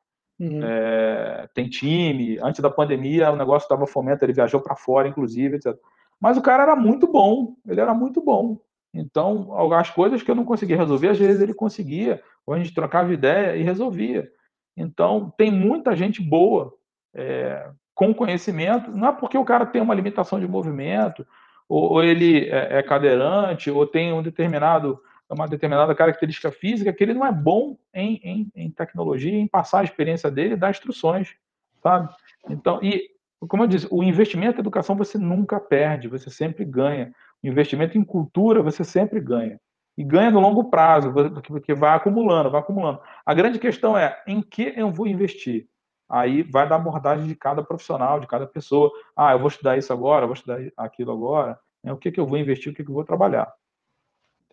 Uhum. 0.41 0.61
É, 0.65 1.49
tem 1.53 1.69
time. 1.69 2.39
Antes 2.43 2.61
da 2.61 2.71
pandemia, 2.71 3.31
o 3.31 3.37
negócio 3.37 3.67
estava 3.67 3.87
fomento, 3.87 4.25
ele 4.25 4.33
viajou 4.33 4.61
para 4.61 4.75
fora, 4.75 5.07
inclusive, 5.07 5.57
etc. 5.57 5.77
Mas 6.19 6.39
o 6.39 6.43
cara 6.43 6.63
era 6.63 6.75
muito 6.75 7.07
bom, 7.07 7.55
ele 7.69 7.81
era 7.81 7.93
muito 7.93 8.23
bom. 8.23 8.59
Então, 8.93 9.55
as 9.73 9.91
coisas 9.91 10.23
que 10.23 10.31
eu 10.31 10.35
não 10.35 10.45
conseguia 10.45 10.77
resolver, 10.77 11.09
às 11.09 11.19
vezes 11.19 11.41
ele 11.41 11.55
conseguia, 11.55 12.23
ou 12.47 12.55
a 12.55 12.59
gente 12.59 12.75
trocava 12.75 13.13
ideia 13.13 13.55
e 13.57 13.63
resolvia. 13.63 14.29
Então, 14.77 15.33
tem 15.37 15.51
muita 15.51 15.95
gente 15.95 16.23
boa 16.23 16.73
é, 17.15 17.71
com 17.95 18.15
conhecimento, 18.15 18.91
não 18.91 19.09
é 19.09 19.13
porque 19.13 19.37
o 19.37 19.45
cara 19.45 19.67
tem 19.67 19.81
uma 19.81 19.95
limitação 19.95 20.41
de 20.41 20.49
movimento, 20.49 21.25
ou, 21.69 21.93
ou 21.93 22.03
ele 22.03 22.49
é, 22.49 22.79
é, 22.79 22.83
cadeirante, 22.83 23.71
ou 23.71 23.87
tem 23.87 24.13
um 24.13 24.23
determinado, 24.23 24.99
uma 25.35 25.49
determinada 25.49 25.95
característica 25.95 26.51
física, 26.51 26.93
que 26.93 27.03
ele 27.03 27.15
não 27.15 27.27
é 27.27 27.33
bom 27.33 27.77
em, 27.95 28.21
em, 28.23 28.53
em 28.55 28.71
tecnologia, 28.71 29.33
em 29.33 29.47
passar 29.47 29.81
a 29.81 29.85
experiência 29.85 30.31
dele 30.31 30.55
e 30.55 30.57
dar 30.57 30.71
instruções, 30.71 31.35
sabe? 31.83 32.09
Então, 32.49 32.81
e 32.83 33.11
como 33.49 33.63
eu 33.63 33.67
disse, 33.67 33.89
o 33.91 34.03
investimento 34.03 34.59
em 34.59 34.61
educação 34.61 34.97
você 34.97 35.17
nunca 35.17 35.59
perde, 35.59 36.09
você 36.09 36.31
sempre 36.31 36.65
ganha. 36.65 37.13
O 37.43 37.47
investimento 37.47 37.97
em 37.97 38.05
cultura 38.05 38.63
você 38.63 38.85
sempre 38.85 39.21
ganha. 39.21 39.59
E 39.97 40.05
ganha 40.05 40.31
no 40.31 40.41
longo 40.41 40.71
prazo, 40.71 41.13
porque 41.47 41.75
vai 41.75 41.95
acumulando, 41.95 42.51
vai 42.51 42.61
acumulando. 42.61 43.01
A 43.25 43.35
grande 43.35 43.59
questão 43.59 43.97
é 43.97 44.23
em 44.27 44.43
que 44.43 44.73
eu 44.77 44.91
vou 44.91 45.07
investir? 45.07 45.69
aí 46.11 46.43
vai 46.43 46.69
da 46.69 46.75
abordagem 46.75 47.27
de 47.27 47.37
cada 47.37 47.63
profissional, 47.63 48.19
de 48.19 48.27
cada 48.27 48.47
pessoa. 48.47 48.91
Ah, 49.17 49.33
eu 49.33 49.39
vou 49.39 49.49
estudar 49.49 49.79
isso 49.79 49.93
agora, 49.93 50.25
eu 50.25 50.29
vou 50.29 50.35
estudar 50.35 50.59
aquilo 50.77 51.13
agora. 51.13 51.59
Né? 51.85 51.93
O 51.93 51.97
que, 51.97 52.11
que 52.11 52.19
eu 52.19 52.27
vou 52.27 52.37
investir, 52.37 52.73
o 52.73 52.75
que, 52.75 52.83
que 52.83 52.91
eu 52.91 52.95
vou 52.95 53.05
trabalhar. 53.05 53.51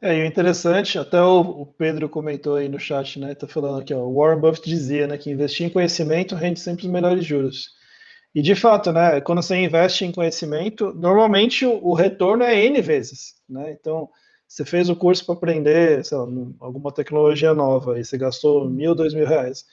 É, 0.01 0.15
e 0.15 0.21
o 0.21 0.25
interessante, 0.25 0.99
até 0.99 1.19
o, 1.21 1.39
o, 1.39 1.65
Pedro 1.65 2.07
comentou 2.07 2.55
aí 2.55 2.69
no 2.69 2.79
chat, 2.79 3.19
né? 3.19 3.33
Tá 3.33 3.47
falando 3.47 3.81
aqui, 3.81 3.93
ó, 3.93 3.99
o 3.99 4.13
Warren 4.13 4.39
Buffett 4.39 4.69
dizia, 4.69 5.07
né, 5.07 5.17
que 5.17 5.31
investir 5.31 5.65
em 5.65 5.71
conhecimento 5.71 6.35
rende 6.35 6.59
sempre 6.59 6.85
os 6.85 6.91
melhores 6.91 7.25
juros. 7.25 7.75
E 8.33 8.41
de 8.41 8.53
fato, 8.53 8.91
né, 8.91 9.19
quando 9.21 9.41
você 9.41 9.55
investe 9.55 10.05
em 10.05 10.11
conhecimento, 10.11 10.93
normalmente 10.93 11.65
o, 11.65 11.83
o 11.83 11.93
retorno 11.95 12.43
é 12.43 12.63
N 12.65 12.79
vezes, 12.81 13.35
né? 13.49 13.71
Então, 13.71 14.09
você 14.47 14.63
fez 14.63 14.87
o 14.89 14.95
curso 14.95 15.25
para 15.25 15.35
aprender, 15.35 16.05
sei 16.05 16.17
lá, 16.17 16.25
alguma 16.59 16.91
tecnologia 16.91 17.53
nova 17.53 17.99
e 17.99 18.05
você 18.05 18.17
gastou 18.17 18.69
mil, 18.69 18.93
dois 18.93 19.13
mil 19.13 19.25
reais. 19.25 19.65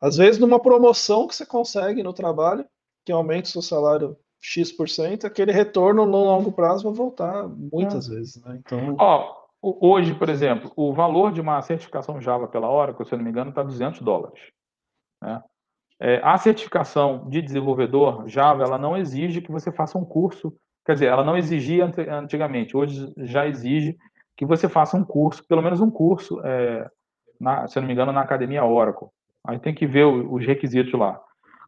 Às 0.00 0.16
vezes, 0.16 0.40
numa 0.40 0.60
promoção 0.60 1.28
que 1.28 1.34
você 1.36 1.46
consegue 1.46 2.02
no 2.02 2.12
trabalho, 2.12 2.64
que 3.04 3.12
aumenta 3.12 3.48
o 3.48 3.52
seu 3.52 3.62
salário 3.62 4.16
X%, 4.40 5.24
aquele 5.24 5.52
retorno 5.52 6.04
no 6.04 6.24
longo 6.24 6.50
prazo 6.52 6.84
vai 6.84 6.92
voltar 6.92 7.48
muitas 7.48 8.10
é. 8.10 8.14
vezes. 8.14 8.42
Né? 8.42 8.58
Então... 8.58 8.96
Ó, 8.98 9.39
hoje, 9.62 10.14
por 10.14 10.28
exemplo, 10.28 10.72
o 10.76 10.92
valor 10.92 11.32
de 11.32 11.40
uma 11.40 11.60
certificação 11.62 12.20
Java 12.20 12.48
pela 12.48 12.70
Oracle, 12.70 13.04
se 13.04 13.12
eu 13.12 13.18
não 13.18 13.24
me 13.24 13.30
engano, 13.30 13.50
está 13.50 13.62
200 13.62 14.00
dólares. 14.00 14.40
Né? 15.22 15.42
É, 16.00 16.20
a 16.24 16.38
certificação 16.38 17.28
de 17.28 17.42
desenvolvedor 17.42 18.26
Java, 18.26 18.62
ela 18.62 18.78
não 18.78 18.96
exige 18.96 19.42
que 19.42 19.52
você 19.52 19.70
faça 19.70 19.98
um 19.98 20.04
curso, 20.04 20.54
quer 20.84 20.94
dizer, 20.94 21.06
ela 21.06 21.24
não 21.24 21.36
exigia 21.36 21.90
antigamente, 22.10 22.76
hoje 22.76 23.12
já 23.18 23.46
exige 23.46 23.96
que 24.36 24.46
você 24.46 24.68
faça 24.68 24.96
um 24.96 25.04
curso, 25.04 25.46
pelo 25.46 25.60
menos 25.60 25.80
um 25.80 25.90
curso, 25.90 26.40
é, 26.42 26.88
na, 27.38 27.68
se 27.68 27.78
eu 27.78 27.82
não 27.82 27.86
me 27.86 27.92
engano, 27.92 28.12
na 28.12 28.22
Academia 28.22 28.64
Oracle. 28.64 29.08
Aí 29.46 29.58
tem 29.58 29.74
que 29.74 29.86
ver 29.86 30.04
os 30.06 30.46
requisitos 30.46 30.92
lá. 30.98 31.20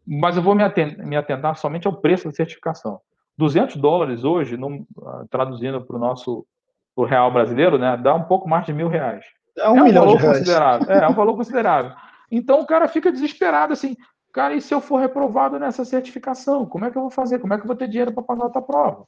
Mas 0.07 0.37
eu 0.37 0.43
vou 0.43 0.55
me 0.55 0.63
atentar, 0.63 1.07
me 1.07 1.17
atentar 1.17 1.57
somente 1.57 1.87
ao 1.87 2.01
preço 2.01 2.25
da 2.25 2.33
certificação. 2.33 3.01
200 3.37 3.77
dólares 3.77 4.25
hoje, 4.25 4.59
ah, 5.05 5.25
traduzindo 5.31 5.85
para 5.85 5.97
o 5.97 5.99
nosso 5.99 6.47
pro 6.95 7.05
real 7.05 7.33
brasileiro, 7.33 7.79
né, 7.79 7.97
dá 7.97 8.15
um 8.15 8.25
pouco 8.25 8.49
mais 8.49 8.67
de 8.67 8.73
mil 8.73 8.89
reais. 8.89 9.25
É 9.57 9.69
um, 9.69 9.77
é 9.77 9.81
um 9.81 9.85
milhão 9.85 10.05
valor 10.05 10.17
de 10.17 10.23
reais. 10.23 10.39
considerável. 10.39 10.91
É, 10.91 11.05
é 11.05 11.09
um 11.09 11.15
valor 11.15 11.37
considerável. 11.37 11.93
Então 12.35 12.61
o 12.61 12.67
cara 12.67 12.89
fica 12.89 13.13
desesperado 13.13 13.75
assim, 13.75 13.95
cara, 14.33 14.55
e 14.55 14.61
se 14.63 14.73
eu 14.73 14.81
for 14.81 14.97
reprovado 14.97 15.59
nessa 15.59 15.85
certificação, 15.85 16.65
como 16.65 16.87
é 16.87 16.91
que 16.91 16.97
eu 16.97 17.03
vou 17.03 17.11
fazer? 17.11 17.39
Como 17.39 17.53
é 17.53 17.59
que 17.59 17.65
eu 17.65 17.67
vou 17.67 17.77
ter 17.77 17.87
dinheiro 17.89 18.11
para 18.11 18.23
pagar 18.23 18.45
outra 18.45 18.63
prova? 18.63 19.07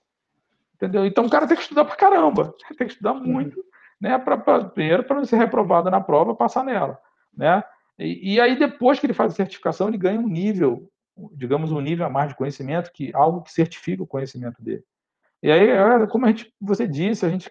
Entendeu? 0.74 1.06
Então 1.06 1.24
o 1.24 1.30
cara 1.30 1.46
tem 1.46 1.56
que 1.56 1.62
estudar 1.62 1.86
para 1.86 1.96
caramba, 1.96 2.54
tem 2.76 2.86
que 2.86 2.92
estudar 2.92 3.12
uhum. 3.12 3.24
muito, 3.24 3.56
uhum. 3.56 3.64
né, 3.98 4.18
para 4.18 4.36
primeiro 4.66 5.04
para 5.04 5.16
não 5.16 5.24
ser 5.24 5.36
reprovado 5.36 5.90
na 5.90 6.02
prova, 6.02 6.34
passar 6.34 6.62
nela, 6.62 7.00
né? 7.34 7.64
E, 7.98 8.34
e, 8.34 8.40
aí, 8.40 8.58
depois 8.58 8.98
que 8.98 9.06
ele 9.06 9.14
faz 9.14 9.32
a 9.32 9.36
certificação, 9.36 9.88
ele 9.88 9.98
ganha 9.98 10.18
um 10.18 10.28
nível, 10.28 10.90
digamos, 11.32 11.70
um 11.70 11.80
nível 11.80 12.06
a 12.06 12.10
mais 12.10 12.28
de 12.28 12.34
conhecimento, 12.34 12.90
que 12.92 13.14
algo 13.14 13.42
que 13.42 13.52
certifica 13.52 14.02
o 14.02 14.06
conhecimento 14.06 14.62
dele. 14.62 14.84
E 15.44 15.52
aí, 15.52 15.68
é, 15.68 16.06
como 16.06 16.24
a 16.24 16.28
gente, 16.30 16.50
você 16.58 16.88
disse, 16.88 17.26
a 17.26 17.28
gente 17.28 17.50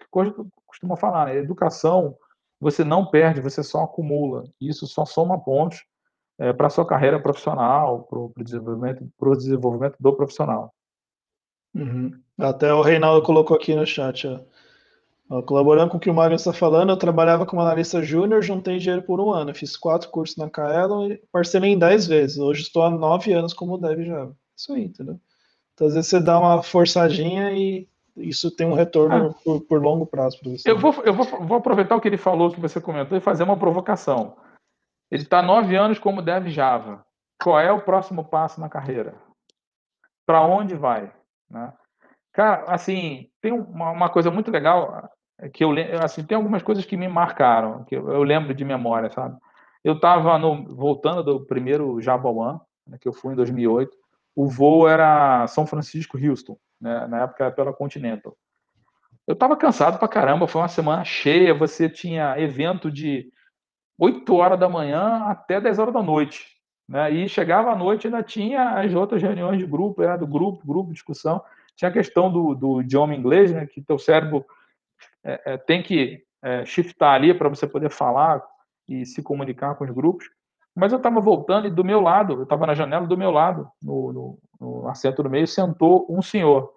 costuma 0.66 0.96
falar, 0.96 1.26
né? 1.26 1.36
educação, 1.36 2.16
você 2.60 2.82
não 2.82 3.06
perde, 3.06 3.40
você 3.40 3.62
só 3.62 3.84
acumula. 3.84 4.42
Isso 4.60 4.84
só 4.88 5.04
soma 5.04 5.38
pontos 5.38 5.84
é, 6.36 6.52
para 6.52 6.66
a 6.66 6.70
sua 6.70 6.84
carreira 6.84 7.22
profissional, 7.22 8.02
para 8.02 8.18
o 8.18 8.32
desenvolvimento, 8.38 9.08
desenvolvimento 9.36 9.94
do 10.00 10.12
profissional. 10.12 10.74
Uhum. 11.72 12.10
Até 12.36 12.74
o 12.74 12.82
Reinaldo 12.82 13.24
colocou 13.24 13.56
aqui 13.56 13.76
no 13.76 13.86
chat, 13.86 14.26
ó. 14.26 15.42
Colaborando 15.42 15.92
com 15.92 15.96
o 15.96 16.00
que 16.00 16.10
o 16.10 16.14
Magno 16.14 16.34
está 16.34 16.52
falando, 16.52 16.90
eu 16.90 16.96
trabalhava 16.96 17.46
como 17.46 17.62
analista 17.62 18.02
júnior, 18.02 18.42
juntei 18.42 18.78
dinheiro 18.78 19.02
por 19.02 19.20
um 19.20 19.30
ano. 19.30 19.54
Fiz 19.54 19.76
quatro 19.76 20.10
cursos 20.10 20.36
na 20.36 20.50
Kaelon 20.50 21.12
e 21.12 21.22
parcelei 21.30 21.70
em 21.70 21.78
dez 21.78 22.08
vezes. 22.08 22.38
Hoje 22.38 22.62
estou 22.62 22.82
há 22.82 22.90
nove 22.90 23.32
anos 23.32 23.54
como 23.54 23.78
dev 23.78 24.04
Java. 24.04 24.36
Isso 24.56 24.72
aí, 24.72 24.84
entendeu? 24.84 25.20
Então, 25.74 25.86
às 25.86 25.94
vezes 25.94 26.08
você 26.08 26.20
dá 26.20 26.38
uma 26.38 26.62
forçadinha 26.62 27.52
e 27.52 27.88
isso 28.16 28.50
tem 28.50 28.66
um 28.66 28.74
retorno 28.74 29.30
ah, 29.30 29.34
por, 29.44 29.60
por, 29.62 29.82
longo 29.82 30.06
prazo 30.06 30.38
para 30.38 30.50
você. 30.50 30.70
Eu, 30.70 30.78
vou, 30.78 30.94
eu 31.04 31.12
vou, 31.12 31.26
vou, 31.46 31.56
aproveitar 31.56 31.96
o 31.96 32.00
que 32.00 32.06
ele 32.06 32.16
falou, 32.16 32.52
que 32.52 32.60
você 32.60 32.80
comentou, 32.80 33.18
e 33.18 33.20
fazer 33.20 33.42
uma 33.42 33.56
provocação. 33.56 34.36
Ele 35.10 35.22
está 35.22 35.42
nove 35.42 35.74
anos 35.74 35.98
como 35.98 36.22
dev 36.22 36.48
Java. 36.48 37.04
Qual 37.42 37.58
é 37.58 37.72
o 37.72 37.82
próximo 37.82 38.24
passo 38.24 38.60
na 38.60 38.68
carreira? 38.68 39.14
Para 40.24 40.42
onde 40.42 40.76
vai? 40.76 41.12
Né? 41.50 41.72
Cara, 42.32 42.64
assim, 42.68 43.28
tem 43.40 43.52
uma, 43.52 43.90
uma 43.90 44.08
coisa 44.08 44.30
muito 44.30 44.50
legal 44.50 45.10
é 45.38 45.48
que 45.48 45.64
eu 45.64 45.70
assim, 46.02 46.24
tem 46.24 46.36
algumas 46.36 46.62
coisas 46.62 46.84
que 46.84 46.96
me 46.96 47.08
marcaram, 47.08 47.84
que 47.84 47.96
eu, 47.96 48.08
eu 48.08 48.22
lembro 48.22 48.54
de 48.54 48.64
memória, 48.64 49.10
sabe? 49.10 49.36
Eu 49.82 49.94
estava 49.94 50.38
voltando 50.38 51.22
do 51.22 51.44
primeiro 51.44 52.00
Java 52.00 52.28
One, 52.28 52.60
né, 52.86 52.96
que 52.98 53.08
eu 53.08 53.12
fui 53.12 53.32
em 53.32 53.36
2008. 53.36 53.94
O 54.34 54.46
voo 54.46 54.88
era 54.88 55.46
São 55.46 55.66
Francisco 55.66 56.18
Houston, 56.18 56.56
né? 56.80 57.06
Na 57.06 57.22
época 57.22 57.44
era 57.44 57.52
pela 57.52 57.72
Continental. 57.72 58.36
Eu 59.26 59.32
estava 59.32 59.56
cansado 59.56 59.98
pra 59.98 60.08
caramba, 60.08 60.46
foi 60.46 60.60
uma 60.60 60.68
semana 60.68 61.04
cheia, 61.04 61.54
você 61.54 61.88
tinha 61.88 62.38
evento 62.38 62.90
de 62.90 63.32
8 63.98 64.34
horas 64.34 64.58
da 64.58 64.68
manhã 64.68 65.24
até 65.26 65.60
10 65.60 65.78
horas 65.78 65.94
da 65.94 66.02
noite. 66.02 66.54
Né? 66.86 67.10
E 67.10 67.28
chegava 67.28 67.72
à 67.72 67.76
noite 67.76 68.06
ainda 68.06 68.22
tinha 68.22 68.80
as 68.80 68.92
outras 68.94 69.22
reuniões 69.22 69.58
de 69.58 69.66
grupo, 69.66 70.02
era 70.02 70.16
do 70.16 70.26
grupo, 70.26 70.66
grupo, 70.66 70.92
discussão. 70.92 71.42
Tinha 71.74 71.88
a 71.88 71.92
questão 71.92 72.30
do, 72.30 72.54
do 72.54 72.80
idioma 72.82 73.14
inglês, 73.14 73.50
né, 73.50 73.66
que 73.66 73.80
teu 73.80 73.98
cérebro 73.98 74.44
é, 75.24 75.54
é, 75.54 75.56
tem 75.56 75.82
que 75.82 76.22
é, 76.42 76.64
shiftar 76.64 77.14
ali 77.14 77.32
para 77.32 77.48
você 77.48 77.66
poder 77.66 77.90
falar 77.90 78.42
e 78.86 79.06
se 79.06 79.22
comunicar 79.22 79.74
com 79.74 79.84
os 79.84 79.90
grupos. 79.90 80.28
Mas 80.74 80.92
eu 80.92 80.98
estava 80.98 81.20
voltando 81.20 81.68
e 81.68 81.70
do 81.70 81.84
meu 81.84 82.00
lado, 82.00 82.34
eu 82.34 82.42
estava 82.42 82.66
na 82.66 82.74
janela 82.74 83.06
do 83.06 83.16
meu 83.16 83.30
lado, 83.30 83.70
no, 83.82 84.12
no, 84.12 84.38
no, 84.60 84.88
assento 84.88 85.22
do 85.22 85.30
meio, 85.30 85.46
sentou 85.46 86.06
um 86.10 86.20
senhor. 86.20 86.72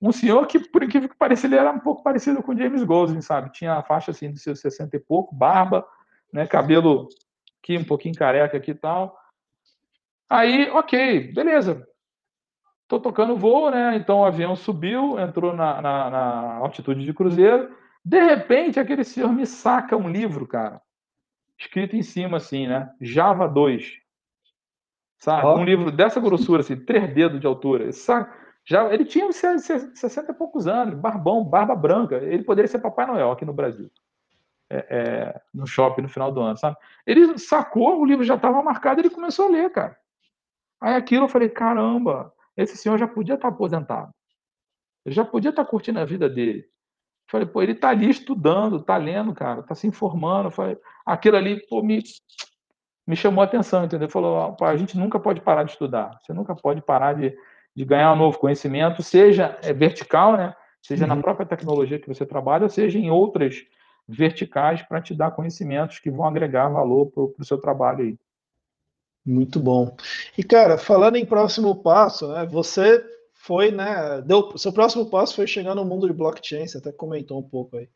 Um 0.00 0.12
senhor 0.12 0.46
que, 0.46 0.58
por 0.58 0.82
incrível 0.82 1.08
que 1.08 1.16
pareça, 1.16 1.46
ele 1.46 1.56
era 1.56 1.70
um 1.70 1.80
pouco 1.80 2.02
parecido 2.02 2.42
com 2.42 2.56
James 2.56 2.84
Golding, 2.84 3.20
sabe? 3.20 3.50
Tinha 3.52 3.74
a 3.74 3.82
faixa 3.82 4.10
assim 4.10 4.32
de 4.32 4.38
seus 4.38 4.60
60 4.60 4.96
e 4.96 5.00
pouco, 5.00 5.34
barba, 5.34 5.86
né, 6.32 6.46
cabelo 6.46 7.08
aqui 7.62 7.76
um 7.76 7.84
pouquinho 7.84 8.14
careca 8.14 8.56
aqui 8.56 8.72
e 8.72 8.74
tal. 8.74 9.16
Aí, 10.28 10.68
ok, 10.70 11.32
beleza. 11.32 11.86
Estou 12.82 13.00
tocando 13.00 13.36
voo, 13.36 13.70
né? 13.70 13.96
Então 13.96 14.20
o 14.20 14.24
avião 14.24 14.56
subiu, 14.56 15.18
entrou 15.18 15.54
na, 15.54 15.80
na, 15.80 16.10
na, 16.10 16.54
altitude 16.56 17.04
de 17.04 17.14
cruzeiro. 17.14 17.74
De 18.04 18.20
repente, 18.20 18.80
aquele 18.80 19.04
senhor 19.04 19.32
me 19.32 19.46
saca 19.46 19.96
um 19.96 20.08
livro, 20.08 20.46
cara, 20.46 20.80
escrito 21.62 21.96
em 21.96 22.02
cima 22.02 22.36
assim, 22.36 22.66
né? 22.66 22.92
Java 23.00 23.48
2. 23.48 24.00
Sabe? 25.18 25.46
Oh. 25.46 25.56
Um 25.56 25.64
livro 25.64 25.90
dessa 25.90 26.20
grossura, 26.20 26.60
assim, 26.60 26.76
três 26.76 27.12
dedos 27.14 27.40
de 27.40 27.46
altura. 27.46 27.90
Já, 28.64 28.92
ele 28.92 29.04
tinha 29.04 29.30
60 29.32 30.32
e 30.32 30.34
poucos 30.34 30.66
anos, 30.66 30.94
barbão, 30.94 31.44
barba 31.44 31.74
branca. 31.74 32.16
Ele 32.16 32.42
poderia 32.42 32.68
ser 32.68 32.80
Papai 32.80 33.06
Noel 33.06 33.30
aqui 33.30 33.44
no 33.44 33.52
Brasil. 33.52 33.90
É, 34.70 34.86
é, 34.88 35.40
no 35.52 35.66
shopping 35.66 36.02
no 36.02 36.08
final 36.08 36.32
do 36.32 36.40
ano, 36.40 36.56
sabe? 36.56 36.76
Ele 37.06 37.36
sacou, 37.38 38.00
o 38.00 38.06
livro 38.06 38.24
já 38.24 38.36
estava 38.36 38.62
marcado, 38.62 39.00
ele 39.00 39.10
começou 39.10 39.46
a 39.46 39.50
ler, 39.50 39.70
cara. 39.70 39.96
Aí 40.80 40.94
aquilo 40.94 41.26
eu 41.26 41.28
falei, 41.28 41.50
caramba, 41.50 42.32
esse 42.56 42.76
senhor 42.76 42.96
já 42.98 43.06
podia 43.06 43.34
estar 43.34 43.48
aposentado. 43.48 44.12
Ele 45.04 45.14
já 45.14 45.24
podia 45.24 45.50
estar 45.50 45.64
curtindo 45.66 46.00
a 46.00 46.04
vida 46.04 46.28
dele. 46.28 46.64
Falei, 47.32 47.46
pô, 47.46 47.62
ele 47.62 47.72
está 47.72 47.88
ali 47.88 48.10
estudando, 48.10 48.76
está 48.76 48.94
lendo, 48.98 49.32
cara, 49.32 49.60
está 49.60 49.74
se 49.74 49.86
informando. 49.86 50.50
Falei, 50.50 50.76
aquilo 51.06 51.38
ali, 51.38 51.66
pô, 51.66 51.82
me, 51.82 52.02
me 53.06 53.16
chamou 53.16 53.40
a 53.40 53.46
atenção, 53.46 53.86
entendeu? 53.86 54.06
Falou, 54.10 54.54
a 54.60 54.76
gente 54.76 54.98
nunca 54.98 55.18
pode 55.18 55.40
parar 55.40 55.62
de 55.64 55.70
estudar. 55.70 56.18
Você 56.20 56.34
nunca 56.34 56.54
pode 56.54 56.82
parar 56.82 57.14
de, 57.14 57.34
de 57.74 57.84
ganhar 57.86 58.12
um 58.12 58.16
novo 58.16 58.38
conhecimento, 58.38 59.02
seja 59.02 59.58
é, 59.62 59.72
vertical, 59.72 60.36
né? 60.36 60.54
Seja 60.82 61.04
uhum. 61.04 61.14
na 61.14 61.22
própria 61.22 61.46
tecnologia 61.46 61.98
que 61.98 62.06
você 62.06 62.26
trabalha, 62.26 62.68
seja 62.68 62.98
em 62.98 63.10
outras 63.10 63.64
verticais 64.06 64.82
para 64.82 65.00
te 65.00 65.14
dar 65.14 65.30
conhecimentos 65.30 66.00
que 66.00 66.10
vão 66.10 66.26
agregar 66.26 66.68
valor 66.68 67.06
para 67.06 67.22
o 67.22 67.44
seu 67.46 67.56
trabalho 67.56 68.00
aí. 68.00 68.18
Muito 69.24 69.58
bom. 69.58 69.96
E 70.36 70.44
cara, 70.44 70.76
falando 70.76 71.16
em 71.16 71.24
próximo 71.24 71.82
passo, 71.82 72.28
né, 72.28 72.44
você 72.44 73.02
foi, 73.42 73.72
né, 73.72 74.22
deu, 74.22 74.56
seu 74.56 74.72
próximo 74.72 75.10
passo 75.10 75.34
foi 75.34 75.48
chegar 75.48 75.74
no 75.74 75.84
mundo 75.84 76.06
de 76.06 76.12
blockchain, 76.12 76.66
você 76.66 76.78
até 76.78 76.92
comentou 76.92 77.40
um 77.40 77.42
pouco 77.42 77.76
aí 77.76 77.88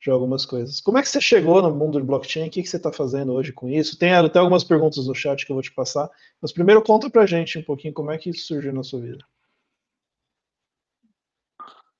de 0.00 0.10
algumas 0.10 0.46
coisas. 0.46 0.80
Como 0.80 0.96
é 0.96 1.02
que 1.02 1.08
você 1.10 1.20
chegou 1.20 1.60
no 1.60 1.74
mundo 1.74 2.00
de 2.00 2.06
blockchain? 2.06 2.48
O 2.48 2.50
que, 2.50 2.62
que 2.62 2.68
você 2.68 2.78
está 2.78 2.90
fazendo 2.90 3.34
hoje 3.34 3.52
com 3.52 3.68
isso? 3.68 3.98
Tem 3.98 4.14
até 4.14 4.38
algumas 4.38 4.64
perguntas 4.64 5.06
no 5.06 5.14
chat 5.14 5.44
que 5.44 5.52
eu 5.52 5.56
vou 5.56 5.62
te 5.62 5.72
passar, 5.72 6.08
mas 6.40 6.52
primeiro 6.52 6.82
conta 6.82 7.10
pra 7.10 7.26
gente 7.26 7.58
um 7.58 7.62
pouquinho 7.62 7.92
como 7.92 8.10
é 8.10 8.16
que 8.16 8.30
isso 8.30 8.46
surgiu 8.46 8.72
na 8.72 8.82
sua 8.82 9.00
vida. 9.00 9.24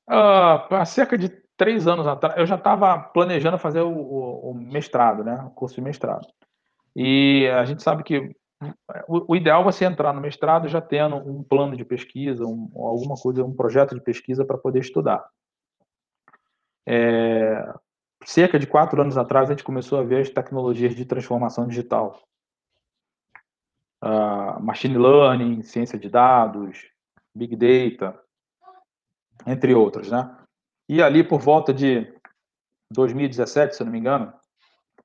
Uh, 0.08 0.74
há 0.74 0.84
cerca 0.86 1.18
de 1.18 1.28
três 1.58 1.86
anos 1.86 2.06
atrás, 2.06 2.38
eu 2.38 2.46
já 2.46 2.56
estava 2.56 2.98
planejando 2.98 3.58
fazer 3.58 3.80
o, 3.80 3.92
o, 3.92 4.50
o, 4.50 4.54
mestrado, 4.54 5.22
né? 5.22 5.44
O 5.46 5.50
curso 5.50 5.74
de 5.74 5.82
mestrado. 5.82 6.26
E 6.96 7.46
a 7.48 7.66
gente 7.66 7.82
sabe 7.82 8.02
que 8.02 8.34
o, 9.08 9.32
o, 9.32 9.36
ideal 9.36 9.62
é 9.62 9.64
você 9.64 9.84
entrar 9.84 10.12
no 10.12 10.20
mestrado 10.20 10.68
já 10.68 10.80
tendo 10.80 11.16
um 11.16 11.42
plano 11.42 11.76
de 11.76 11.84
pesquisa, 11.84 12.44
um, 12.44 12.70
alguma 12.74 13.16
coisa, 13.16 13.44
um 13.44 13.54
projeto 13.54 13.94
de 13.94 14.00
pesquisa 14.00 14.44
para 14.44 14.58
poder 14.58 14.80
estudar. 14.80 15.28
É, 16.86 17.74
cerca 18.24 18.58
de 18.58 18.66
quatro 18.66 19.00
anos 19.00 19.16
atrás, 19.16 19.48
a 19.48 19.52
gente 19.52 19.64
começou 19.64 19.98
a 19.98 20.02
ver 20.02 20.20
as 20.20 20.30
tecnologias 20.30 20.94
de 20.94 21.04
transformação 21.04 21.66
digital. 21.66 22.22
Uh, 24.02 24.60
machine 24.62 24.98
learning, 24.98 25.62
ciência 25.62 25.98
de 25.98 26.10
dados, 26.10 26.90
big 27.34 27.56
data, 27.56 28.20
entre 29.46 29.74
outros, 29.74 30.10
né? 30.10 30.36
E 30.88 31.02
ali, 31.02 31.24
por 31.24 31.40
volta 31.40 31.72
de 31.72 32.14
2017, 32.90 33.74
se 33.74 33.82
eu 33.82 33.86
não 33.86 33.92
me 33.92 33.98
engano, 33.98 34.32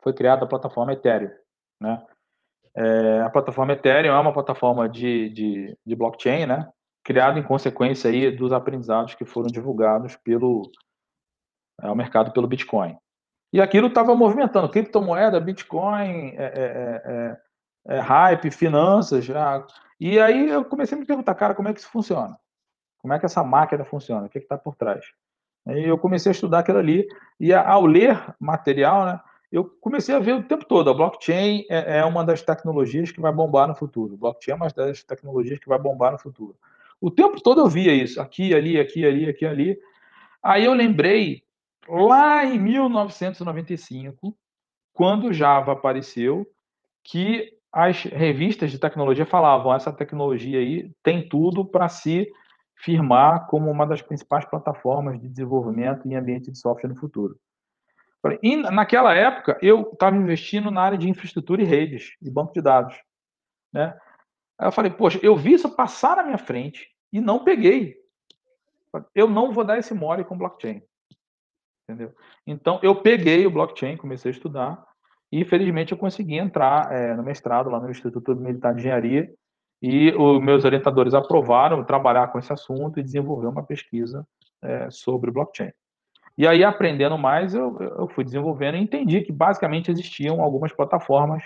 foi 0.01 0.13
criada 0.13 0.43
a 0.43 0.47
plataforma 0.47 0.93
Ethereum, 0.93 1.31
né? 1.81 2.05
É, 2.79 3.21
a 3.23 3.29
plataforma 3.29 3.73
Ethereum 3.73 4.13
é 4.13 4.19
uma 4.19 4.31
plataforma 4.31 4.87
de, 4.87 5.29
de, 5.31 5.77
de 5.85 5.95
blockchain, 5.97 6.45
né? 6.45 6.69
Criada 7.03 7.37
em 7.37 7.43
consequência 7.43 8.09
aí 8.09 8.31
dos 8.31 8.53
aprendizados 8.53 9.15
que 9.15 9.25
foram 9.25 9.47
divulgados 9.47 10.15
pelo 10.15 10.71
é, 11.81 11.93
mercado 11.93 12.31
pelo 12.31 12.47
Bitcoin. 12.47 12.97
E 13.51 13.59
aquilo 13.59 13.87
estava 13.87 14.15
movimentando 14.15 14.69
criptomoeda, 14.69 15.41
Bitcoin, 15.41 16.29
é, 16.37 16.53
é, 16.55 17.01
é, 17.05 17.95
é 17.97 17.99
hype, 17.99 18.49
finanças. 18.49 19.25
Já. 19.25 19.65
E 19.99 20.17
aí 20.17 20.49
eu 20.49 20.63
comecei 20.63 20.97
a 20.97 21.01
me 21.01 21.05
perguntar, 21.05 21.35
cara, 21.35 21.53
como 21.53 21.67
é 21.67 21.73
que 21.73 21.81
isso 21.81 21.89
funciona? 21.89 22.39
Como 22.99 23.13
é 23.13 23.19
que 23.19 23.25
essa 23.25 23.43
máquina 23.43 23.83
funciona? 23.83 24.27
O 24.27 24.29
que 24.29 24.39
está 24.39 24.57
por 24.57 24.77
trás? 24.77 25.03
Aí 25.67 25.83
eu 25.83 25.97
comecei 25.97 26.29
a 26.29 26.33
estudar 26.33 26.59
aquilo 26.59 26.77
ali. 26.77 27.05
E 27.39 27.53
ao 27.53 27.85
ler 27.85 28.33
material, 28.39 29.05
né, 29.05 29.19
eu 29.51 29.65
comecei 29.81 30.13
a 30.13 30.19
ver 30.19 30.33
o 30.35 30.43
tempo 30.43 30.65
todo. 30.65 30.89
A 30.89 30.93
blockchain 30.93 31.65
é, 31.69 31.99
é 31.99 32.05
uma 32.05 32.23
das 32.23 32.41
tecnologias 32.41 33.11
que 33.11 33.19
vai 33.19 33.31
bombar 33.31 33.67
no 33.67 33.75
futuro. 33.75 34.17
blockchain 34.17 34.53
é 34.53 34.55
uma 34.55 34.67
das 34.69 35.03
tecnologias 35.03 35.59
que 35.59 35.67
vai 35.67 35.79
bombar 35.79 36.11
no 36.11 36.19
futuro. 36.19 36.55
O 37.01 37.09
tempo 37.09 37.41
todo 37.41 37.61
eu 37.61 37.67
via 37.67 37.93
isso, 37.93 38.21
aqui, 38.21 38.53
ali, 38.53 38.79
aqui, 38.79 39.05
ali, 39.05 39.29
aqui, 39.29 39.45
ali. 39.45 39.79
Aí 40.43 40.65
eu 40.65 40.73
lembrei 40.73 41.43
lá 41.87 42.45
em 42.45 42.59
1995, 42.59 44.37
quando 44.93 45.33
Java 45.33 45.71
apareceu, 45.71 46.45
que 47.03 47.57
as 47.71 48.03
revistas 48.03 48.71
de 48.71 48.79
tecnologia 48.79 49.25
falavam 49.25 49.73
essa 49.73 49.93
tecnologia 49.93 50.59
aí 50.59 50.91
tem 51.03 51.27
tudo 51.27 51.63
para 51.63 51.87
se 51.87 52.27
firmar 52.75 53.47
como 53.47 53.69
uma 53.69 53.85
das 53.85 54.01
principais 54.01 54.45
plataformas 54.45 55.19
de 55.19 55.27
desenvolvimento 55.27 56.07
em 56.07 56.15
ambiente 56.15 56.51
de 56.51 56.57
software 56.57 56.89
no 56.89 56.95
futuro. 56.95 57.37
E 58.41 58.55
naquela 58.57 59.13
época, 59.15 59.57
eu 59.61 59.91
estava 59.93 60.15
investindo 60.15 60.69
na 60.69 60.81
área 60.81 60.97
de 60.97 61.09
infraestrutura 61.09 61.61
e 61.61 61.65
redes, 61.65 62.15
de 62.21 62.29
banco 62.29 62.53
de 62.53 62.61
dados. 62.61 62.95
Né? 63.71 63.97
Aí 64.57 64.67
eu 64.67 64.71
falei, 64.71 64.91
poxa, 64.91 65.19
eu 65.23 65.35
vi 65.35 65.53
isso 65.53 65.69
passar 65.75 66.17
na 66.17 66.23
minha 66.23 66.37
frente 66.37 66.89
e 67.13 67.21
não 67.21 67.43
peguei. 67.43 67.95
Eu 69.15 69.29
não 69.29 69.51
vou 69.51 69.63
dar 69.63 69.77
esse 69.77 69.93
mole 69.93 70.25
com 70.25 70.37
blockchain 70.37 70.83
entendeu? 71.89 72.13
Então, 72.45 72.79
eu 72.83 72.95
peguei 73.01 73.45
o 73.45 73.51
blockchain, 73.51 73.97
comecei 73.97 74.31
a 74.31 74.33
estudar, 74.33 74.83
e 75.31 75.43
felizmente 75.43 75.91
eu 75.91 75.97
consegui 75.97 76.37
entrar 76.37 76.91
é, 76.91 77.15
no 77.15 77.23
mestrado 77.23 77.69
lá 77.69 77.79
no 77.79 77.89
Instituto 77.89 78.35
Militar 78.35 78.73
de 78.73 78.81
Engenharia, 78.81 79.33
e 79.81 80.11
os 80.11 80.41
meus 80.41 80.65
orientadores 80.65 81.13
aprovaram 81.13 81.83
trabalhar 81.83 82.27
com 82.27 82.37
esse 82.37 82.51
assunto 82.51 82.99
e 82.99 83.03
desenvolver 83.03 83.47
uma 83.47 83.63
pesquisa 83.63 84.27
é, 84.61 84.89
sobre 84.91 85.31
blockchain. 85.31 85.71
E 86.39 86.47
aí, 86.47 86.63
aprendendo 86.63 87.17
mais, 87.17 87.53
eu, 87.53 87.77
eu, 87.77 88.07
fui 88.07 88.23
desenvolvendo 88.23 88.77
e 88.77 88.81
entendi 88.81 89.19
que 89.19 89.31
basicamente 89.31 89.91
existiam 89.91 90.41
algumas 90.41 90.71
plataformas 90.71 91.43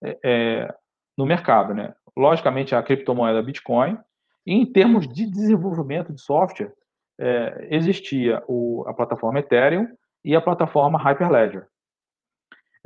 é, 0.00 0.18
é 0.22 0.74
no 1.18 1.26
mercado. 1.26 1.74
Né? 1.74 1.92
Logicamente, 2.16 2.72
a 2.72 2.80
criptomoeda 2.80 3.42
Bitcoin, 3.42 3.98
e 4.46 4.54
em 4.54 4.64
termos 4.64 5.08
de 5.08 5.28
desenvolvimento 5.28 6.12
de 6.12 6.20
software, 6.20 6.72
é, 7.18 7.66
existia 7.72 8.40
o, 8.46 8.84
a 8.86 8.94
plataforma 8.94 9.40
Ethereum 9.40 9.88
e 10.24 10.36
a 10.36 10.40
plataforma 10.40 10.96
Hyperledger. 10.96 11.66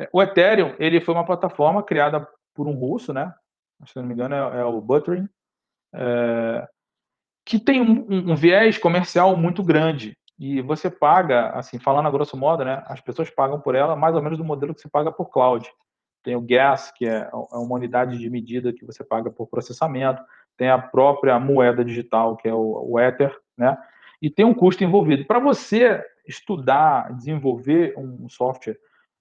É, 0.01 0.09
o 0.15 0.23
Ethereum 0.23 0.75
ele 0.79 0.99
foi 0.99 1.13
uma 1.13 1.27
plataforma 1.27 1.83
criada 1.83 2.27
por 2.55 2.67
um 2.67 2.73
russo, 2.73 3.13
né? 3.13 3.35
Se 3.85 3.97
não 3.97 4.05
me 4.07 4.15
engano 4.15 4.35
é, 4.35 4.61
é 4.61 4.65
o 4.65 4.81
Buterin, 4.81 5.29
é, 5.95 6.67
que 7.45 7.59
tem 7.59 7.83
um, 7.83 8.31
um, 8.33 8.35
viés 8.35 8.79
comercial 8.79 9.37
muito 9.37 9.63
grande 9.63 10.17
e 10.39 10.61
você 10.61 10.91
paga, 10.91 11.51
assim, 11.51 11.79
falando 11.79 12.07
a 12.07 12.11
grosso 12.11 12.37
modo, 12.37 12.65
né? 12.65 12.83
As 12.87 13.01
pessoas 13.01 13.31
pagam 13.31 13.61
por 13.61 13.75
ela 13.75 13.95
mais 13.95 14.15
ou 14.17 14.23
menos 14.23 14.39
do 14.39 14.45
modelo 14.45 14.75
que 14.75 14.81
se 14.81 14.89
paga 14.89 15.13
por 15.13 15.31
cloud. 15.31 15.69
Tem 16.23 16.35
o 16.35 16.41
gas, 16.41 16.91
que 16.91 17.07
é, 17.07 17.29
é 17.33 17.57
uma 17.57 17.77
unidade 17.77 18.19
de 18.19 18.31
medida 18.31 18.73
que 18.73 18.85
você 18.85 19.05
paga 19.05 19.31
por 19.31 19.47
processamento. 19.47 20.23
Tem 20.57 20.71
a 20.71 20.79
própria 20.79 21.39
moeda 21.39 21.85
digital, 21.85 22.37
que 22.37 22.49
é 22.49 22.55
o, 22.55 22.91
o 22.91 22.99
Ether, 22.99 23.37
né? 23.57 23.77
e 24.25 24.31
tem 24.31 24.45
um 24.45 24.55
custo 24.55 24.83
envolvido. 24.83 25.27
Para 25.27 25.39
você 25.39 26.03
estudar, 26.27 27.13
desenvolver 27.13 27.93
um 27.99 28.27
software 28.29 28.79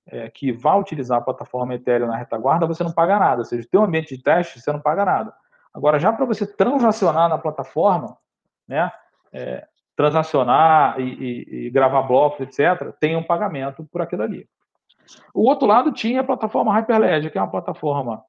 é, 0.08 0.30
que 0.30 0.52
vai 0.52 0.80
utilizar 0.80 1.18
a 1.18 1.22
plataforma 1.22 1.76
Ethereum 1.76 2.08
na 2.08 2.16
retaguarda, 2.16 2.66
você 2.66 2.84
não 2.84 2.92
paga 2.94 3.20
nada. 3.20 3.40
Ou 3.40 3.46
seja, 3.46 3.68
tem 3.70 3.80
um 3.80 3.84
ambiente 3.84 4.16
de 4.16 4.24
teste, 4.24 4.62
você 4.62 4.72
não 4.72 4.80
paga 4.80 5.04
nada. 5.04 5.34
Agora, 5.74 6.00
já 6.00 6.14
para 6.14 6.26
você 6.26 6.46
transacionar 6.46 7.28
na 7.28 7.38
plataforma, 7.38 8.18
né, 8.66 8.90
é, 9.34 9.68
transacionar 9.96 11.00
e, 11.00 11.04
e, 11.04 11.66
e, 11.66 11.70
gravar 11.70 12.04
blocos, 12.04 12.40
etc., 12.42 12.94
tem 13.00 13.16
um 13.16 13.24
pagamento 13.24 13.84
por 13.92 14.02
aquilo 14.02 14.24
ali. 14.24 14.48
O 15.34 15.48
outro 15.48 15.68
lado 15.68 15.92
tinha 15.92 16.22
a 16.22 16.24
plataforma 16.24 16.74
Hyperledger, 16.74 17.32
que 17.32 17.38
é 17.38 17.42
uma 17.42 17.52
plataforma 17.52 18.24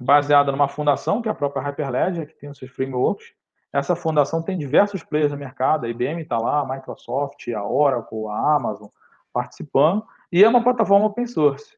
baseada 0.00 0.52
numa 0.52 0.68
fundação, 0.68 1.22
que 1.22 1.28
é 1.28 1.32
a 1.32 1.34
própria 1.34 1.62
Hyperledger, 1.62 2.26
que 2.26 2.38
tem 2.38 2.50
os 2.50 2.58
seus 2.58 2.70
frameworks, 2.70 3.32
essa 3.72 3.94
fundação 3.94 4.42
tem 4.42 4.56
diversos 4.56 5.02
players 5.02 5.30
no 5.30 5.38
mercado, 5.38 5.84
a 5.84 5.88
IBM 5.88 6.22
está 6.22 6.38
lá, 6.38 6.60
a 6.60 6.66
Microsoft, 6.66 7.46
a 7.48 7.62
Oracle, 7.62 8.26
a 8.28 8.54
Amazon 8.56 8.88
participando, 9.32 10.04
e 10.32 10.42
é 10.42 10.48
uma 10.48 10.62
plataforma 10.62 11.06
open 11.06 11.26
source. 11.26 11.76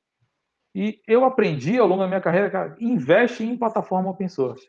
E 0.74 1.00
eu 1.06 1.24
aprendi 1.24 1.78
ao 1.78 1.86
longo 1.86 2.02
da 2.02 2.08
minha 2.08 2.20
carreira, 2.20 2.48
cara, 2.48 2.76
investe 2.78 3.44
em 3.44 3.56
plataforma 3.56 4.10
open 4.10 4.28
source. 4.28 4.68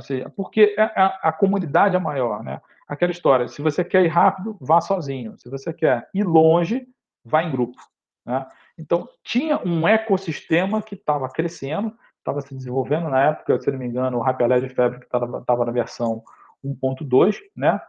Seja, 0.00 0.30
porque 0.30 0.74
a, 0.76 0.82
é, 0.82 0.84
é, 0.84 1.18
a 1.22 1.32
comunidade 1.32 1.94
é 1.94 1.98
maior, 1.98 2.42
né? 2.42 2.60
Aquela 2.88 3.12
história, 3.12 3.48
se 3.48 3.62
você 3.62 3.84
quer 3.84 4.04
ir 4.04 4.08
rápido, 4.08 4.56
vá 4.60 4.80
sozinho. 4.80 5.36
Se 5.38 5.48
você 5.48 5.72
quer 5.72 6.08
ir 6.14 6.24
longe, 6.24 6.86
vá 7.24 7.42
em 7.42 7.50
grupo. 7.50 7.76
Né? 8.24 8.46
Então, 8.78 9.08
tinha 9.24 9.58
um 9.64 9.86
ecossistema 9.86 10.82
que 10.82 10.94
estava 10.94 11.28
crescendo, 11.28 11.96
estava 12.18 12.40
se 12.40 12.54
desenvolvendo 12.54 13.08
na 13.08 13.22
época, 13.22 13.60
se 13.60 13.70
não 13.70 13.78
me 13.78 13.86
engano, 13.86 14.18
o 14.18 14.22
Hyperledger 14.22 14.74
Fabric 14.74 15.04
estava 15.04 15.64
na 15.64 15.72
versão 15.72 16.22
1.2, 16.64 17.38
né? 17.56 17.80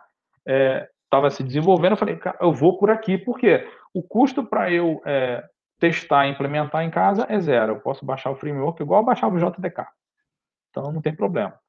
Estava 1.03 1.27
é, 1.27 1.29
se 1.29 1.43
desenvolvendo, 1.43 1.93
eu 1.93 1.97
falei, 1.97 2.19
eu 2.39 2.53
vou 2.53 2.77
por 2.77 2.89
aqui, 2.89 3.17
porque 3.17 3.67
o 3.93 4.01
custo 4.01 4.43
para 4.43 4.71
eu 4.71 5.01
é, 5.05 5.43
testar 5.79 6.27
e 6.27 6.31
implementar 6.31 6.83
em 6.83 6.91
casa 6.91 7.25
é 7.29 7.39
zero. 7.39 7.73
Eu 7.73 7.79
posso 7.79 8.05
baixar 8.05 8.31
o 8.31 8.35
framework 8.35 8.81
igual 8.81 9.01
eu 9.01 9.05
baixava 9.05 9.35
o 9.35 9.39
JDK. 9.39 9.87
Então 10.69 10.91
não 10.91 11.01
tem 11.01 11.15
problema. 11.15 11.59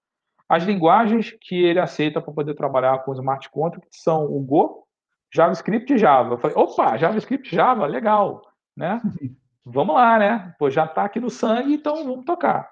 As 0.49 0.65
linguagens 0.65 1.37
que 1.41 1.63
ele 1.63 1.79
aceita 1.79 2.21
para 2.21 2.33
poder 2.33 2.55
trabalhar 2.55 3.05
com 3.05 3.13
smart 3.13 3.51
contracts 3.51 4.03
são 4.03 4.25
o 4.25 4.41
Go, 4.41 4.85
JavaScript 5.33 5.93
e 5.93 5.99
Java. 5.99 6.35
Eu 6.35 6.39
falei, 6.39 6.57
opa, 6.57 6.97
JavaScript 6.97 7.53
e 7.53 7.57
Java, 7.57 7.87
legal, 7.87 8.43
né? 8.77 9.01
Vamos 9.71 9.95
lá, 9.95 10.19
né? 10.19 10.55
Pô, 10.59 10.71
já 10.71 10.87
está 10.87 11.05
aqui 11.05 11.21
no 11.21 11.29
sangue, 11.29 11.75
então 11.75 12.03
vamos 12.03 12.25
tocar. 12.25 12.71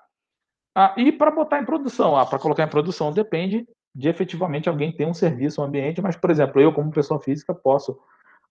Ah, 0.74 0.95
e 0.97 1.12
para 1.12 1.31
botar 1.31 1.61
em 1.61 1.64
produção? 1.64 2.16
Ah, 2.16 2.24
para 2.24 2.39
colocar 2.39 2.62
em 2.62 2.68
produção 2.68 3.12
depende 3.12 3.68
de 3.95 4.09
efetivamente 4.09 4.66
alguém 4.66 4.91
ter 4.91 5.07
um 5.07 5.12
serviço, 5.12 5.61
um 5.61 5.64
ambiente, 5.64 6.01
mas, 6.01 6.16
por 6.16 6.31
exemplo, 6.31 6.59
eu, 6.59 6.72
como 6.72 6.91
pessoa 6.91 7.20
física, 7.20 7.55
posso 7.55 7.99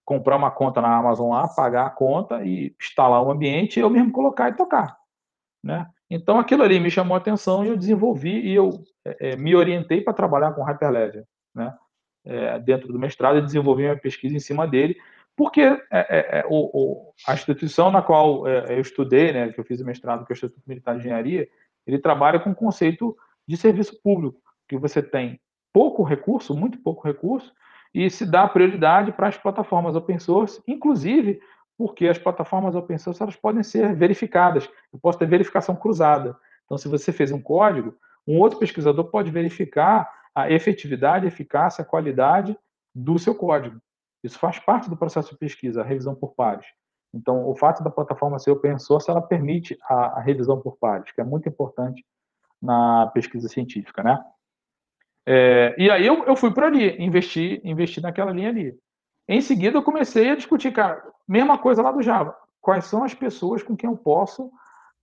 comprar 0.04 0.36
uma 0.36 0.52
conta 0.52 0.80
na 0.80 0.96
Amazon 0.96 1.32
lá, 1.32 1.48
pagar 1.48 1.88
a 1.88 1.90
conta 1.90 2.44
e 2.46 2.76
instalar 2.80 3.24
um 3.24 3.32
ambiente 3.32 3.78
e 3.78 3.82
eu 3.82 3.90
mesmo 3.90 4.12
colocar 4.12 4.50
e 4.50 4.54
tocar. 4.54 4.96
Né? 5.64 5.88
Então, 6.10 6.40
aquilo 6.40 6.64
ali 6.64 6.80
me 6.80 6.92
chamou 6.92 7.16
a 7.16 7.18
atenção 7.18 7.66
e 7.66 7.70
eu 7.70 7.78
desenvolvi 7.78 8.40
e 8.40 8.54
eu 8.54 8.84
é, 9.04 9.32
é 9.32 9.36
me 9.36 9.56
orientei 9.56 10.02
para 10.02 10.14
trabalhar 10.14 10.52
com 10.52 10.64
Hyperledger. 10.64 11.26
Né? 11.54 11.74
É, 12.26 12.58
dentro 12.60 12.92
do 12.92 12.98
mestrado, 12.98 13.38
e 13.38 13.42
desenvolvi 13.42 13.86
uma 13.86 13.96
pesquisa 13.96 14.36
em 14.36 14.40
cima 14.40 14.68
dele, 14.68 14.98
porque 15.36 15.62
é, 15.62 15.80
é, 15.92 16.40
é, 16.40 16.46
o, 16.50 16.72
o, 16.74 17.14
a 17.28 17.34
instituição 17.34 17.92
na 17.92 18.02
qual 18.02 18.48
eu 18.48 18.82
estudei, 18.82 19.32
né, 19.32 19.52
que 19.52 19.60
eu 19.60 19.64
fiz 19.64 19.80
o 19.80 19.86
mestrado, 19.86 20.26
que 20.26 20.32
é 20.32 20.34
o 20.34 20.36
Instituto 20.36 20.64
Militar 20.66 20.96
de 20.96 21.02
Engenharia, 21.02 21.48
ele 21.86 22.00
trabalha 22.00 22.40
com 22.40 22.50
o 22.50 22.56
conceito 22.56 23.16
de 23.48 23.56
serviço 23.56 24.02
público, 24.02 24.40
que 24.68 24.76
você 24.76 25.04
tem 25.04 25.40
pouco 25.72 26.04
recurso, 26.04 26.56
muito 26.56 26.80
pouco 26.80 27.08
recurso, 27.08 27.54
e 27.94 28.10
se 28.10 28.26
dá 28.26 28.48
prioridade 28.48 29.12
para 29.12 29.28
as 29.28 29.38
plataformas 29.38 29.96
open 29.96 30.18
source, 30.18 30.62
inclusive 30.68 31.40
porque 31.78 32.08
as 32.08 32.18
plataformas 32.18 32.76
open 32.76 32.98
source 32.98 33.22
elas 33.22 33.36
podem 33.36 33.64
ser 33.64 33.96
verificadas. 33.96 34.70
Eu 34.94 35.00
posso 35.00 35.20
ter 35.20 35.28
verificação 35.28 35.76
cruzada. 35.76 36.36
Então, 36.66 36.78
se 36.78 36.88
você 36.88 37.12
fez 37.12 37.32
um 37.32 37.42
código, 37.42 37.96
um 38.28 38.40
outro 38.40 38.60
pesquisador 38.60 39.06
pode 39.06 39.30
verificar 39.30 40.12
a 40.34 40.50
efetividade, 40.52 41.26
a 41.26 41.28
eficácia, 41.28 41.82
a 41.82 41.86
qualidade 41.86 42.58
do 42.94 43.20
seu 43.20 43.36
código. 43.36 43.80
Isso 44.24 44.40
faz 44.40 44.58
parte 44.60 44.90
do 44.90 44.98
processo 44.98 45.32
de 45.32 45.38
pesquisa, 45.38 45.82
a 45.82 45.86
revisão 45.86 46.16
por 46.16 46.34
pares. 46.34 46.66
Então, 47.14 47.48
o 47.48 47.56
fato 47.56 47.84
da 47.84 47.90
plataforma 47.90 48.40
ser 48.40 48.52
open 48.52 48.78
source, 48.80 49.10
ela 49.10 49.22
permite 49.22 49.78
a, 49.88 50.18
a 50.18 50.20
revisão 50.20 50.60
por 50.60 50.78
pares, 50.78 51.12
que 51.12 51.22
é 51.22 51.24
muito 51.24 51.48
importante 51.48 52.04
na 52.62 53.08
pesquisa 53.14 53.48
científica, 53.48 54.04
né? 54.04 54.20
É, 55.26 55.76
e 55.78 55.90
aí 55.90 56.06
eu, 56.06 56.24
eu 56.26 56.36
fui 56.36 56.54
por 56.54 56.64
ali, 56.64 57.02
investi, 57.02 57.62
investi 57.64 58.02
naquela 58.02 58.32
linha 58.32 58.50
ali. 58.50 58.78
Em 59.28 59.42
seguida, 59.42 59.78
eu 59.78 59.84
comecei 59.84 60.30
a 60.30 60.36
discutir, 60.36 60.72
cara, 60.72 61.02
mesma 61.28 61.58
coisa 61.58 61.82
lá 61.82 61.92
do 61.92 62.02
Java. 62.02 62.36
Quais 62.62 62.86
são 62.86 63.04
as 63.04 63.14
pessoas 63.14 63.62
com 63.62 63.76
quem 63.76 63.90
eu 63.90 63.98
posso 63.98 64.52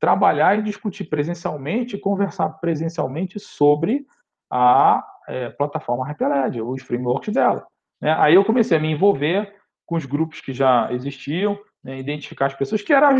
trabalhar 0.00 0.58
e 0.58 0.62
discutir 0.62 1.04
presencialmente, 1.04 1.96
conversar 1.96 2.48
presencialmente 2.60 3.38
sobre 3.38 4.04
a 4.50 5.04
é, 5.28 5.50
plataforma 5.50 6.04
Hyperledger, 6.04 6.66
os 6.66 6.82
frameworks 6.82 7.32
dela. 7.32 7.66
Né? 8.00 8.12
Aí 8.18 8.34
eu 8.34 8.44
comecei 8.44 8.76
a 8.76 8.80
me 8.80 8.90
envolver 8.90 9.54
com 9.86 9.94
os 9.94 10.04
grupos 10.04 10.40
que 10.40 10.52
já 10.52 10.92
existiam, 10.92 11.56
né? 11.82 11.98
identificar 11.98 12.46
as 12.46 12.54
pessoas 12.54 12.82
que 12.82 12.92
eram, 12.92 13.16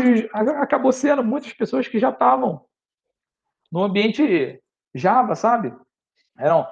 acabou 0.61 0.91
sendo 0.91 1.23
muitas 1.23 1.53
pessoas 1.53 1.87
que 1.87 1.99
já 1.99 2.09
estavam 2.09 2.65
no 3.71 3.83
ambiente 3.83 4.61
Java, 4.93 5.35
sabe? 5.35 5.73
Eram 6.37 6.67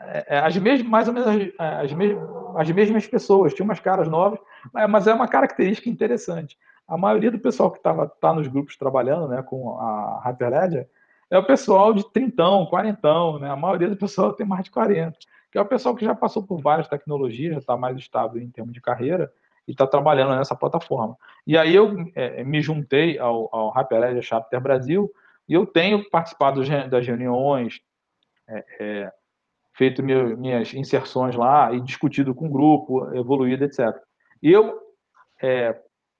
é, 0.00 0.36
é, 0.36 0.38
as 0.38 0.56
mesmas, 0.56 0.88
mais 0.88 1.08
ou 1.08 1.14
menos 1.14 1.52
as, 1.58 1.92
mesmas, 1.92 2.28
as 2.56 2.70
mesmas 2.70 3.06
pessoas, 3.06 3.54
tinham 3.54 3.66
umas 3.66 3.80
caras 3.80 4.08
novas, 4.08 4.38
mas 4.88 5.06
é 5.06 5.14
uma 5.14 5.28
característica 5.28 5.88
interessante. 5.88 6.58
A 6.86 6.96
maioria 6.96 7.30
do 7.30 7.38
pessoal 7.38 7.70
que 7.70 7.78
estava 7.78 8.06
tá 8.06 8.32
nos 8.32 8.48
grupos 8.48 8.76
trabalhando 8.76 9.28
né, 9.28 9.42
com 9.42 9.78
a 9.78 10.20
Hyperledger 10.24 10.88
é 11.30 11.38
o 11.38 11.46
pessoal 11.46 11.94
de 11.94 12.04
trintão, 12.12 12.66
quarentão, 12.66 13.38
né? 13.38 13.48
A 13.48 13.56
maioria 13.56 13.88
do 13.88 13.96
pessoal 13.96 14.32
tem 14.32 14.44
mais 14.44 14.64
de 14.64 14.70
40, 14.72 15.16
que 15.52 15.56
é 15.56 15.60
o 15.60 15.66
pessoal 15.66 15.94
que 15.94 16.04
já 16.04 16.14
passou 16.14 16.42
por 16.42 16.60
várias 16.60 16.88
tecnologias, 16.88 17.52
já 17.52 17.58
está 17.60 17.76
mais 17.76 17.96
estável 17.96 18.42
em 18.42 18.50
termos 18.50 18.74
de 18.74 18.80
carreira 18.80 19.32
e 19.66 19.70
está 19.70 19.86
trabalhando 19.86 20.34
nessa 20.34 20.56
plataforma. 20.56 21.16
E 21.46 21.56
aí 21.56 21.72
eu 21.72 21.94
é, 22.16 22.42
me 22.42 22.60
juntei 22.60 23.18
ao, 23.18 23.48
ao 23.54 23.70
Hyperledger 23.70 24.22
Chapter 24.22 24.60
Brasil 24.60 25.08
e 25.48 25.54
eu 25.54 25.64
tenho 25.64 26.08
participado 26.10 26.60
das 26.88 27.06
reuniões, 27.06 27.80
é, 28.48 28.64
é, 28.80 29.12
feito 29.80 30.02
meu, 30.02 30.36
minhas 30.36 30.74
inserções 30.74 31.34
lá 31.34 31.72
e 31.72 31.80
discutido 31.80 32.34
com 32.34 32.48
o 32.48 32.50
grupo, 32.50 33.14
evoluído, 33.14 33.64
etc. 33.64 33.96
Eu 34.42 34.78
é, 35.42 35.74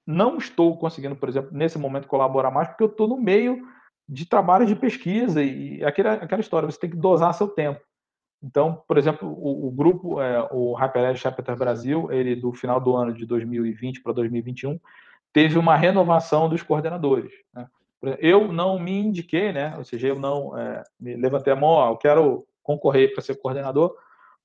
não 0.07 0.39
estou 0.39 0.79
conseguindo, 0.79 1.15
por 1.15 1.29
exemplo, 1.29 1.51
nesse 1.53 1.79
momento 1.79 2.09
colaborar 2.09 2.51
mais, 2.51 2.69
porque 2.69 2.83
eu 2.83 2.89
estou 2.89 3.07
no 3.07 3.21
meio 3.21 3.61
de 4.09 4.25
trabalhos 4.25 4.67
de 4.67 4.75
pesquisa 4.75 5.43
e 5.43 5.85
aquela, 5.85 6.15
aquela 6.15 6.41
história, 6.41 6.71
você 6.71 6.81
tem 6.81 6.89
que 6.89 6.97
dosar 6.97 7.35
seu 7.35 7.49
tempo. 7.49 7.83
Então, 8.43 8.83
por 8.89 8.97
exemplo, 8.97 9.29
o, 9.29 9.69
o 9.69 9.71
grupo, 9.71 10.23
é, 10.23 10.49
o 10.51 10.75
HyperEdge 10.75 11.21
Chapter 11.21 11.55
Brasil, 11.55 12.11
ele 12.11 12.35
do 12.35 12.55
final 12.55 12.81
do 12.81 12.97
ano 12.97 13.13
de 13.13 13.27
2020 13.27 14.03
para 14.03 14.15
2021, 14.15 14.81
teve 15.35 15.59
uma 15.59 15.77
renovação 15.77 16.49
dos 16.49 16.63
coordenadores. 16.63 17.31
Né? 17.53 17.69
Eu 18.21 18.51
não 18.51 18.79
me 18.79 18.99
indiquei, 18.99 19.53
né? 19.53 19.75
ou 19.77 19.85
seja, 19.85 20.09
eu 20.09 20.19
não 20.19 20.57
é, 20.57 20.83
me 20.99 21.15
levantei 21.15 21.53
a 21.53 21.57
mão, 21.57 21.69
ó, 21.69 21.91
eu 21.91 21.99
quero 21.99 22.47
concorrer 22.63 23.13
para 23.13 23.23
ser 23.23 23.37
coordenador, 23.37 23.95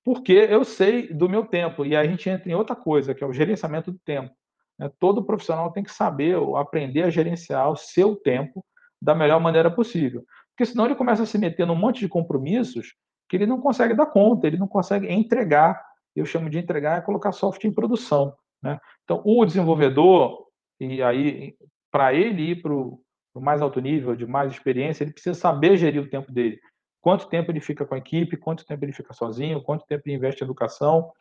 porque 0.03 0.33
eu 0.33 0.63
sei 0.63 1.11
do 1.11 1.27
meu 1.27 1.45
tempo. 1.45 1.85
E 1.85 1.95
aí 1.95 2.07
a 2.07 2.09
gente 2.09 2.29
entra 2.29 2.49
em 2.49 2.55
outra 2.55 2.75
coisa, 2.75 3.13
que 3.13 3.23
é 3.23 3.27
o 3.27 3.33
gerenciamento 3.33 3.91
do 3.91 3.99
tempo. 3.99 4.33
Né? 4.77 4.91
Todo 4.99 5.23
profissional 5.23 5.71
tem 5.71 5.83
que 5.83 5.91
saber, 5.91 6.37
aprender 6.55 7.03
a 7.03 7.09
gerenciar 7.09 7.69
o 7.71 7.75
seu 7.75 8.15
tempo 8.15 8.63
da 9.01 9.15
melhor 9.15 9.39
maneira 9.39 9.71
possível. 9.71 10.23
Porque 10.49 10.65
senão 10.65 10.85
ele 10.85 10.95
começa 10.95 11.23
a 11.23 11.25
se 11.25 11.37
meter 11.37 11.65
num 11.65 11.75
monte 11.75 11.99
de 11.99 12.07
compromissos 12.07 12.93
que 13.27 13.35
ele 13.35 13.45
não 13.45 13.59
consegue 13.59 13.93
dar 13.93 14.05
conta, 14.05 14.47
ele 14.47 14.57
não 14.57 14.67
consegue 14.67 15.11
entregar. 15.11 15.83
Eu 16.15 16.25
chamo 16.25 16.49
de 16.49 16.59
entregar 16.59 16.97
é 16.97 17.01
colocar 17.01 17.31
software 17.31 17.69
em 17.69 17.73
produção. 17.73 18.33
Né? 18.63 18.79
Então, 19.03 19.21
o 19.25 19.45
desenvolvedor, 19.45 20.45
e 20.79 21.01
aí, 21.01 21.55
para 21.91 22.13
ele 22.13 22.51
ir 22.51 22.61
para 22.61 22.73
o 22.73 23.01
mais 23.35 23.61
alto 23.61 23.81
nível, 23.81 24.15
de 24.15 24.25
mais 24.25 24.51
experiência, 24.51 25.03
ele 25.03 25.13
precisa 25.13 25.37
saber 25.37 25.77
gerir 25.77 26.01
o 26.01 26.09
tempo 26.09 26.31
dele. 26.31 26.59
Quanto 27.05 27.27
tempo 27.27 27.51
ele 27.51 27.59
fica 27.59 27.85
com 27.85 27.93
a 27.93 27.99
equipe, 27.99 28.35
quanto 28.35 28.65
tempo 28.65 28.83
ele 28.83 28.91
fica 28.91 29.13
sozinho, 29.13 29.61
quanto 29.61 29.85
tempo 29.85 30.01
ele 30.07 30.15
investe 30.15 30.41
em 30.41 30.45
educação, 30.45 31.11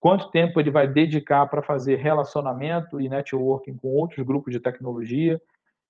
quanto 0.00 0.30
tempo 0.30 0.58
ele 0.58 0.70
vai 0.70 0.88
dedicar 0.88 1.44
para 1.44 1.60
fazer 1.60 1.96
relacionamento 1.96 2.98
e 2.98 3.06
networking 3.06 3.76
com 3.76 3.88
outros 3.88 4.24
grupos 4.24 4.50
de 4.50 4.60
tecnologia 4.60 5.38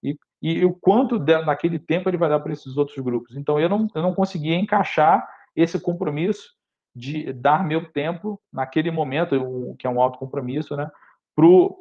e, 0.02 0.18
e 0.42 0.64
o 0.64 0.74
quanto 0.74 1.16
de, 1.16 1.40
naquele 1.44 1.78
tempo 1.78 2.10
ele 2.10 2.16
vai 2.16 2.28
dar 2.28 2.40
para 2.40 2.52
esses 2.52 2.76
outros 2.76 2.98
grupos. 2.98 3.36
Então, 3.36 3.60
eu 3.60 3.68
não, 3.68 3.86
eu 3.94 4.02
não 4.02 4.12
conseguia 4.12 4.56
encaixar 4.56 5.24
esse 5.54 5.78
compromisso 5.78 6.52
de 6.92 7.32
dar 7.32 7.64
meu 7.64 7.92
tempo 7.92 8.40
naquele 8.52 8.90
momento, 8.90 9.76
que 9.78 9.86
é 9.86 9.90
um 9.90 10.02
alto 10.02 10.18
compromisso, 10.18 10.76
né, 10.76 10.90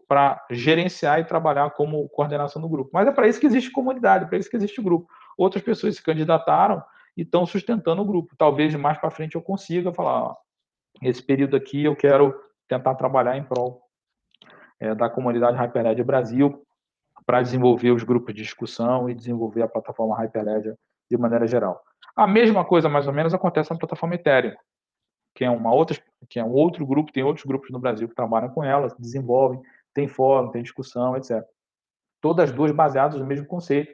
para 0.08 0.46
gerenciar 0.52 1.20
e 1.20 1.26
trabalhar 1.26 1.72
como 1.72 2.08
coordenação 2.10 2.62
do 2.62 2.70
grupo. 2.70 2.92
Mas 2.94 3.08
é 3.08 3.12
para 3.12 3.28
isso 3.28 3.40
que 3.40 3.48
existe 3.48 3.72
comunidade, 3.72 4.28
para 4.28 4.38
isso 4.38 4.52
que 4.52 4.56
existe 4.56 4.80
grupo. 4.84 5.10
Outras 5.36 5.64
pessoas 5.64 5.96
se 5.96 6.04
candidataram 6.04 6.84
e 7.16 7.22
estão 7.22 7.46
sustentando 7.46 8.02
o 8.02 8.06
grupo. 8.06 8.36
Talvez 8.38 8.74
mais 8.76 8.98
para 8.98 9.12
frente 9.12 9.36
eu 9.36 9.42
consiga 9.42 9.94
falar, 9.94 10.24
ó, 10.24 10.36
esse 11.02 11.22
período 11.22 11.56
aqui 11.56 11.84
eu 11.84 11.96
quero 11.96 12.34
tentar 12.68 12.96
trabalhar 12.96 13.38
em 13.38 13.44
prol 13.44 13.82
é, 14.80 14.94
da 14.94 15.10
comunidade 15.10 15.58
HyperEdge 15.58 16.04
Brasil, 16.04 16.66
para 17.26 17.42
desenvolver 17.42 17.92
os 17.92 18.04
grupos 18.04 18.34
de 18.34 18.44
discussão 18.44 19.10
e 19.10 19.14
desenvolver 19.14 19.64
a 19.64 19.68
plataforma 19.68 20.16
Hyperledger 20.16 20.76
de 21.10 21.18
maneira 21.18 21.48
geral. 21.48 21.82
A 22.16 22.28
mesma 22.28 22.64
coisa, 22.64 22.88
mais 22.88 23.08
ou 23.08 23.14
menos, 23.14 23.34
acontece 23.34 23.72
na 23.72 23.78
plataforma 23.78 24.16
Ethereum, 24.16 24.56
que 25.34 25.44
é 25.44 25.50
uma 25.50 25.74
outra, 25.74 25.98
que 26.30 26.40
é 26.40 26.44
um 26.44 26.52
outro 26.52 26.86
grupo, 26.86 27.12
tem 27.12 27.24
outros 27.24 27.46
grupos 27.46 27.70
no 27.72 27.80
Brasil 27.80 28.08
que 28.08 28.16
trabalham 28.16 28.50
com 28.50 28.64
ela, 28.64 28.88
desenvolvem, 29.00 29.62
tem 29.94 30.08
fórum, 30.08 30.52
tem 30.52 30.62
discussão, 30.62 31.18
etc. 31.18 31.44
Todas 32.22 32.52
duas 32.52 32.72
baseadas 32.72 33.20
no 33.20 33.26
mesmo 33.26 33.46
conceito, 33.46 33.92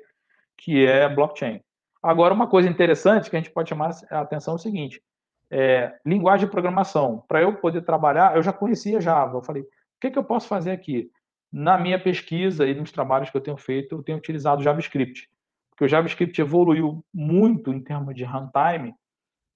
que 0.58 0.86
é 0.86 1.08
blockchain. 1.08 1.62
Agora, 2.02 2.34
uma 2.34 2.48
coisa 2.48 2.70
interessante 2.70 3.30
que 3.30 3.36
a 3.36 3.40
gente 3.40 3.52
pode 3.52 3.70
chamar 3.70 3.92
a 4.10 4.22
atenção 4.22 4.54
é 4.54 4.56
o 4.56 4.60
seguinte: 4.60 5.02
é, 5.50 5.94
linguagem 6.06 6.46
de 6.46 6.52
programação. 6.52 7.24
Para 7.28 7.42
eu 7.42 7.56
poder 7.56 7.82
trabalhar, 7.82 8.36
eu 8.36 8.44
já 8.44 8.52
conhecia 8.52 9.02
Java. 9.02 9.38
Eu 9.38 9.44
falei, 9.44 9.62
o 9.62 9.68
que, 10.00 10.12
que 10.12 10.18
eu 10.18 10.24
posso 10.24 10.48
fazer 10.48 10.72
aqui? 10.72 11.12
na 11.52 11.78
minha 11.78 12.00
pesquisa 12.00 12.66
e 12.66 12.74
nos 12.74 12.92
trabalhos 12.92 13.30
que 13.30 13.36
eu 13.36 13.42
tenho 13.42 13.58
feito, 13.58 13.96
eu 13.96 14.04
tenho 14.04 14.18
utilizado 14.18 14.64
JavaScript. 14.64 15.30
Porque 15.70 15.84
o 15.84 15.88
JavaScript 15.88 16.40
evoluiu 16.40 17.04
muito 17.14 17.74
em 17.74 17.82
termos 17.82 18.16
de 18.16 18.24
runtime 18.24 18.96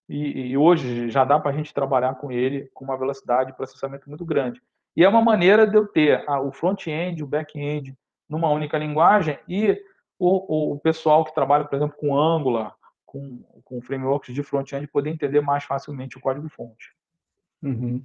e, 0.10 0.52
e 0.52 0.58
hoje 0.58 1.10
já 1.10 1.24
dá 1.24 1.40
para 1.40 1.52
a 1.52 1.54
gente 1.54 1.74
trabalhar 1.74 2.16
com 2.16 2.32
ele 2.32 2.70
com 2.74 2.84
uma 2.84 2.98
velocidade 2.98 3.52
de 3.52 3.58
processamento 3.58 4.10
muito 4.10 4.26
grande. 4.26 4.62
E 4.96 5.04
é 5.04 5.10
uma 5.10 5.22
maneira 5.22 5.66
de 5.66 5.78
eu 5.78 5.88
ter 5.88 6.24
a, 6.28 6.40
o 6.42 6.52
front-end, 6.52 7.24
o 7.24 7.28
back-end 7.28 7.96
numa 8.28 8.50
única 8.50 8.78
linguagem 8.78 9.40
e 9.48 9.80
o, 10.18 10.74
o, 10.74 10.80
pessoal 10.80 11.26
que 11.26 11.34
trabalha, 11.34 11.66
por 11.66 11.76
exemplo, 11.76 11.96
com 11.98 12.18
Angular, 12.18 12.76
com, 13.06 13.44
com 13.64 13.82
frameworks 13.82 14.34
de 14.34 14.44
front-end, 14.44 14.88
poder 14.88 15.10
entender 15.10 15.42
mais 15.42 15.64
facilmente 15.64 16.18
o 16.18 16.22
código-fonte. 16.22 16.94
Uhum. 17.62 18.04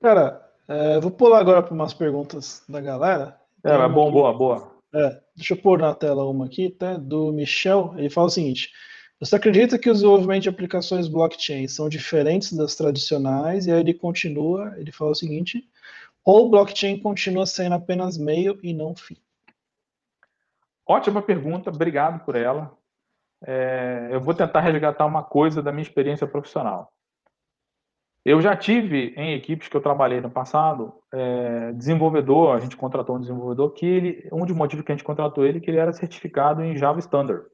Cara, 0.00 0.50
é, 0.66 1.00
vou 1.00 1.10
pular 1.10 1.40
agora 1.40 1.62
para 1.62 1.74
umas 1.74 1.92
perguntas 1.92 2.64
da 2.68 2.80
galera. 2.80 3.38
É, 3.64 3.70
é 3.70 3.88
bom, 3.88 4.04
aqui, 4.04 4.12
boa, 4.12 4.32
boa. 4.32 4.72
É, 4.94 5.20
deixa 5.36 5.54
eu 5.54 5.58
pôr 5.58 5.78
na 5.78 5.94
tela 5.94 6.24
uma 6.24 6.46
aqui, 6.46 6.70
tá? 6.70 6.96
Do 6.96 7.32
Michel. 7.32 7.94
Ele 7.96 8.10
fala 8.10 8.26
o 8.26 8.30
seguinte: 8.30 8.70
Você 9.20 9.36
acredita 9.36 9.78
que 9.78 9.90
os 9.90 9.98
desenvolvimento 9.98 10.44
de 10.44 10.48
aplicações 10.48 11.06
blockchain 11.06 11.68
são 11.68 11.88
diferentes 11.88 12.52
das 12.52 12.74
tradicionais? 12.74 13.66
E 13.66 13.72
aí 13.72 13.80
ele 13.80 13.94
continua, 13.94 14.74
ele 14.78 14.90
fala 14.90 15.10
o 15.10 15.14
seguinte: 15.14 15.68
ou 16.24 16.50
blockchain 16.50 16.98
continua 16.98 17.46
sendo 17.46 17.74
apenas 17.74 18.16
meio 18.16 18.58
e 18.62 18.72
não 18.72 18.94
fim? 18.94 19.16
Ótima 20.90 21.22
pergunta, 21.22 21.70
obrigado 21.70 22.24
por 22.24 22.34
ela. 22.34 22.76
É, 23.46 24.08
eu 24.10 24.20
vou 24.20 24.34
tentar 24.34 24.58
resgatar 24.58 25.06
uma 25.06 25.22
coisa 25.22 25.62
da 25.62 25.70
minha 25.70 25.84
experiência 25.84 26.26
profissional. 26.26 26.92
Eu 28.24 28.42
já 28.42 28.56
tive 28.56 29.14
em 29.16 29.32
equipes 29.34 29.68
que 29.68 29.76
eu 29.76 29.80
trabalhei 29.80 30.20
no 30.20 30.28
passado, 30.28 30.92
é, 31.14 31.70
desenvolvedor, 31.74 32.56
a 32.56 32.58
gente 32.58 32.76
contratou 32.76 33.14
um 33.14 33.20
desenvolvedor 33.20 33.70
que 33.70 33.86
ele, 33.86 34.28
um 34.32 34.44
dos 34.44 34.56
motivos 34.56 34.84
que 34.84 34.90
a 34.90 34.94
gente 34.96 35.04
contratou 35.04 35.46
ele, 35.46 35.58
é 35.58 35.60
que 35.60 35.70
ele 35.70 35.78
era 35.78 35.92
certificado 35.92 36.60
em 36.60 36.76
Java 36.76 36.98
Standard. 36.98 37.46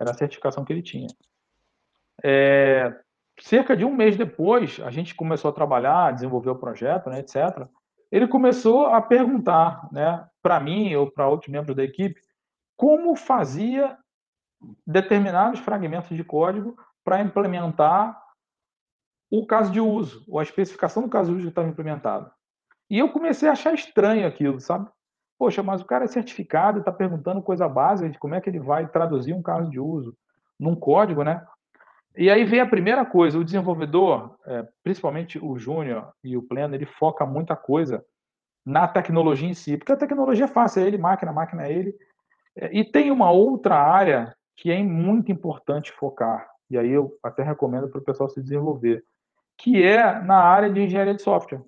Era 0.00 0.10
a 0.10 0.14
certificação 0.14 0.64
que 0.64 0.72
ele 0.72 0.82
tinha. 0.82 1.06
É, 2.24 2.92
cerca 3.38 3.76
de 3.76 3.84
um 3.84 3.94
mês 3.94 4.16
depois, 4.16 4.80
a 4.80 4.90
gente 4.90 5.14
começou 5.14 5.52
a 5.52 5.54
trabalhar, 5.54 6.14
desenvolver 6.14 6.50
o 6.50 6.58
projeto, 6.58 7.08
né, 7.08 7.20
etc. 7.20 7.64
ele 8.10 8.26
começou 8.26 8.86
a 8.86 9.00
perguntar, 9.00 9.88
né, 9.92 10.26
para 10.42 10.58
mim 10.58 10.92
ou 10.96 11.08
para 11.08 11.28
outros 11.28 11.48
membros 11.48 11.76
da 11.76 11.84
equipe, 11.84 12.20
como 12.76 13.14
fazia 13.16 13.96
determinados 14.86 15.60
fragmentos 15.60 16.16
de 16.16 16.24
código 16.24 16.76
para 17.04 17.20
implementar 17.20 18.20
o 19.30 19.46
caso 19.46 19.72
de 19.72 19.80
uso, 19.80 20.24
ou 20.28 20.38
a 20.38 20.42
especificação 20.42 21.02
do 21.02 21.08
caso 21.08 21.30
de 21.30 21.36
uso 21.36 21.46
que 21.46 21.50
estava 21.50 21.68
implementado. 21.68 22.30
E 22.90 22.98
eu 22.98 23.08
comecei 23.10 23.48
a 23.48 23.52
achar 23.52 23.72
estranho 23.72 24.26
aquilo, 24.26 24.60
sabe? 24.60 24.88
Poxa, 25.38 25.62
mas 25.62 25.80
o 25.80 25.86
cara 25.86 26.04
é 26.04 26.08
certificado, 26.08 26.80
está 26.80 26.92
perguntando 26.92 27.42
coisa 27.42 27.66
básica 27.68 28.10
de 28.10 28.18
como 28.18 28.34
é 28.34 28.40
que 28.40 28.50
ele 28.50 28.60
vai 28.60 28.86
traduzir 28.86 29.32
um 29.32 29.42
caso 29.42 29.70
de 29.70 29.80
uso 29.80 30.14
num 30.60 30.76
código, 30.76 31.24
né? 31.24 31.44
E 32.14 32.30
aí 32.30 32.44
vem 32.44 32.60
a 32.60 32.68
primeira 32.68 33.06
coisa, 33.06 33.38
o 33.38 33.44
desenvolvedor, 33.44 34.36
é, 34.44 34.68
principalmente 34.84 35.42
o 35.42 35.58
júnior 35.58 36.12
e 36.22 36.36
o 36.36 36.42
pleno, 36.42 36.74
ele 36.74 36.84
foca 36.84 37.24
muita 37.24 37.56
coisa 37.56 38.04
na 38.64 38.86
tecnologia 38.86 39.48
em 39.48 39.54
si, 39.54 39.76
porque 39.78 39.92
a 39.92 39.96
tecnologia 39.96 40.44
é 40.44 40.48
fácil, 40.48 40.82
é 40.82 40.86
ele, 40.86 40.98
máquina, 40.98 41.32
máquina 41.32 41.66
é 41.66 41.72
ele. 41.72 41.96
É, 42.56 42.76
e 42.76 42.84
tem 42.84 43.10
uma 43.10 43.30
outra 43.30 43.76
área 43.76 44.34
que 44.56 44.70
é 44.70 44.82
muito 44.82 45.32
importante 45.32 45.92
focar, 45.92 46.48
e 46.70 46.78
aí 46.78 46.90
eu 46.90 47.18
até 47.22 47.42
recomendo 47.42 47.88
para 47.88 47.98
o 47.98 48.04
pessoal 48.04 48.28
se 48.28 48.42
desenvolver, 48.42 49.04
que 49.58 49.82
é 49.82 50.20
na 50.20 50.36
área 50.36 50.70
de 50.70 50.80
engenharia 50.80 51.14
de 51.14 51.22
software. 51.22 51.62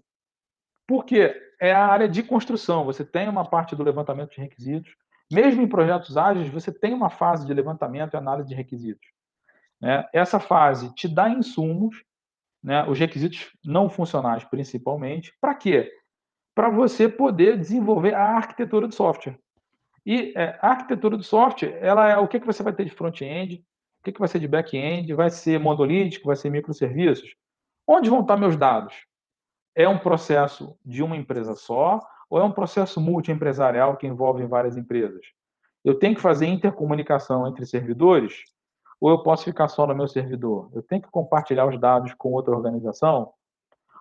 Por 0.86 1.04
quê? 1.04 1.34
É 1.60 1.72
a 1.72 1.86
área 1.86 2.08
de 2.08 2.22
construção. 2.22 2.84
Você 2.84 3.04
tem 3.04 3.28
uma 3.28 3.44
parte 3.44 3.74
do 3.74 3.82
levantamento 3.82 4.32
de 4.32 4.40
requisitos. 4.40 4.94
Mesmo 5.32 5.62
em 5.62 5.68
projetos 5.68 6.16
ágeis, 6.16 6.48
você 6.48 6.72
tem 6.72 6.92
uma 6.92 7.08
fase 7.08 7.46
de 7.46 7.54
levantamento 7.54 8.14
e 8.14 8.16
análise 8.16 8.48
de 8.48 8.54
requisitos. 8.54 9.08
Né? 9.80 10.06
Essa 10.12 10.38
fase 10.38 10.94
te 10.94 11.08
dá 11.08 11.28
insumos, 11.28 12.04
né? 12.62 12.84
os 12.88 12.98
requisitos 12.98 13.50
não 13.64 13.88
funcionais 13.88 14.44
principalmente. 14.44 15.32
Para 15.40 15.54
quê? 15.54 15.90
Para 16.54 16.68
você 16.68 17.08
poder 17.08 17.58
desenvolver 17.58 18.14
a 18.14 18.36
arquitetura 18.36 18.86
do 18.86 18.94
software. 18.94 19.38
E 20.06 20.32
é, 20.36 20.58
a 20.60 20.68
arquitetura 20.68 21.16
do 21.16 21.22
software, 21.22 21.78
ela 21.80 22.08
é 22.10 22.16
o 22.18 22.28
que, 22.28 22.38
que 22.38 22.46
você 22.46 22.62
vai 22.62 22.72
ter 22.72 22.84
de 22.84 22.90
front-end, 22.90 23.64
o 24.00 24.04
que, 24.04 24.12
que 24.12 24.18
vai 24.18 24.28
ser 24.28 24.38
de 24.38 24.46
back-end, 24.46 25.14
vai 25.14 25.30
ser 25.30 25.58
monolítico, 25.58 26.26
vai 26.26 26.36
ser 26.36 26.50
microserviços. 26.50 27.34
Onde 27.86 28.10
vão 28.10 28.20
estar 28.20 28.36
meus 28.36 28.56
dados? 28.56 28.94
É 29.74 29.88
um 29.88 29.98
processo 29.98 30.76
de 30.84 31.02
uma 31.02 31.16
empresa 31.16 31.54
só 31.54 32.00
ou 32.28 32.38
é 32.38 32.44
um 32.44 32.52
processo 32.52 33.00
multiempresarial 33.00 33.96
que 33.96 34.06
envolve 34.06 34.44
várias 34.46 34.76
empresas? 34.76 35.24
Eu 35.82 35.98
tenho 35.98 36.14
que 36.14 36.20
fazer 36.20 36.46
intercomunicação 36.46 37.46
entre 37.46 37.64
servidores 37.66 38.42
ou 39.00 39.10
eu 39.10 39.22
posso 39.22 39.44
ficar 39.44 39.68
só 39.68 39.86
no 39.86 39.94
meu 39.94 40.08
servidor? 40.08 40.70
Eu 40.74 40.82
tenho 40.82 41.02
que 41.02 41.10
compartilhar 41.10 41.66
os 41.66 41.78
dados 41.78 42.14
com 42.14 42.32
outra 42.32 42.54
organização? 42.54 43.32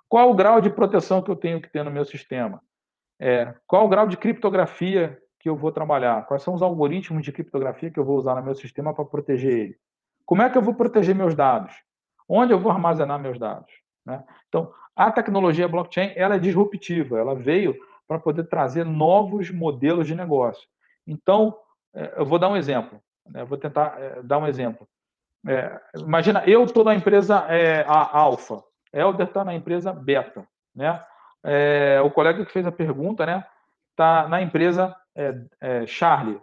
Qual 0.08 0.30
o 0.30 0.36
grau 0.36 0.62
de 0.62 0.70
proteção 0.70 1.22
que 1.22 1.32
eu 1.32 1.36
tenho 1.36 1.62
que 1.62 1.70
ter 1.70 1.84
no 1.84 1.92
meu 1.92 2.06
sistema? 2.06 2.62
É, 3.20 3.56
qual 3.66 3.86
o 3.86 3.90
grau 3.90 4.08
de 4.08 4.18
criptografia 4.18 5.18
que 5.44 5.50
eu 5.50 5.58
vou 5.58 5.74
trabalhar? 5.74 6.26
Quais 6.26 6.42
são 6.42 6.54
os 6.54 6.62
algoritmos 6.62 7.22
de 7.22 7.30
criptografia 7.34 7.92
que 7.92 8.00
eu 8.00 8.06
vou 8.06 8.18
usar 8.18 8.34
no 8.36 8.42
meu 8.42 8.56
sistema 8.56 8.94
para 8.94 9.04
proteger 9.04 9.52
ele? 9.52 9.78
Como 10.26 10.42
é 10.42 10.50
que 10.50 10.58
eu 10.58 10.62
vou 10.62 10.74
proteger 10.74 11.14
meus 11.14 11.36
dados? 11.36 11.76
Onde 12.30 12.54
eu 12.54 12.60
vou 12.60 12.72
armazenar 12.72 13.20
meus 13.20 13.38
dados? 13.38 13.74
Né? 14.06 14.24
Então, 14.48 14.72
a 14.96 15.12
tecnologia 15.12 15.68
blockchain 15.68 16.14
ela 16.16 16.36
é 16.36 16.40
disruptiva, 16.40 17.20
ela 17.20 17.36
veio 17.36 17.76
para 18.08 18.18
poder 18.18 18.46
trazer 18.46 18.86
novos 18.86 19.52
modelos 19.52 20.08
de 20.08 20.16
negócio. 20.16 20.66
Então, 21.06 21.58
é, 21.94 22.14
eu 22.16 22.26
vou 22.26 22.40
dar 22.40 22.48
um 22.48 22.56
exemplo, 22.56 23.02
né? 23.30 23.44
vou 23.44 23.58
tentar 23.58 24.00
é, 24.00 24.24
dar 24.24 24.38
um 24.38 24.48
exemplo. 24.48 24.88
É, 25.46 25.78
imagina, 25.98 26.42
eu 26.48 26.64
estou 26.64 26.86
na 26.86 26.96
empresa 26.96 27.46
é, 27.50 27.82
a 27.82 28.18
Alpha, 28.18 28.64
Helder 28.94 29.28
está 29.28 29.44
na 29.44 29.54
empresa 29.54 29.92
Beta, 29.92 30.48
né? 30.74 31.04
É, 31.44 32.00
o 32.02 32.10
colega 32.10 32.46
que 32.46 32.54
fez 32.54 32.66
a 32.66 32.72
pergunta, 32.72 33.26
né, 33.26 33.46
está 33.94 34.28
na 34.28 34.42
empresa 34.42 34.96
é, 35.16 35.86
Charlie 35.86 36.42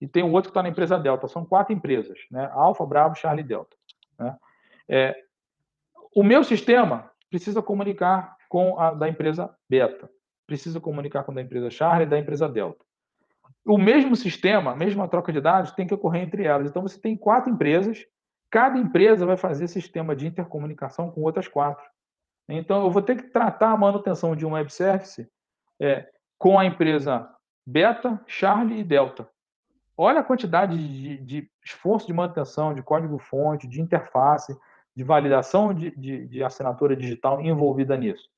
e 0.00 0.06
tem 0.06 0.22
um 0.22 0.32
outro 0.32 0.50
que 0.50 0.52
está 0.52 0.62
na 0.62 0.68
empresa 0.68 0.98
Delta. 0.98 1.28
São 1.28 1.44
quatro 1.44 1.72
empresas, 1.72 2.18
né? 2.30 2.50
Alpha, 2.52 2.84
Bravo, 2.84 3.14
Charlie, 3.14 3.44
Delta. 3.44 3.76
Né? 4.18 4.36
o 6.14 6.22
meu 6.22 6.42
sistema 6.42 7.10
precisa 7.28 7.60
comunicar 7.60 8.36
com 8.48 8.78
a 8.78 8.94
da 8.94 9.08
empresa 9.08 9.54
Beta, 9.68 10.08
precisa 10.46 10.80
comunicar 10.80 11.24
com 11.24 11.32
a 11.32 11.34
da 11.34 11.42
empresa 11.42 11.70
Charlie 11.70 12.06
e 12.06 12.10
da 12.10 12.18
empresa 12.18 12.48
Delta. 12.48 12.84
O 13.66 13.76
mesmo 13.76 14.14
sistema, 14.14 14.72
a 14.72 14.76
mesma 14.76 15.08
troca 15.08 15.32
de 15.32 15.40
dados 15.40 15.72
tem 15.72 15.86
que 15.86 15.94
ocorrer 15.94 16.22
entre 16.22 16.44
elas. 16.44 16.68
Então 16.68 16.82
você 16.82 16.98
tem 16.98 17.16
quatro 17.16 17.50
empresas, 17.50 18.06
cada 18.50 18.78
empresa 18.78 19.26
vai 19.26 19.36
fazer 19.36 19.66
sistema 19.68 20.14
de 20.14 20.26
intercomunicação 20.26 21.10
com 21.10 21.22
outras 21.22 21.48
quatro. 21.48 21.84
Então 22.48 22.84
eu 22.84 22.90
vou 22.90 23.02
ter 23.02 23.16
que 23.16 23.24
tratar 23.24 23.72
a 23.72 23.76
manutenção 23.76 24.36
de 24.36 24.46
um 24.46 24.52
web 24.52 24.72
service 24.72 25.28
é, 25.80 26.08
com 26.38 26.58
a 26.58 26.64
empresa 26.64 27.28
Beta, 27.66 28.20
Charlie 28.26 28.80
e 28.80 28.84
Delta. 28.84 29.28
Olha 29.96 30.20
a 30.20 30.24
quantidade 30.24 30.76
de, 30.76 31.16
de 31.18 31.50
esforço 31.64 32.06
de 32.06 32.12
manutenção, 32.12 32.74
de 32.74 32.82
código-fonte, 32.82 33.66
de 33.66 33.80
interface, 33.80 34.56
de 34.94 35.02
validação 35.02 35.74
de, 35.74 35.90
de, 35.96 36.26
de 36.26 36.44
assinatura 36.44 36.94
digital 36.94 37.40
envolvida 37.40 37.96
nisso. 37.96 38.28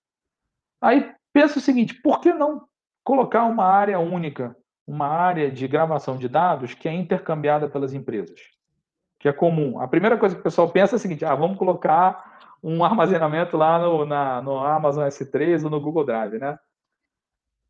Aí 0.80 1.12
pensa 1.32 1.58
o 1.58 1.62
seguinte: 1.62 1.94
por 1.94 2.20
que 2.20 2.32
não 2.32 2.66
colocar 3.04 3.44
uma 3.44 3.64
área 3.64 3.98
única, 3.98 4.56
uma 4.86 5.08
área 5.08 5.50
de 5.50 5.66
gravação 5.66 6.16
de 6.16 6.28
dados 6.28 6.74
que 6.74 6.88
é 6.88 6.92
intercambiada 6.92 7.68
pelas 7.68 7.92
empresas? 7.92 8.40
Que 9.18 9.28
é 9.28 9.32
comum. 9.32 9.80
A 9.80 9.88
primeira 9.88 10.16
coisa 10.16 10.34
que 10.34 10.40
o 10.40 10.44
pessoal 10.44 10.68
pensa 10.70 10.94
é 10.94 10.96
a 10.96 11.00
seguinte: 11.00 11.24
ah, 11.24 11.34
vamos 11.34 11.58
colocar 11.58 12.38
um 12.62 12.84
armazenamento 12.84 13.56
lá 13.56 13.78
no, 13.78 14.04
na, 14.04 14.42
no 14.42 14.58
Amazon 14.58 15.04
S3 15.06 15.64
ou 15.64 15.70
no 15.70 15.80
Google 15.80 16.04
Drive, 16.04 16.38
né? 16.38 16.58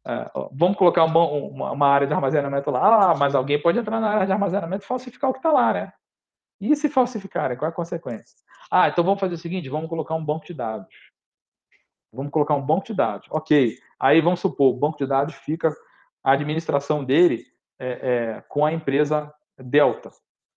É, 0.06 0.30
vamos 0.52 0.76
colocar 0.76 1.04
uma, 1.04 1.24
uma, 1.24 1.72
uma, 1.72 1.88
área 1.88 2.06
de 2.06 2.14
armazenamento 2.14 2.70
lá, 2.70 3.10
ah, 3.10 3.16
mas 3.16 3.34
alguém 3.34 3.60
pode 3.60 3.78
entrar 3.78 4.00
na 4.00 4.08
área 4.08 4.26
de 4.26 4.32
armazenamento 4.32 4.84
e 4.84 4.86
falsificar 4.86 5.30
o 5.30 5.32
que 5.32 5.40
está 5.40 5.52
lá, 5.52 5.72
né? 5.72 5.92
E 6.60 6.74
se 6.74 6.88
falsificarem, 6.88 7.56
qual 7.56 7.68
é 7.68 7.72
a 7.72 7.74
consequência? 7.74 8.36
Ah, 8.70 8.88
então 8.88 9.04
vamos 9.04 9.20
fazer 9.20 9.34
o 9.34 9.38
seguinte: 9.38 9.68
vamos 9.68 9.88
colocar 9.88 10.14
um 10.14 10.24
banco 10.24 10.46
de 10.46 10.54
dados. 10.54 10.94
Vamos 12.12 12.32
colocar 12.32 12.54
um 12.54 12.64
banco 12.64 12.86
de 12.86 12.94
dados. 12.94 13.26
Ok. 13.30 13.76
Aí 14.00 14.20
vamos 14.20 14.40
supor, 14.40 14.74
o 14.74 14.78
banco 14.78 14.98
de 14.98 15.06
dados 15.06 15.34
fica, 15.34 15.74
a 16.22 16.32
administração 16.32 17.04
dele 17.04 17.44
é, 17.78 17.88
é, 17.88 18.44
com 18.48 18.64
a 18.64 18.72
empresa 18.72 19.32
Delta, 19.58 20.10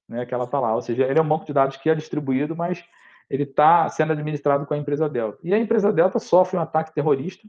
né, 0.08 0.26
que 0.26 0.34
ela 0.34 0.46
está 0.46 0.60
lá. 0.60 0.76
Ou 0.76 0.82
seja, 0.82 1.06
ele 1.06 1.20
é 1.20 1.22
um 1.22 1.28
banco 1.28 1.46
de 1.46 1.54
dados 1.54 1.78
que 1.78 1.90
é 1.90 1.96
distribuído, 1.96 2.56
mas 2.56 2.84
ele 3.30 3.44
está 3.44 3.90
sendo 3.90 4.14
administrado 4.14 4.66
com 4.66 4.74
a 4.74 4.78
empresa 4.78 5.10
Delta. 5.10 5.40
E 5.44 5.54
a 5.54 5.60
empresa 5.60 5.92
Delta 5.92 6.20
sofre 6.20 6.58
um 6.58 6.62
ataque 6.62 6.94
terrorista, 6.94 7.48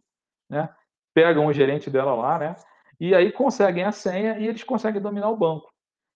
né? 0.49 0.69
Pegam 1.15 1.47
o 1.47 1.53
gerente 1.53 1.91
dela 1.91 2.15
lá, 2.15 2.39
né? 2.39 2.57
E 3.01 3.15
aí 3.15 3.33
conseguem 3.33 3.85
a 3.85 3.93
senha 3.93 4.39
e 4.39 4.47
eles 4.47 4.63
conseguem 4.65 5.01
dominar 5.01 5.31
o 5.31 5.37
banco. 5.37 5.73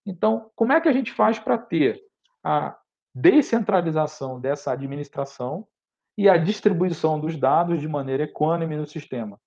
Então, 0.07 0.51
como 0.55 0.72
é 0.72 0.80
que 0.80 0.88
a 0.88 0.92
gente 0.92 1.12
faz 1.12 1.38
para 1.38 1.59
ter 1.59 2.01
a 2.44 2.78
descentralização 3.14 4.38
dessa 4.38 4.72
administração 4.72 5.66
e 6.18 6.28
a 6.28 6.36
distribuição 6.36 7.18
dos 7.18 7.36
dados 7.36 7.80
de 7.80 7.88
maneira 7.88 8.24
equânime 8.24 8.76
no 8.76 8.86
sistema. 8.86 9.40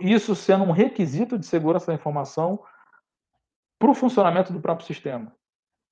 Isso 0.00 0.34
sendo 0.34 0.64
um 0.64 0.70
requisito 0.70 1.38
de 1.38 1.46
segurança 1.46 1.86
da 1.86 1.94
informação 1.94 2.62
para 3.78 3.90
o 3.90 3.94
funcionamento 3.94 4.52
do 4.52 4.60
próprio 4.60 4.86
sistema. 4.86 5.34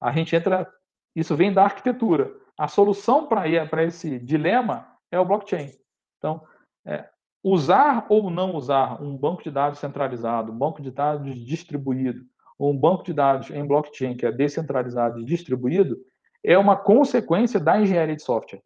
A 0.01 0.12
gente 0.12 0.35
entra, 0.35 0.70
isso 1.14 1.37
vem 1.37 1.53
da 1.53 1.64
arquitetura. 1.64 2.35
A 2.59 2.68
solução 2.68 3.27
para 3.27 3.85
esse 3.85 4.18
dilema 4.18 4.99
é 5.11 5.18
o 5.18 5.25
blockchain. 5.25 5.70
Então, 6.18 6.47
é, 6.87 7.09
usar 7.45 8.07
ou 8.09 8.30
não 8.30 8.55
usar 8.55 9.03
um 9.03 9.14
banco 9.14 9.42
de 9.42 9.51
dados 9.51 9.78
centralizado, 9.78 10.51
um 10.51 10.57
banco 10.57 10.80
de 10.80 10.90
dados 10.90 11.34
distribuído, 11.45 12.24
ou 12.59 12.72
um 12.72 12.78
banco 12.78 13.05
de 13.05 13.12
dados 13.12 13.51
em 13.51 13.66
blockchain 13.66 14.16
que 14.16 14.24
é 14.24 14.32
descentralizado 14.32 15.20
e 15.20 15.24
distribuído, 15.24 15.99
é 16.42 16.57
uma 16.57 16.76
consequência 16.76 17.61
da 17.61 17.78
engenharia 17.78 18.16
de 18.16 18.22
software. 18.22 18.62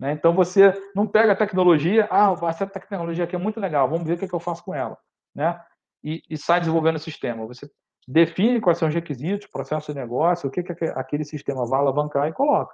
Né? 0.00 0.12
Então 0.12 0.34
você 0.34 0.72
não 0.94 1.06
pega 1.06 1.32
a 1.32 1.36
tecnologia, 1.36 2.08
ah, 2.10 2.34
essa 2.48 2.66
tecnologia 2.66 3.24
aqui 3.24 3.36
é 3.36 3.38
muito 3.38 3.60
legal, 3.60 3.88
vamos 3.88 4.06
ver 4.06 4.14
o 4.14 4.18
que, 4.18 4.24
é 4.24 4.28
que 4.28 4.34
eu 4.34 4.40
faço 4.40 4.64
com 4.64 4.74
ela, 4.74 4.96
né? 5.34 5.60
E, 6.02 6.22
e, 6.30 6.36
sai 6.38 6.60
desenvolvendo 6.60 6.94
o 6.94 7.00
sistema. 7.00 7.44
Você 7.46 7.68
define 8.06 8.60
quais 8.60 8.78
são 8.78 8.86
os 8.86 8.94
requisitos, 8.94 9.48
processo 9.48 9.92
de 9.92 9.98
negócio, 9.98 10.48
o 10.48 10.52
que, 10.52 10.62
que 10.62 10.84
aquele 10.94 11.24
sistema 11.24 11.66
vai 11.66 11.80
alavancar 11.80 12.28
e 12.28 12.32
coloca. 12.32 12.72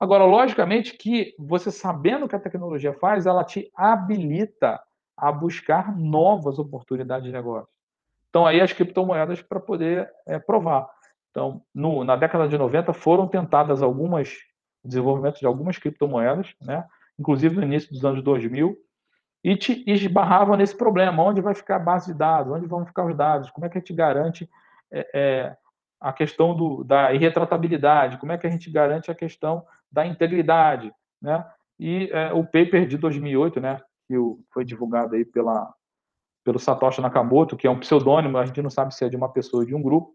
Agora, 0.00 0.24
logicamente 0.24 0.96
que 0.96 1.34
você 1.38 1.70
sabendo 1.70 2.26
o 2.26 2.28
que 2.28 2.36
a 2.36 2.40
tecnologia 2.40 2.92
faz, 2.92 3.26
ela 3.26 3.42
te 3.42 3.70
habilita 3.74 4.80
a 5.16 5.32
buscar 5.32 5.96
novas 5.96 6.58
oportunidades 6.58 7.26
de 7.26 7.32
negócio. 7.32 7.68
Então, 8.28 8.46
aí 8.46 8.60
as 8.60 8.72
criptomoedas 8.72 9.42
para 9.42 9.58
poder 9.58 10.08
é, 10.26 10.38
provar. 10.38 10.88
Então, 11.30 11.62
no, 11.74 12.04
na 12.04 12.14
década 12.14 12.46
de 12.46 12.56
90 12.56 12.92
foram 12.92 13.26
tentadas 13.26 13.82
algumas 13.82 14.36
desenvolvimento 14.84 15.38
de 15.38 15.46
algumas 15.46 15.78
criptomoedas, 15.78 16.54
né? 16.60 16.84
inclusive 17.18 17.56
no 17.56 17.62
início 17.62 17.90
dos 17.90 18.04
anos 18.04 18.22
2000, 18.22 18.76
e 19.42 19.56
te 19.56 19.84
esbarravam 19.86 20.56
nesse 20.56 20.76
problema, 20.76 21.22
onde 21.22 21.40
vai 21.40 21.54
ficar 21.54 21.76
a 21.76 21.80
base 21.80 22.12
de 22.12 22.18
dados, 22.18 22.52
onde 22.52 22.66
vão 22.66 22.84
ficar 22.84 23.04
os 23.04 23.16
dados, 23.16 23.50
como 23.50 23.66
é 23.66 23.68
que 23.68 23.78
a 23.78 23.80
gente 23.80 23.92
garante 23.92 24.48
é, 24.90 25.08
é, 25.14 25.56
a 26.00 26.12
questão 26.12 26.56
do, 26.56 26.82
da 26.84 27.12
irretratabilidade, 27.12 28.18
como 28.18 28.32
é 28.32 28.38
que 28.38 28.46
a 28.46 28.50
gente 28.50 28.70
garante 28.70 29.10
a 29.10 29.14
questão 29.14 29.64
da 29.90 30.06
integridade, 30.06 30.92
né? 31.20 31.44
E 31.78 32.10
é, 32.12 32.32
o 32.32 32.42
paper 32.44 32.86
de 32.86 32.96
2008, 32.98 33.60
né, 33.60 33.80
que 34.06 34.14
foi 34.52 34.64
divulgado 34.64 35.14
aí 35.14 35.24
pela, 35.24 35.72
pelo 36.44 36.58
Satoshi 36.58 37.00
Nakamoto, 37.00 37.56
que 37.56 37.66
é 37.66 37.70
um 37.70 37.78
pseudônimo, 37.78 38.36
a 38.36 38.44
gente 38.44 38.60
não 38.60 38.70
sabe 38.70 38.94
se 38.94 39.04
é 39.04 39.08
de 39.08 39.16
uma 39.16 39.32
pessoa 39.32 39.62
ou 39.62 39.66
de 39.66 39.74
um 39.74 39.82
grupo, 39.82 40.12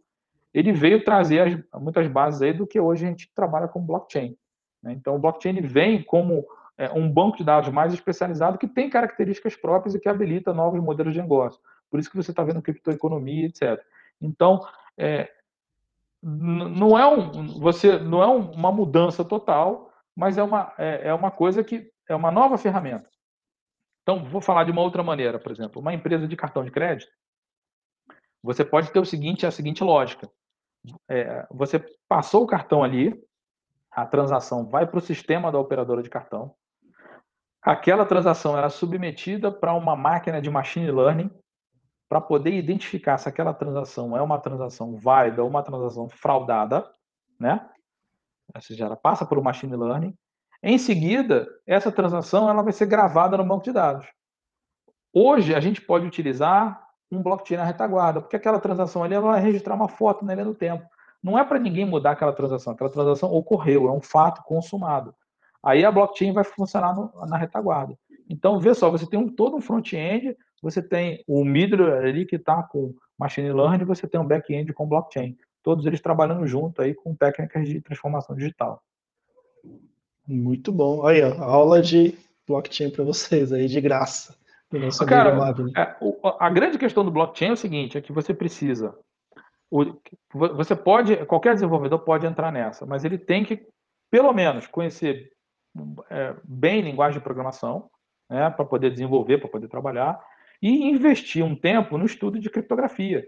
ele 0.54 0.72
veio 0.74 1.04
trazer 1.04 1.40
as, 1.40 1.82
muitas 1.82 2.08
bases 2.08 2.42
aí 2.42 2.54
do 2.54 2.68
que 2.68 2.80
hoje 2.80 3.06
a 3.06 3.10
gente 3.10 3.32
trabalha 3.34 3.68
com 3.68 3.86
blockchain. 3.86 4.38
Né? 4.82 4.94
Então, 4.94 5.16
o 5.16 5.20
blockchain 5.20 5.62
vem 5.62 6.04
como 6.04 6.46
é, 6.78 6.92
um 6.92 7.12
banco 7.12 7.38
de 7.38 7.44
dados 7.44 7.70
mais 7.70 7.94
especializado 7.94 8.58
que 8.58 8.68
tem 8.68 8.90
características 8.90 9.56
próprias 9.56 9.96
e 9.96 10.00
que 10.00 10.10
habilita 10.10 10.54
novos 10.54 10.82
modelos 10.82 11.14
de 11.14 11.22
negócio. 11.22 11.60
Por 11.90 12.00
isso 12.00 12.10
que 12.10 12.18
você 12.18 12.32
está 12.32 12.44
vendo 12.44 12.62
criptoeconomia, 12.62 13.48
etc. 13.48 13.82
Então, 14.22 14.60
é, 14.98 15.30
não 16.24 16.98
é 16.98 17.06
um, 17.06 17.60
você 17.60 18.00
não 18.00 18.24
é 18.24 18.28
uma 18.28 18.72
mudança 18.72 19.26
total, 19.26 19.92
mas 20.16 20.38
é 20.38 20.44
uma, 20.44 20.74
é, 20.78 21.10
é 21.10 21.14
uma 21.14 21.30
coisa 21.30 21.64
que 21.64 21.92
é 22.08 22.16
uma 22.16 22.32
nova 22.32 22.58
ferramenta. 22.58 23.10
Então, 24.02 24.24
vou 24.24 24.42
falar 24.42 24.64
de 24.64 24.72
uma 24.72 24.82
outra 24.82 25.04
maneira, 25.04 25.38
por 25.38 25.52
exemplo, 25.52 25.82
uma 25.82 25.94
empresa 25.94 26.28
de 26.28 26.36
cartão 26.36 26.64
de 26.64 26.72
crédito, 26.72 27.12
você 28.42 28.64
pode 28.64 28.92
ter 28.92 29.00
o 29.00 29.06
seguinte, 29.06 29.46
a 29.46 29.52
seguinte 29.52 29.84
lógica. 29.84 30.30
É, 31.10 31.46
você 31.50 31.80
passou 32.08 32.44
o 32.44 32.48
cartão 32.48 32.84
ali, 32.84 33.14
a 33.90 34.06
transação 34.06 34.66
vai 34.66 34.86
para 34.86 34.98
o 34.98 35.02
sistema 35.02 35.52
da 35.52 35.60
operadora 35.60 36.04
de 36.04 36.10
cartão. 36.10 36.54
Aquela 37.62 38.06
transação 38.06 38.58
era 38.58 38.70
submetida 38.70 39.50
para 39.50 39.74
uma 39.74 39.96
máquina 39.96 40.42
de 40.42 40.50
machine 40.50 40.92
learning 40.92 41.32
para 42.14 42.22
poder 42.22 42.53
identificar 42.53 43.18
se 43.18 43.28
aquela 43.28 43.55
transação 43.55 44.16
é 44.16 44.22
uma 44.22 44.38
transação 44.38 44.95
válida 44.95 45.41
ou 45.41 45.49
uma 45.49 45.64
transação 45.64 46.07
fraudada, 46.07 46.88
né? 47.39 47.68
Seja, 48.59 48.86
ela 48.86 48.95
passa 48.95 49.26
por 49.26 49.39
um 49.39 49.41
machine 49.41 49.76
learning. 49.76 50.16
Em 50.61 50.78
seguida, 50.78 51.47
essa 51.66 51.91
transação 51.91 52.47
ela 52.47 52.61
vai 52.61 52.72
ser 52.72 52.86
gravada 52.86 53.36
no 53.36 53.43
banco 53.43 53.64
de 53.64 53.72
dados. 53.72 54.05
Hoje, 55.11 55.55
a 55.55 55.59
gente 55.59 55.82
pode 55.82 56.05
utilizar 56.05 56.88
um 57.11 57.20
blockchain 57.20 57.57
na 57.57 57.64
retaguarda, 57.64 58.22
porque 58.22 58.36
aquela 58.36 58.59
transação 58.59 59.03
ali 59.03 59.16
ela 59.16 59.32
vai 59.32 59.41
registrar 59.41 59.74
uma 59.74 59.88
foto 59.88 60.24
na 60.24 60.36
linha 60.36 60.45
do 60.45 60.53
tempo. 60.53 60.86
Não 61.24 61.36
é 61.39 61.43
para 61.43 61.57
ninguém 61.57 61.84
mudar 61.84 62.11
aquela 62.11 62.32
transação, 62.32 62.74
aquela 62.74 62.91
transação 62.91 63.34
ocorreu, 63.34 63.88
é 63.88 63.91
um 63.91 64.01
fato 64.01 64.43
consumado. 64.43 65.16
Aí 65.64 65.84
a 65.84 65.91
blockchain 65.91 66.32
vai 66.32 66.43
funcionar 66.43 66.93
no, 66.93 67.11
na 67.26 67.38
retaguarda. 67.38 67.97
Então, 68.30 68.59
vê 68.59 68.72
só, 68.76 68.91
você 68.91 69.09
tem 69.09 69.20
um, 69.20 69.28
todo 69.28 69.57
um 69.57 69.61
front-end, 69.61 70.38
você 70.64 70.82
tem 70.82 71.22
o 71.28 71.43
middleware 71.43 72.07
ali 72.07 72.26
que 72.26 72.38
está 72.38 72.64
com 72.64 72.95
machine 73.20 73.51
learning, 73.51 73.84
você 73.84 74.07
tem 74.07 74.20
um 74.20 74.26
back-end 74.26 74.72
com 74.72 74.88
blockchain. 74.88 75.38
Todos 75.61 75.86
eles 75.86 75.99
trabalhando 75.99 76.47
junto 76.47 76.82
aí 76.82 76.93
com 76.93 77.14
técnicas 77.14 77.68
de 77.68 77.82
transformação 77.82 78.34
digital. 78.34 78.82
Muito 80.26 80.72
bom. 80.72 81.05
Aí, 81.05 81.22
ó, 81.22 81.43
aula 81.43 81.82
de 81.82 82.18
blockchain 82.47 82.89
para 82.89 83.03
vocês 83.03 83.51
aí, 83.51 83.68
de 83.68 83.82
graça. 83.82 84.36
Cara, 85.05 85.38
é, 85.78 85.95
a 86.39 86.49
grande 86.49 86.78
questão 86.78 87.03
do 87.03 87.11
blockchain 87.11 87.49
é 87.49 87.53
o 87.53 87.57
seguinte, 87.57 87.97
é 87.97 88.01
que 88.01 88.11
você 88.11 88.34
precisa, 88.34 88.97
você 90.34 90.76
pode, 90.76 91.16
qualquer 91.28 91.53
desenvolvedor 91.53 91.99
pode 91.99 92.26
entrar 92.26 92.51
nessa, 92.51 92.84
mas 92.84 93.05
ele 93.05 93.20
tem 93.20 93.43
que, 93.43 93.68
pelo 94.09 94.34
menos, 94.34 94.66
conhecer 94.66 95.32
é, 96.09 96.36
bem 96.43 96.82
linguagem 96.82 97.20
de 97.20 97.24
programação, 97.24 97.88
né, 98.28 98.49
para 98.49 98.66
poder 98.66 98.89
desenvolver, 98.89 99.38
para 99.38 99.49
poder 99.49 99.68
trabalhar, 99.68 100.20
e 100.64 100.89
investir 100.89 101.43
um 101.43 101.57
tempo 101.57 101.97
no 101.97 102.05
estudo 102.05 102.39
de 102.39 102.49
criptografia, 102.49 103.28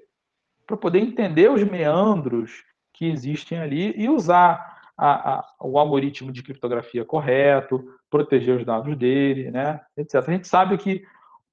para 0.66 0.78
poder 0.78 1.00
entender 1.00 1.52
os 1.52 1.62
meandros 1.64 2.64
que 2.94 3.08
existem 3.08 3.60
ali 3.60 3.94
e 3.98 4.08
usar 4.08 4.80
a, 4.98 5.34
a, 5.34 5.56
o 5.60 5.78
algoritmo 5.78 6.32
de 6.32 6.42
criptografia 6.42 7.04
correto, 7.04 7.84
proteger 8.10 8.56
os 8.56 8.66
dados 8.66 8.98
dele, 8.98 9.52
né, 9.52 9.82
etc. 9.98 10.16
A 10.16 10.32
gente 10.32 10.48
sabe 10.48 10.78
que 10.78 11.04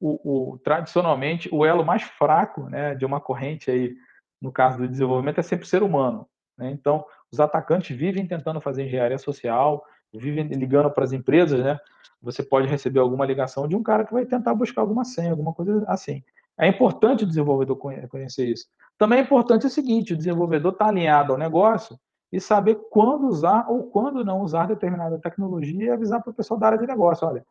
o, 0.01 0.53
o, 0.53 0.59
tradicionalmente 0.59 1.49
o 1.53 1.67
elo 1.67 1.85
mais 1.85 2.03
fraco 2.03 2.69
né, 2.69 2.95
de 2.95 3.05
uma 3.05 3.21
corrente 3.21 3.69
aí, 3.69 3.97
no 4.41 4.53
caso 4.53 4.79
do 4.79 4.89
desenvolvimento, 4.89 5.41
é 5.41 5.43
sempre 5.43 5.65
o 5.65 5.69
ser 5.69 5.83
humano. 5.83 6.29
Né? 6.57 6.71
Então, 6.71 7.05
os 7.33 7.41
atacantes 7.41 7.97
vivem 7.97 8.25
tentando 8.25 8.61
fazer 8.61 8.85
engenharia 8.85 9.19
social, 9.19 9.85
vivem 10.15 10.47
ligando 10.47 10.93
para 10.93 11.03
as 11.03 11.13
empresas, 11.13 11.59
né? 11.59 11.79
Você 12.23 12.43
pode 12.43 12.69
receber 12.69 13.01
alguma 13.01 13.27
ligação 13.27 13.67
de 13.67 13.75
um 13.75 13.83
cara 13.83 14.05
que 14.05 14.13
vai 14.13 14.25
tentar 14.25 14.55
buscar 14.55 14.83
alguma 14.83 15.05
senha, 15.05 15.31
alguma 15.31 15.53
coisa 15.53 15.85
assim. 15.89 16.23
É 16.59 16.69
importante 16.69 17.25
o 17.25 17.27
desenvolvedor 17.27 17.77
conhecer 17.77 18.47
isso. 18.47 18.67
Também 18.97 19.19
é 19.19 19.23
importante 19.23 19.67
o 19.67 19.71
seguinte: 19.71 20.13
o 20.15 20.17
desenvolvedor 20.17 20.73
está 20.73 20.87
alinhado 20.87 21.33
ao 21.33 21.39
negócio 21.39 21.99
e 22.31 22.41
saber 22.41 22.79
quando 22.91 23.27
usar 23.27 23.67
ou 23.69 23.85
quando 23.85 24.25
não 24.25 24.41
usar 24.41 24.67
determinada 24.67 25.19
tecnologia 25.19 25.85
e 25.85 25.91
avisar 25.91 26.23
para 26.23 26.31
o 26.31 26.35
pessoal 26.35 26.61
da 26.61 26.67
área 26.69 26.79
de 26.79 26.87
negócio: 26.87 27.27
olha, 27.27 27.45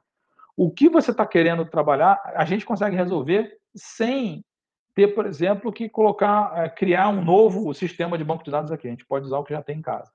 o 0.56 0.72
que 0.72 0.90
você 0.90 1.12
está 1.12 1.26
querendo 1.26 1.66
trabalhar, 1.66 2.22
a 2.36 2.46
gente 2.46 2.66
consegue 2.66 2.96
resolver 2.96 3.58
sem 3.76 4.44
ter, 4.94 5.10
por 5.10 5.26
exemplo, 5.26 5.72
que 5.72 5.90
colocar, 5.90 6.52
é, 6.58 6.70
criar 6.70 7.10
um 7.10 7.24
novo 7.24 7.74
sistema 7.74 8.18
de 8.18 8.24
banco 8.24 8.44
de 8.44 8.52
dados 8.52 8.72
aqui. 8.72 8.88
A 8.88 8.92
gente 8.92 9.06
pode 9.06 9.26
usar 9.26 9.40
o 9.40 9.44
que 9.44 9.54
já 9.54 9.62
tem 9.62 9.78
em 9.78 9.82
casa. 9.82 10.12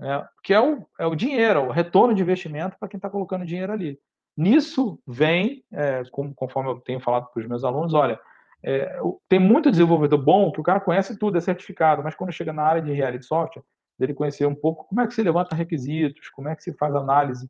É, 0.00 0.24
que 0.42 0.52
é 0.52 0.60
o, 0.60 0.86
é 0.98 1.06
o 1.06 1.14
dinheiro, 1.14 1.62
o 1.62 1.70
retorno 1.70 2.14
de 2.14 2.22
investimento 2.22 2.76
para 2.78 2.88
quem 2.88 2.98
está 2.98 3.08
colocando 3.08 3.46
dinheiro 3.46 3.72
ali. 3.72 3.98
Nisso 4.36 5.00
vem, 5.06 5.64
é, 5.72 6.02
com, 6.10 6.34
conforme 6.34 6.70
eu 6.70 6.80
tenho 6.80 7.00
falado 7.00 7.28
para 7.32 7.40
os 7.40 7.48
meus 7.48 7.64
alunos, 7.64 7.94
olha, 7.94 8.20
é, 8.62 8.98
tem 9.28 9.38
muito 9.38 9.70
desenvolvedor 9.70 10.22
bom 10.22 10.52
que 10.52 10.60
o 10.60 10.62
cara 10.62 10.80
conhece 10.80 11.18
tudo, 11.18 11.38
é 11.38 11.40
certificado, 11.40 12.02
mas 12.02 12.14
quando 12.14 12.32
chega 12.32 12.52
na 12.52 12.62
área 12.62 12.82
de 12.82 12.92
reality 12.92 13.24
software, 13.24 13.62
ele 13.98 14.12
conhecer 14.12 14.46
um 14.46 14.54
pouco 14.54 14.84
como 14.88 15.00
é 15.00 15.06
que 15.06 15.14
se 15.14 15.22
levanta 15.22 15.56
requisitos, 15.56 16.28
como 16.30 16.48
é 16.48 16.56
que 16.56 16.62
se 16.62 16.74
faz 16.74 16.94
análise 16.94 17.48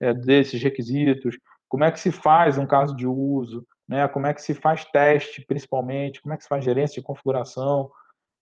é, 0.00 0.14
desses 0.14 0.62
requisitos, 0.62 1.38
como 1.68 1.84
é 1.84 1.90
que 1.90 2.00
se 2.00 2.10
faz 2.10 2.56
um 2.56 2.66
caso 2.66 2.96
de 2.96 3.06
uso, 3.06 3.66
né, 3.86 4.08
como 4.08 4.26
é 4.26 4.32
que 4.32 4.40
se 4.40 4.54
faz 4.54 4.84
teste, 4.86 5.44
principalmente, 5.46 6.22
como 6.22 6.32
é 6.32 6.36
que 6.36 6.42
se 6.44 6.48
faz 6.48 6.64
gerência 6.64 7.00
de 7.00 7.06
configuração. 7.06 7.90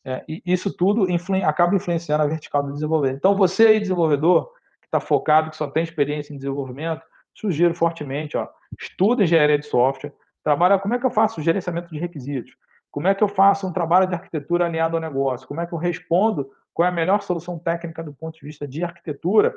É, 0.05 0.25
e 0.29 0.43
isso 0.47 0.75
tudo 0.75 1.07
acaba 1.45 1.75
influenciando 1.75 2.23
a 2.23 2.27
vertical 2.27 2.63
do 2.63 2.73
desenvolvimento. 2.73 3.19
Então, 3.19 3.37
você 3.37 3.67
aí, 3.67 3.81
desenvolvedor, 3.81 4.51
que 4.81 4.87
está 4.87 4.99
focado, 4.99 5.51
que 5.51 5.57
só 5.57 5.67
tem 5.69 5.83
experiência 5.83 6.33
em 6.33 6.37
desenvolvimento, 6.37 7.03
sugiro 7.35 7.75
fortemente, 7.75 8.37
ó, 8.37 8.49
estuda 8.79 9.25
engenharia 9.25 9.59
de 9.59 9.67
software, 9.67 10.13
trabalha 10.43 10.79
como 10.79 10.95
é 10.95 10.99
que 10.99 11.07
eu 11.07 11.11
faço 11.11 11.41
o 11.41 11.45
gerenciamento 11.45 11.89
de 11.91 11.99
requisitos, 11.99 12.55
como 12.91 13.09
é 13.09 13.15
que 13.15 13.23
eu 13.23 13.29
faço 13.29 13.67
um 13.67 13.73
trabalho 13.73 14.07
de 14.07 14.15
arquitetura 14.15 14.67
alinhado 14.67 14.97
ao 14.97 15.03
negócio, 15.03 15.47
como 15.47 15.61
é 15.61 15.67
que 15.67 15.73
eu 15.73 15.79
respondo 15.79 16.51
qual 16.73 16.87
é 16.87 16.89
a 16.89 16.95
melhor 16.95 17.23
solução 17.23 17.59
técnica 17.59 18.03
do 18.03 18.13
ponto 18.13 18.39
de 18.39 18.47
vista 18.47 18.67
de 18.67 18.83
arquitetura 18.83 19.55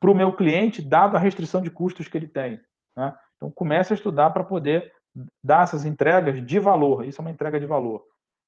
para 0.00 0.10
o 0.10 0.14
meu 0.14 0.32
cliente, 0.32 0.82
dado 0.82 1.16
a 1.16 1.20
restrição 1.20 1.60
de 1.60 1.70
custos 1.70 2.08
que 2.08 2.16
ele 2.16 2.28
tem. 2.28 2.60
Né? 2.96 3.14
Então, 3.36 3.50
comece 3.50 3.92
a 3.92 3.96
estudar 3.96 4.30
para 4.30 4.44
poder 4.44 4.92
dar 5.42 5.62
essas 5.64 5.84
entregas 5.84 6.44
de 6.44 6.58
valor. 6.58 7.04
Isso 7.04 7.20
é 7.20 7.24
uma 7.24 7.30
entrega 7.30 7.58
de 7.58 7.66
valor. 7.66 8.04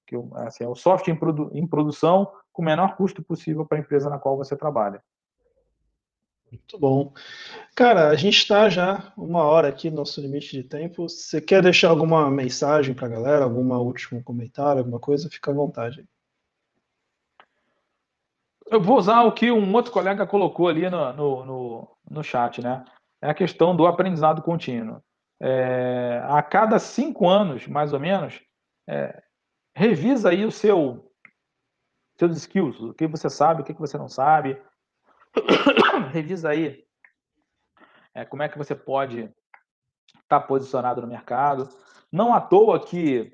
Que 0.07 0.17
assim, 0.35 0.65
é 0.65 0.69
o 0.69 0.75
software 0.75 1.13
em, 1.13 1.17
produ 1.17 1.51
em 1.53 1.67
produção 1.67 2.31
com 2.53 2.63
o 2.63 2.65
menor 2.65 2.97
custo 2.97 3.23
possível 3.23 3.67
para 3.67 3.79
a 3.79 3.81
empresa 3.81 4.09
na 4.09 4.19
qual 4.19 4.37
você 4.37 4.57
trabalha. 4.57 5.03
Muito 6.51 6.79
bom. 6.79 7.13
Cara, 7.75 8.09
a 8.09 8.15
gente 8.15 8.39
está 8.39 8.69
já 8.69 9.13
uma 9.17 9.43
hora 9.43 9.69
aqui 9.69 9.91
no 9.91 9.97
nosso 9.97 10.21
limite 10.21 10.53
de 10.53 10.63
tempo. 10.63 11.09
Você 11.09 11.41
quer 11.41 11.61
deixar 11.61 11.91
alguma 11.91 12.31
mensagem 12.31 12.95
para 12.95 13.07
a 13.07 13.11
galera, 13.11 13.45
algum 13.45 13.75
último 13.75 14.23
comentário, 14.23 14.79
alguma 14.79 15.01
coisa? 15.01 15.29
Fica 15.29 15.51
à 15.51 15.55
vontade. 15.55 16.07
Eu 18.71 18.81
vou 18.81 18.97
usar 18.97 19.23
o 19.23 19.33
que 19.33 19.51
um 19.51 19.75
outro 19.75 19.93
colega 19.93 20.27
colocou 20.27 20.69
ali 20.69 20.89
no, 20.89 21.13
no, 21.13 21.45
no, 21.45 21.97
no 22.11 22.25
chat, 22.25 22.63
né? 22.63 22.85
É 23.21 23.31
a 23.31 23.35
questão 23.35 23.77
do 23.77 23.87
aprendizado 23.87 24.43
contínuo. 24.43 25.03
É, 25.41 26.23
a 26.25 26.43
cada 26.43 26.79
cinco 26.79 27.29
anos, 27.29 27.67
mais 27.67 27.93
ou 27.93 28.01
menos, 28.01 28.41
é, 28.89 29.23
revisa 29.77 30.31
aí 30.31 30.47
o 30.47 30.51
seu 30.51 31.13
seus 32.19 32.35
skills, 32.39 32.81
o 32.81 32.95
que 32.95 33.07
você 33.07 33.29
sabe, 33.29 33.61
o 33.61 33.65
que 33.65 33.75
você 33.75 33.99
não 33.99 34.09
sabe. 34.09 34.61
revisa 36.13 36.49
aí 36.49 36.83
é, 38.15 38.25
como 38.25 38.43
é 38.43 38.49
que 38.49 38.57
você 38.57 38.75
pode 38.75 39.25
estar 40.23 40.41
tá 40.41 40.41
posicionado 40.41 41.03
no 41.03 41.07
mercado. 41.07 41.69
Não 42.11 42.33
à 42.33 42.41
toa 42.41 42.81
que 42.81 43.31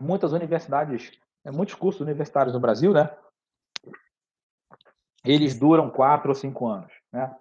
muitas 0.00 0.32
universidades, 0.32 1.10
é, 1.44 1.50
muitos 1.50 1.74
cursos 1.74 2.00
universitários 2.00 2.54
no 2.54 2.60
Brasil, 2.60 2.92
né? 2.92 3.10
eles 5.24 5.58
duram 5.58 5.90
quatro 5.90 6.28
ou 6.28 6.34
cinco 6.36 6.68
anos. 6.68 6.92
Né? 7.12 7.34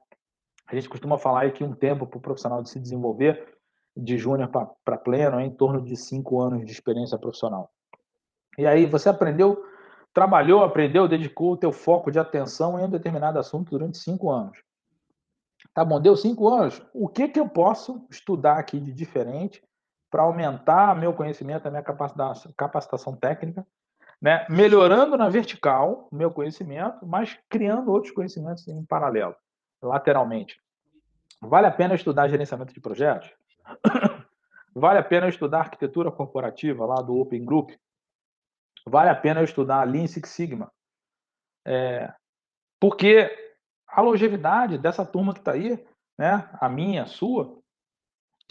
A 0.66 0.74
gente 0.74 0.90
costuma 0.90 1.20
falar 1.20 1.52
que 1.52 1.64
um 1.64 1.76
tempo 1.76 2.08
para 2.08 2.18
o 2.18 2.22
profissional 2.22 2.64
de 2.64 2.72
se 2.72 2.80
desenvolver 2.80 3.56
de 3.96 4.18
júnior 4.18 4.50
para 4.84 4.98
pleno 4.98 5.40
é 5.40 5.46
em 5.46 5.52
torno 5.52 5.80
de 5.80 5.96
cinco 5.96 6.42
anos 6.42 6.66
de 6.66 6.72
experiência 6.72 7.20
profissional. 7.20 7.72
E 8.58 8.66
aí 8.66 8.86
você 8.86 9.10
aprendeu, 9.10 9.66
trabalhou, 10.14 10.64
aprendeu, 10.64 11.08
dedicou 11.08 11.54
o 11.54 11.58
teu 11.58 11.72
foco 11.72 12.12
de 12.12 12.20
atenção 12.20 12.80
em 12.80 12.84
um 12.84 12.90
determinado 12.90 13.40
assunto 13.40 13.72
durante 13.72 13.98
cinco 13.98 14.30
anos. 14.30 14.58
Tá 15.74 15.84
bom, 15.84 16.00
deu 16.00 16.16
cinco 16.16 16.48
anos. 16.48 16.82
O 16.94 17.08
que, 17.08 17.28
que 17.28 17.40
eu 17.40 17.50
posso 17.50 18.06
estudar 18.10 18.58
aqui 18.58 18.80
de 18.80 18.94
diferente 18.94 19.64
para 20.10 20.24
aumentar 20.24 20.96
meu 20.96 21.14
conhecimento, 21.14 21.68
a 21.68 21.72
minha 21.72 21.84
capacitação 21.84 23.16
técnica 23.16 23.66
né? 24.22 24.46
melhorando 24.50 25.18
na 25.18 25.30
vertical 25.30 26.08
o 26.12 26.16
meu 26.16 26.32
conhecimento, 26.32 27.06
mas 27.06 27.38
criando 27.50 27.92
outros 27.92 28.14
conhecimentos 28.14 28.68
em 28.68 28.84
paralelo, 28.86 29.36
lateralmente. 29.82 30.60
Vale 31.42 31.68
a 31.68 31.72
pena 31.72 31.96
estudar 31.96 32.28
gerenciamento 32.28 32.74
de 32.74 32.82
projetos? 32.82 33.30
Vale 34.74 35.00
a 35.00 35.04
pena 35.04 35.30
estudar 35.30 35.60
arquitetura 35.60 36.12
corporativa 36.12 36.86
lá 36.86 36.96
do 37.02 37.18
Open 37.18 37.46
Group. 37.46 37.72
Vale 38.88 39.10
a 39.10 39.16
pena 39.16 39.44
estudar 39.44 39.84
Lean 39.84 40.08
Six 40.08 40.30
Sigma. 40.30 40.72
É, 41.66 42.14
porque 42.80 43.30
a 43.88 44.02
longevidade 44.02 44.78
dessa 44.78 45.06
turma 45.06 45.34
que 45.34 45.40
está 45.40 45.54
aí, 45.54 45.84
né, 46.18 46.50
a 46.62 46.70
minha, 46.70 47.04
a 47.04 47.08
sua, 47.08 47.60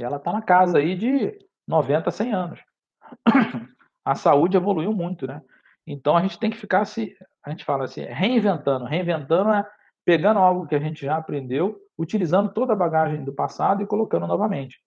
ela 0.00 0.16
está 0.16 0.32
na 0.32 0.42
casa 0.42 0.78
aí 0.78 0.96
de 0.96 1.38
90, 1.66 2.10
100 2.10 2.32
anos. 2.32 2.60
A 4.04 4.14
saúde 4.14 4.56
evoluiu 4.56 4.92
muito, 4.92 5.26
né? 5.26 5.40
Então 5.86 6.16
a 6.16 6.20
gente 6.20 6.38
tem 6.38 6.50
que 6.50 6.58
ficar 6.58 6.84
se, 6.84 7.16
a 7.42 7.50
gente 7.50 7.64
fala 7.64 7.84
assim, 7.84 8.02
reinventando. 8.02 8.84
Reinventando 8.84 9.50
é 9.50 9.66
pegando 10.04 10.38
algo 10.38 10.66
que 10.66 10.74
a 10.74 10.78
gente 10.78 11.04
já 11.04 11.16
aprendeu, 11.16 11.80
utilizando 11.96 12.52
toda 12.52 12.74
a 12.74 12.76
bagagem 12.76 13.24
do 13.24 13.32
passado 13.32 13.82
e 13.82 13.86
colocando 13.86 14.26
novamente. 14.26 14.78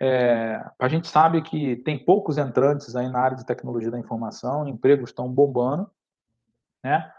É, 0.00 0.62
a 0.78 0.88
gente 0.88 1.08
sabe 1.08 1.40
que 1.42 1.76
tem 1.76 1.98
poucos 1.98 2.36
entrantes 2.36 2.94
aí 2.94 3.08
na 3.08 3.20
área 3.20 3.36
de 3.36 3.46
tecnologia 3.46 3.90
da 3.90 3.98
informação, 3.98 4.68
empregos 4.68 5.10
estão 5.10 5.32
bombando, 5.32 5.90
né? 6.84 7.10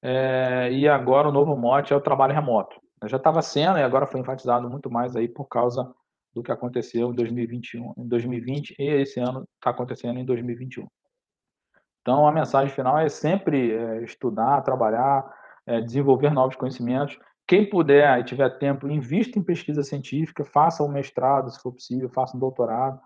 É, 0.00 0.72
e 0.72 0.88
agora 0.88 1.28
o 1.28 1.32
novo 1.32 1.56
mote 1.56 1.92
é 1.92 1.96
o 1.96 2.00
trabalho 2.00 2.34
remoto. 2.34 2.80
Já 3.06 3.16
estava 3.16 3.42
sendo 3.42 3.78
e 3.78 3.82
agora 3.82 4.06
foi 4.06 4.20
enfatizado 4.20 4.68
muito 4.70 4.90
mais 4.90 5.16
aí 5.16 5.28
por 5.28 5.46
causa 5.46 5.92
do 6.34 6.42
que 6.42 6.52
aconteceu 6.52 7.10
em 7.10 7.14
2021, 7.14 7.94
em 7.98 8.08
2020 8.08 8.74
e 8.78 8.84
esse 8.84 9.20
ano 9.20 9.46
está 9.56 9.70
acontecendo 9.70 10.18
em 10.18 10.24
2021. 10.24 10.86
Então 12.00 12.26
a 12.26 12.32
mensagem 12.32 12.74
final 12.74 12.98
é 12.98 13.08
sempre 13.08 13.72
é, 13.72 14.02
estudar, 14.02 14.62
trabalhar, 14.62 15.24
é, 15.66 15.80
desenvolver 15.80 16.30
novos 16.30 16.56
conhecimentos. 16.56 17.18
Quem 17.52 17.68
puder 17.68 18.18
e 18.18 18.24
tiver 18.24 18.48
tempo, 18.56 18.88
invista 18.88 19.38
em 19.38 19.42
pesquisa 19.42 19.82
científica, 19.82 20.42
faça 20.42 20.82
um 20.82 20.88
mestrado, 20.88 21.50
se 21.50 21.60
for 21.60 21.70
possível, 21.70 22.08
faça 22.08 22.34
um 22.34 22.40
doutorado, 22.40 22.98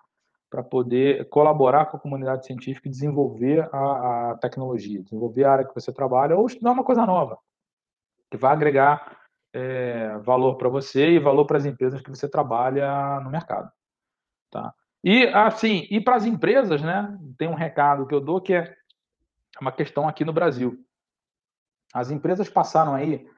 para 0.48 0.62
poder 0.62 1.28
colaborar 1.30 1.86
com 1.86 1.96
a 1.96 2.00
comunidade 2.00 2.46
científica 2.46 2.86
e 2.86 2.90
desenvolver 2.92 3.68
a, 3.72 4.30
a, 4.30 4.38
tecnologia, 4.40 5.02
desenvolver 5.02 5.42
a 5.42 5.50
área 5.50 5.64
que 5.66 5.74
você 5.74 5.92
trabalha, 5.92 6.36
ou 6.36 6.46
estudar 6.46 6.70
uma 6.70 6.84
coisa 6.84 7.04
nova, 7.04 7.36
que 8.30 8.36
vai 8.36 8.52
agregar 8.52 9.18
é, 9.52 10.16
valor 10.18 10.54
para 10.54 10.68
você 10.68 11.08
e 11.08 11.18
valor 11.18 11.44
para 11.44 11.56
as 11.56 11.64
empresas 11.64 12.00
que 12.00 12.10
você 12.10 12.28
trabalha 12.28 13.18
no 13.24 13.30
mercado. 13.30 13.68
Tá? 14.48 14.72
E, 15.02 15.26
assim, 15.26 15.88
e 15.90 16.00
para 16.00 16.14
as 16.14 16.24
empresas, 16.24 16.80
né, 16.82 17.18
tem 17.36 17.48
um 17.48 17.54
recado 17.54 18.06
que 18.06 18.14
eu 18.14 18.20
dou 18.20 18.40
que 18.40 18.54
é 18.54 18.72
uma 19.60 19.72
questão 19.72 20.06
aqui 20.06 20.24
no 20.24 20.32
Brasil. 20.32 20.78
As 21.92 22.12
empresas 22.12 22.48
passaram 22.48 22.94
aí 22.94 23.28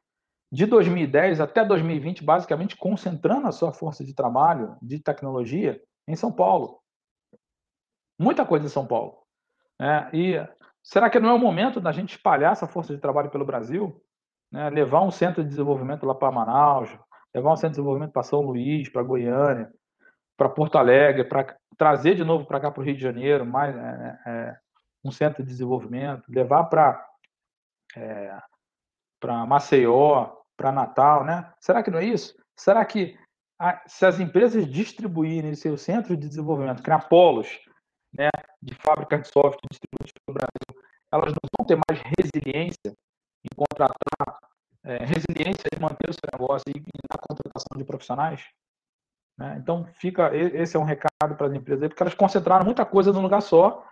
de 0.50 0.64
2010 0.66 1.40
até 1.40 1.64
2020, 1.64 2.24
basicamente 2.24 2.76
concentrando 2.76 3.46
a 3.46 3.52
sua 3.52 3.72
força 3.72 4.04
de 4.04 4.14
trabalho, 4.14 4.76
de 4.80 4.98
tecnologia, 4.98 5.80
em 6.06 6.16
São 6.16 6.32
Paulo. 6.32 6.80
Muita 8.18 8.44
coisa 8.44 8.66
em 8.66 8.70
São 8.70 8.86
Paulo. 8.86 9.18
Né? 9.78 10.10
E 10.12 10.48
será 10.82 11.10
que 11.10 11.20
não 11.20 11.28
é 11.28 11.34
o 11.34 11.38
momento 11.38 11.80
da 11.80 11.92
gente 11.92 12.16
espalhar 12.16 12.52
essa 12.52 12.66
força 12.66 12.94
de 12.94 13.00
trabalho 13.00 13.30
pelo 13.30 13.44
Brasil? 13.44 14.02
Né? 14.50 14.70
Levar 14.70 15.02
um 15.02 15.10
centro 15.10 15.42
de 15.42 15.50
desenvolvimento 15.50 16.06
lá 16.06 16.14
para 16.14 16.32
Manaus, 16.32 16.90
levar 17.34 17.52
um 17.52 17.56
centro 17.56 17.70
de 17.70 17.76
desenvolvimento 17.76 18.12
para 18.12 18.22
São 18.22 18.40
Luís, 18.40 18.88
para 18.88 19.02
Goiânia, 19.02 19.70
para 20.36 20.48
Porto 20.48 20.78
Alegre, 20.78 21.24
para 21.24 21.56
trazer 21.76 22.14
de 22.14 22.24
novo 22.24 22.46
para 22.46 22.60
cá 22.60 22.70
para 22.70 22.80
o 22.80 22.84
Rio 22.84 22.96
de 22.96 23.02
Janeiro 23.02 23.44
mais 23.44 23.76
é, 23.76 24.18
é, 24.26 24.56
um 25.04 25.10
centro 25.10 25.42
de 25.42 25.48
desenvolvimento, 25.48 26.24
levar 26.28 26.64
para 26.64 27.06
é, 27.96 28.36
para 29.20 29.46
Maceió, 29.46 30.30
para 30.56 30.72
Natal, 30.72 31.24
né? 31.24 31.52
Será 31.60 31.82
que 31.82 31.90
não 31.90 31.98
é 31.98 32.04
isso? 32.04 32.36
Será 32.56 32.84
que 32.84 33.18
a, 33.58 33.82
se 33.86 34.06
as 34.06 34.20
empresas 34.20 34.66
distribuírem 34.66 35.54
seus 35.54 35.82
centros 35.82 36.18
de 36.18 36.28
desenvolvimento, 36.28 36.82
criar 36.82 37.08
polos, 37.08 37.48
né, 38.12 38.30
de 38.62 38.74
fábrica 38.74 39.18
de 39.18 39.28
software 39.28 39.68
distribuídos 39.70 40.12
no 40.28 40.34
Brasil, 40.34 40.84
elas 41.12 41.32
não 41.32 41.50
vão 41.58 41.66
ter 41.66 41.78
mais 41.88 42.02
resiliência 42.18 42.92
em 43.44 43.56
contratar, 43.56 44.38
é, 44.84 45.04
resiliência 45.04 45.68
em 45.74 45.80
manter 45.80 46.10
o 46.10 46.12
seu 46.12 46.28
negócio 46.32 46.64
e, 46.68 46.78
e 46.78 47.00
na 47.10 47.18
contratação 47.18 47.76
de 47.76 47.84
profissionais? 47.84 48.44
Né? 49.38 49.56
Então, 49.60 49.86
fica 49.94 50.34
esse 50.34 50.76
é 50.76 50.80
um 50.80 50.84
recado 50.84 51.36
para 51.36 51.46
as 51.46 51.52
empresas, 51.52 51.88
porque 51.88 52.02
elas 52.02 52.14
concentraram 52.14 52.64
muita 52.64 52.84
coisa 52.84 53.12
num 53.12 53.22
lugar 53.22 53.40
só. 53.40 53.84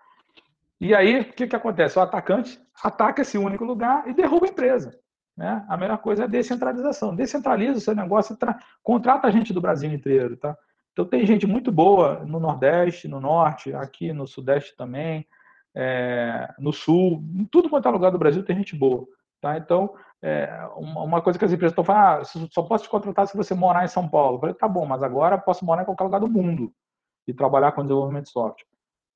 E 0.81 0.95
aí, 0.95 1.20
o 1.20 1.33
que, 1.33 1.47
que 1.47 1.57
acontece? 1.57 1.99
O 1.99 2.03
atacante 2.03 2.61
ataca 2.83 3.22
esse 3.22 3.39
único 3.39 3.64
lugar 3.64 4.07
e 4.09 4.12
derruba 4.12 4.47
a 4.47 4.51
empresa. 4.51 4.99
Né? 5.37 5.64
A 5.68 5.76
melhor 5.76 5.99
coisa 5.99 6.22
é 6.22 6.24
a 6.24 6.28
descentralização. 6.28 7.14
Descentraliza 7.14 7.78
o 7.78 7.80
seu 7.80 7.95
negócio, 7.95 8.37
tra... 8.37 8.59
contrata 8.82 9.30
gente 9.30 9.53
do 9.53 9.61
Brasil 9.61 9.93
inteiro. 9.93 10.37
Tá? 10.37 10.57
Então, 10.93 11.05
tem 11.05 11.26
gente 11.26 11.47
muito 11.47 11.70
boa 11.70 12.24
no 12.24 12.41
Nordeste, 12.41 13.07
no 13.07 13.20
Norte, 13.20 13.74
aqui 13.74 14.12
no 14.12 14.26
Sudeste 14.26 14.74
também, 14.76 15.26
é... 15.74 16.55
no 16.59 16.72
Sul, 16.72 17.22
em 17.34 17.45
tudo 17.45 17.68
quanto 17.68 17.87
é 17.87 17.91
lugar 17.91 18.11
do 18.11 18.18
Brasil 18.18 18.43
tem 18.43 18.57
gente 18.57 18.74
boa. 18.74 19.07
Tá? 19.41 19.59
Então, 19.59 19.95
é... 20.22 20.49
uma 20.74 21.20
coisa 21.20 21.39
que 21.39 21.45
as 21.45 21.53
empresas 21.53 21.72
estão 21.72 21.84
falando, 21.84 22.22
ah, 22.22 22.24
só 22.51 22.62
posso 22.62 22.84
te 22.84 22.91
contratar 22.91 23.26
se 23.26 23.37
você 23.37 23.55
morar 23.55 23.84
em 23.84 23.89
São 23.89 24.09
Paulo. 24.09 24.37
Eu 24.37 24.41
falei, 24.41 24.55
tá 24.55 24.66
bom, 24.66 24.87
mas 24.87 25.03
agora 25.03 25.37
posso 25.37 25.66
morar 25.66 25.82
em 25.82 25.87
qualquer 25.87 26.05
lugar 26.05 26.20
do 26.20 26.28
mundo 26.28 26.72
e 27.28 27.34
trabalhar 27.34 27.72
com 27.72 27.82
desenvolvimento 27.82 28.24
de 28.24 28.30
software. 28.30 28.66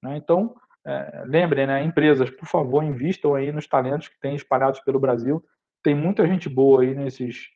Né? 0.02 0.16
Então, 0.18 0.54
é, 0.84 1.24
lembrem, 1.26 1.66
né, 1.66 1.82
empresas, 1.82 2.28
por 2.30 2.46
favor, 2.46 2.82
invistam 2.82 3.34
aí 3.34 3.52
nos 3.52 3.66
talentos 3.66 4.08
que 4.08 4.18
tem 4.18 4.34
espalhados 4.34 4.80
pelo 4.80 4.98
Brasil 4.98 5.42
tem 5.82 5.94
muita 5.94 6.26
gente 6.26 6.48
boa 6.48 6.82
aí 6.82 6.94
nesses 6.94 7.48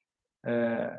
é, 0.45 0.99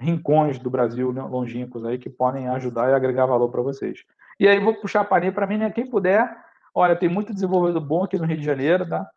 rincões 0.00 0.58
do 0.58 0.70
Brasil 0.70 1.10
longínquos 1.10 1.84
aí 1.84 1.98
que 1.98 2.08
podem 2.08 2.48
ajudar 2.48 2.90
e 2.90 2.94
agregar 2.94 3.26
valor 3.26 3.50
para 3.50 3.62
vocês. 3.62 4.04
E 4.38 4.48
aí 4.48 4.58
vou 4.58 4.74
puxar 4.74 5.02
a 5.02 5.04
palhinha 5.04 5.32
para 5.32 5.46
mim, 5.46 5.58
né? 5.58 5.70
Quem 5.70 5.88
puder, 5.88 6.34
olha, 6.74 6.96
tem 6.96 7.08
muito 7.08 7.34
desenvolvedor 7.34 7.82
bom 7.82 8.04
aqui 8.04 8.18
no 8.18 8.24
Rio 8.24 8.38
de 8.38 8.44
Janeiro, 8.44 8.88
tá? 8.88 9.08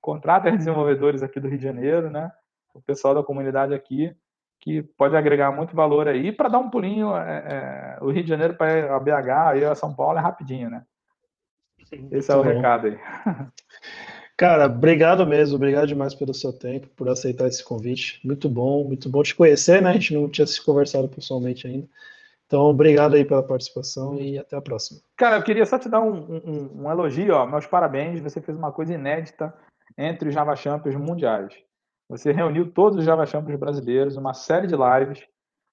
Contratem 0.00 0.56
desenvolvedores 0.58 1.22
aqui 1.22 1.38
do 1.38 1.48
Rio 1.48 1.58
de 1.58 1.64
Janeiro, 1.64 2.10
né? 2.10 2.30
O 2.74 2.80
pessoal 2.80 3.14
da 3.14 3.22
comunidade 3.22 3.74
aqui 3.74 4.14
que 4.62 4.80
pode 4.80 5.16
agregar 5.16 5.50
muito 5.50 5.74
valor 5.74 6.06
aí. 6.06 6.30
Para 6.30 6.48
dar 6.48 6.58
um 6.58 6.70
pulinho, 6.70 7.16
é, 7.16 7.98
é, 7.98 7.98
o 8.00 8.10
Rio 8.10 8.22
de 8.22 8.28
Janeiro 8.28 8.54
para 8.54 8.94
a 8.94 9.00
BH 9.00 9.58
e 9.60 9.64
a 9.64 9.74
São 9.74 9.92
Paulo 9.94 10.18
é 10.18 10.22
rapidinho, 10.22 10.70
né? 10.70 10.84
Esse 12.10 12.30
é 12.30 12.36
o 12.36 12.42
recado 12.42 12.86
aí. 12.86 12.98
Cara, 14.42 14.66
obrigado 14.66 15.24
mesmo, 15.24 15.54
obrigado 15.54 15.86
demais 15.86 16.16
pelo 16.16 16.34
seu 16.34 16.52
tempo, 16.52 16.88
por 16.96 17.08
aceitar 17.08 17.46
esse 17.46 17.62
convite. 17.62 18.20
Muito 18.26 18.48
bom, 18.48 18.82
muito 18.82 19.08
bom 19.08 19.22
te 19.22 19.36
conhecer, 19.36 19.80
né? 19.80 19.90
A 19.90 19.92
gente 19.92 20.12
não 20.12 20.28
tinha 20.28 20.44
se 20.44 20.60
conversado 20.60 21.08
pessoalmente 21.08 21.64
ainda. 21.68 21.86
Então, 22.44 22.62
obrigado 22.62 23.14
aí 23.14 23.24
pela 23.24 23.44
participação 23.44 24.18
e 24.18 24.36
até 24.36 24.56
a 24.56 24.60
próxima. 24.60 24.98
Cara, 25.16 25.36
eu 25.36 25.44
queria 25.44 25.64
só 25.64 25.78
te 25.78 25.88
dar 25.88 26.00
um, 26.00 26.40
um, 26.44 26.82
um 26.82 26.90
elogio, 26.90 27.36
ó. 27.36 27.46
Meus 27.46 27.66
parabéns, 27.68 28.18
você 28.20 28.40
fez 28.40 28.58
uma 28.58 28.72
coisa 28.72 28.92
inédita 28.92 29.54
entre 29.96 30.28
os 30.28 30.34
Java 30.34 30.56
Champions 30.56 30.96
mundiais. 30.96 31.54
Você 32.08 32.32
reuniu 32.32 32.68
todos 32.72 32.98
os 32.98 33.04
Java 33.04 33.24
Champions 33.24 33.60
brasileiros, 33.60 34.16
uma 34.16 34.34
série 34.34 34.66
de 34.66 34.74
lives. 34.74 35.24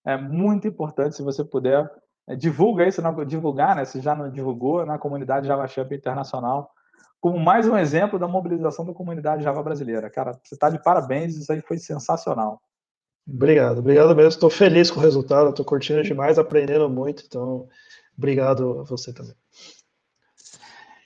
É 0.05 0.15
muito 0.15 0.67
importante, 0.67 1.15
se 1.15 1.24
você 1.24 1.43
puder, 1.43 1.91
é, 2.28 2.36
divulga 2.36 2.88
isso, 2.88 3.01
não, 3.01 3.26
divulgar, 3.26 3.76
né? 3.76 3.84
Se 3.84 3.99
já 3.99 4.13
não 4.13 4.30
divulgou, 4.30 4.86
na 4.86 4.99
comunidade 4.99 5.47
Java 5.47 5.67
Champions 5.67 5.97
Internacional 5.97 6.72
como 7.20 7.39
mais 7.39 7.68
um 7.68 7.78
exemplo 7.78 8.18
da 8.18 8.28
mobilização 8.28 8.86
da 8.86 8.93
comunidade 8.93 9.43
Java 9.43 9.62
brasileira. 9.62 10.10
Cara, 10.10 10.39
você 10.43 10.56
está 10.56 10.70
de 10.70 10.82
parabéns, 10.82 11.36
isso 11.36 11.52
aí 11.52 11.62
foi 11.62 11.78
sensacional. 11.78 12.62
Obrigado, 13.28 13.80
obrigado 13.80 14.16
mesmo. 14.16 14.30
Estou 14.30 14.50
feliz 14.50 14.89
com 14.89 15.00
o 15.00 15.04
resultado, 15.04 15.50
estou 15.50 15.66
curtindo 15.66 16.02
demais, 16.02 16.39
aprendendo 16.39 16.89
muito, 16.89 17.24
então 17.26 17.68
obrigado 18.18 18.80
a 18.80 18.84
você 18.84 19.14
também. 19.14 19.36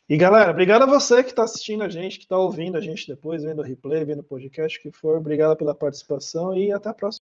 E 0.08 0.18
galera, 0.18 0.52
obrigado 0.52 0.84
a 0.84 0.86
você 0.86 1.24
que 1.24 1.30
está 1.30 1.44
assistindo 1.44 1.84
a 1.84 1.90
gente, 1.90 2.18
que 2.18 2.26
está 2.26 2.38
ouvindo 2.38 2.78
a 2.78 2.82
gente 2.82 3.08
depois, 3.08 3.44
vendo 3.44 3.60
o 3.60 3.66
replay, 3.66 4.04
vendo 4.04 4.20
o 4.20 4.24
podcast, 4.24 4.82
que 4.82 4.92
for. 4.92 5.18
Obrigado 5.18 5.56
pela 5.56 5.74
participação 5.74 6.56
e 6.56 6.72
até 6.72 6.90
a 6.90 6.94
próxima. 6.94 7.22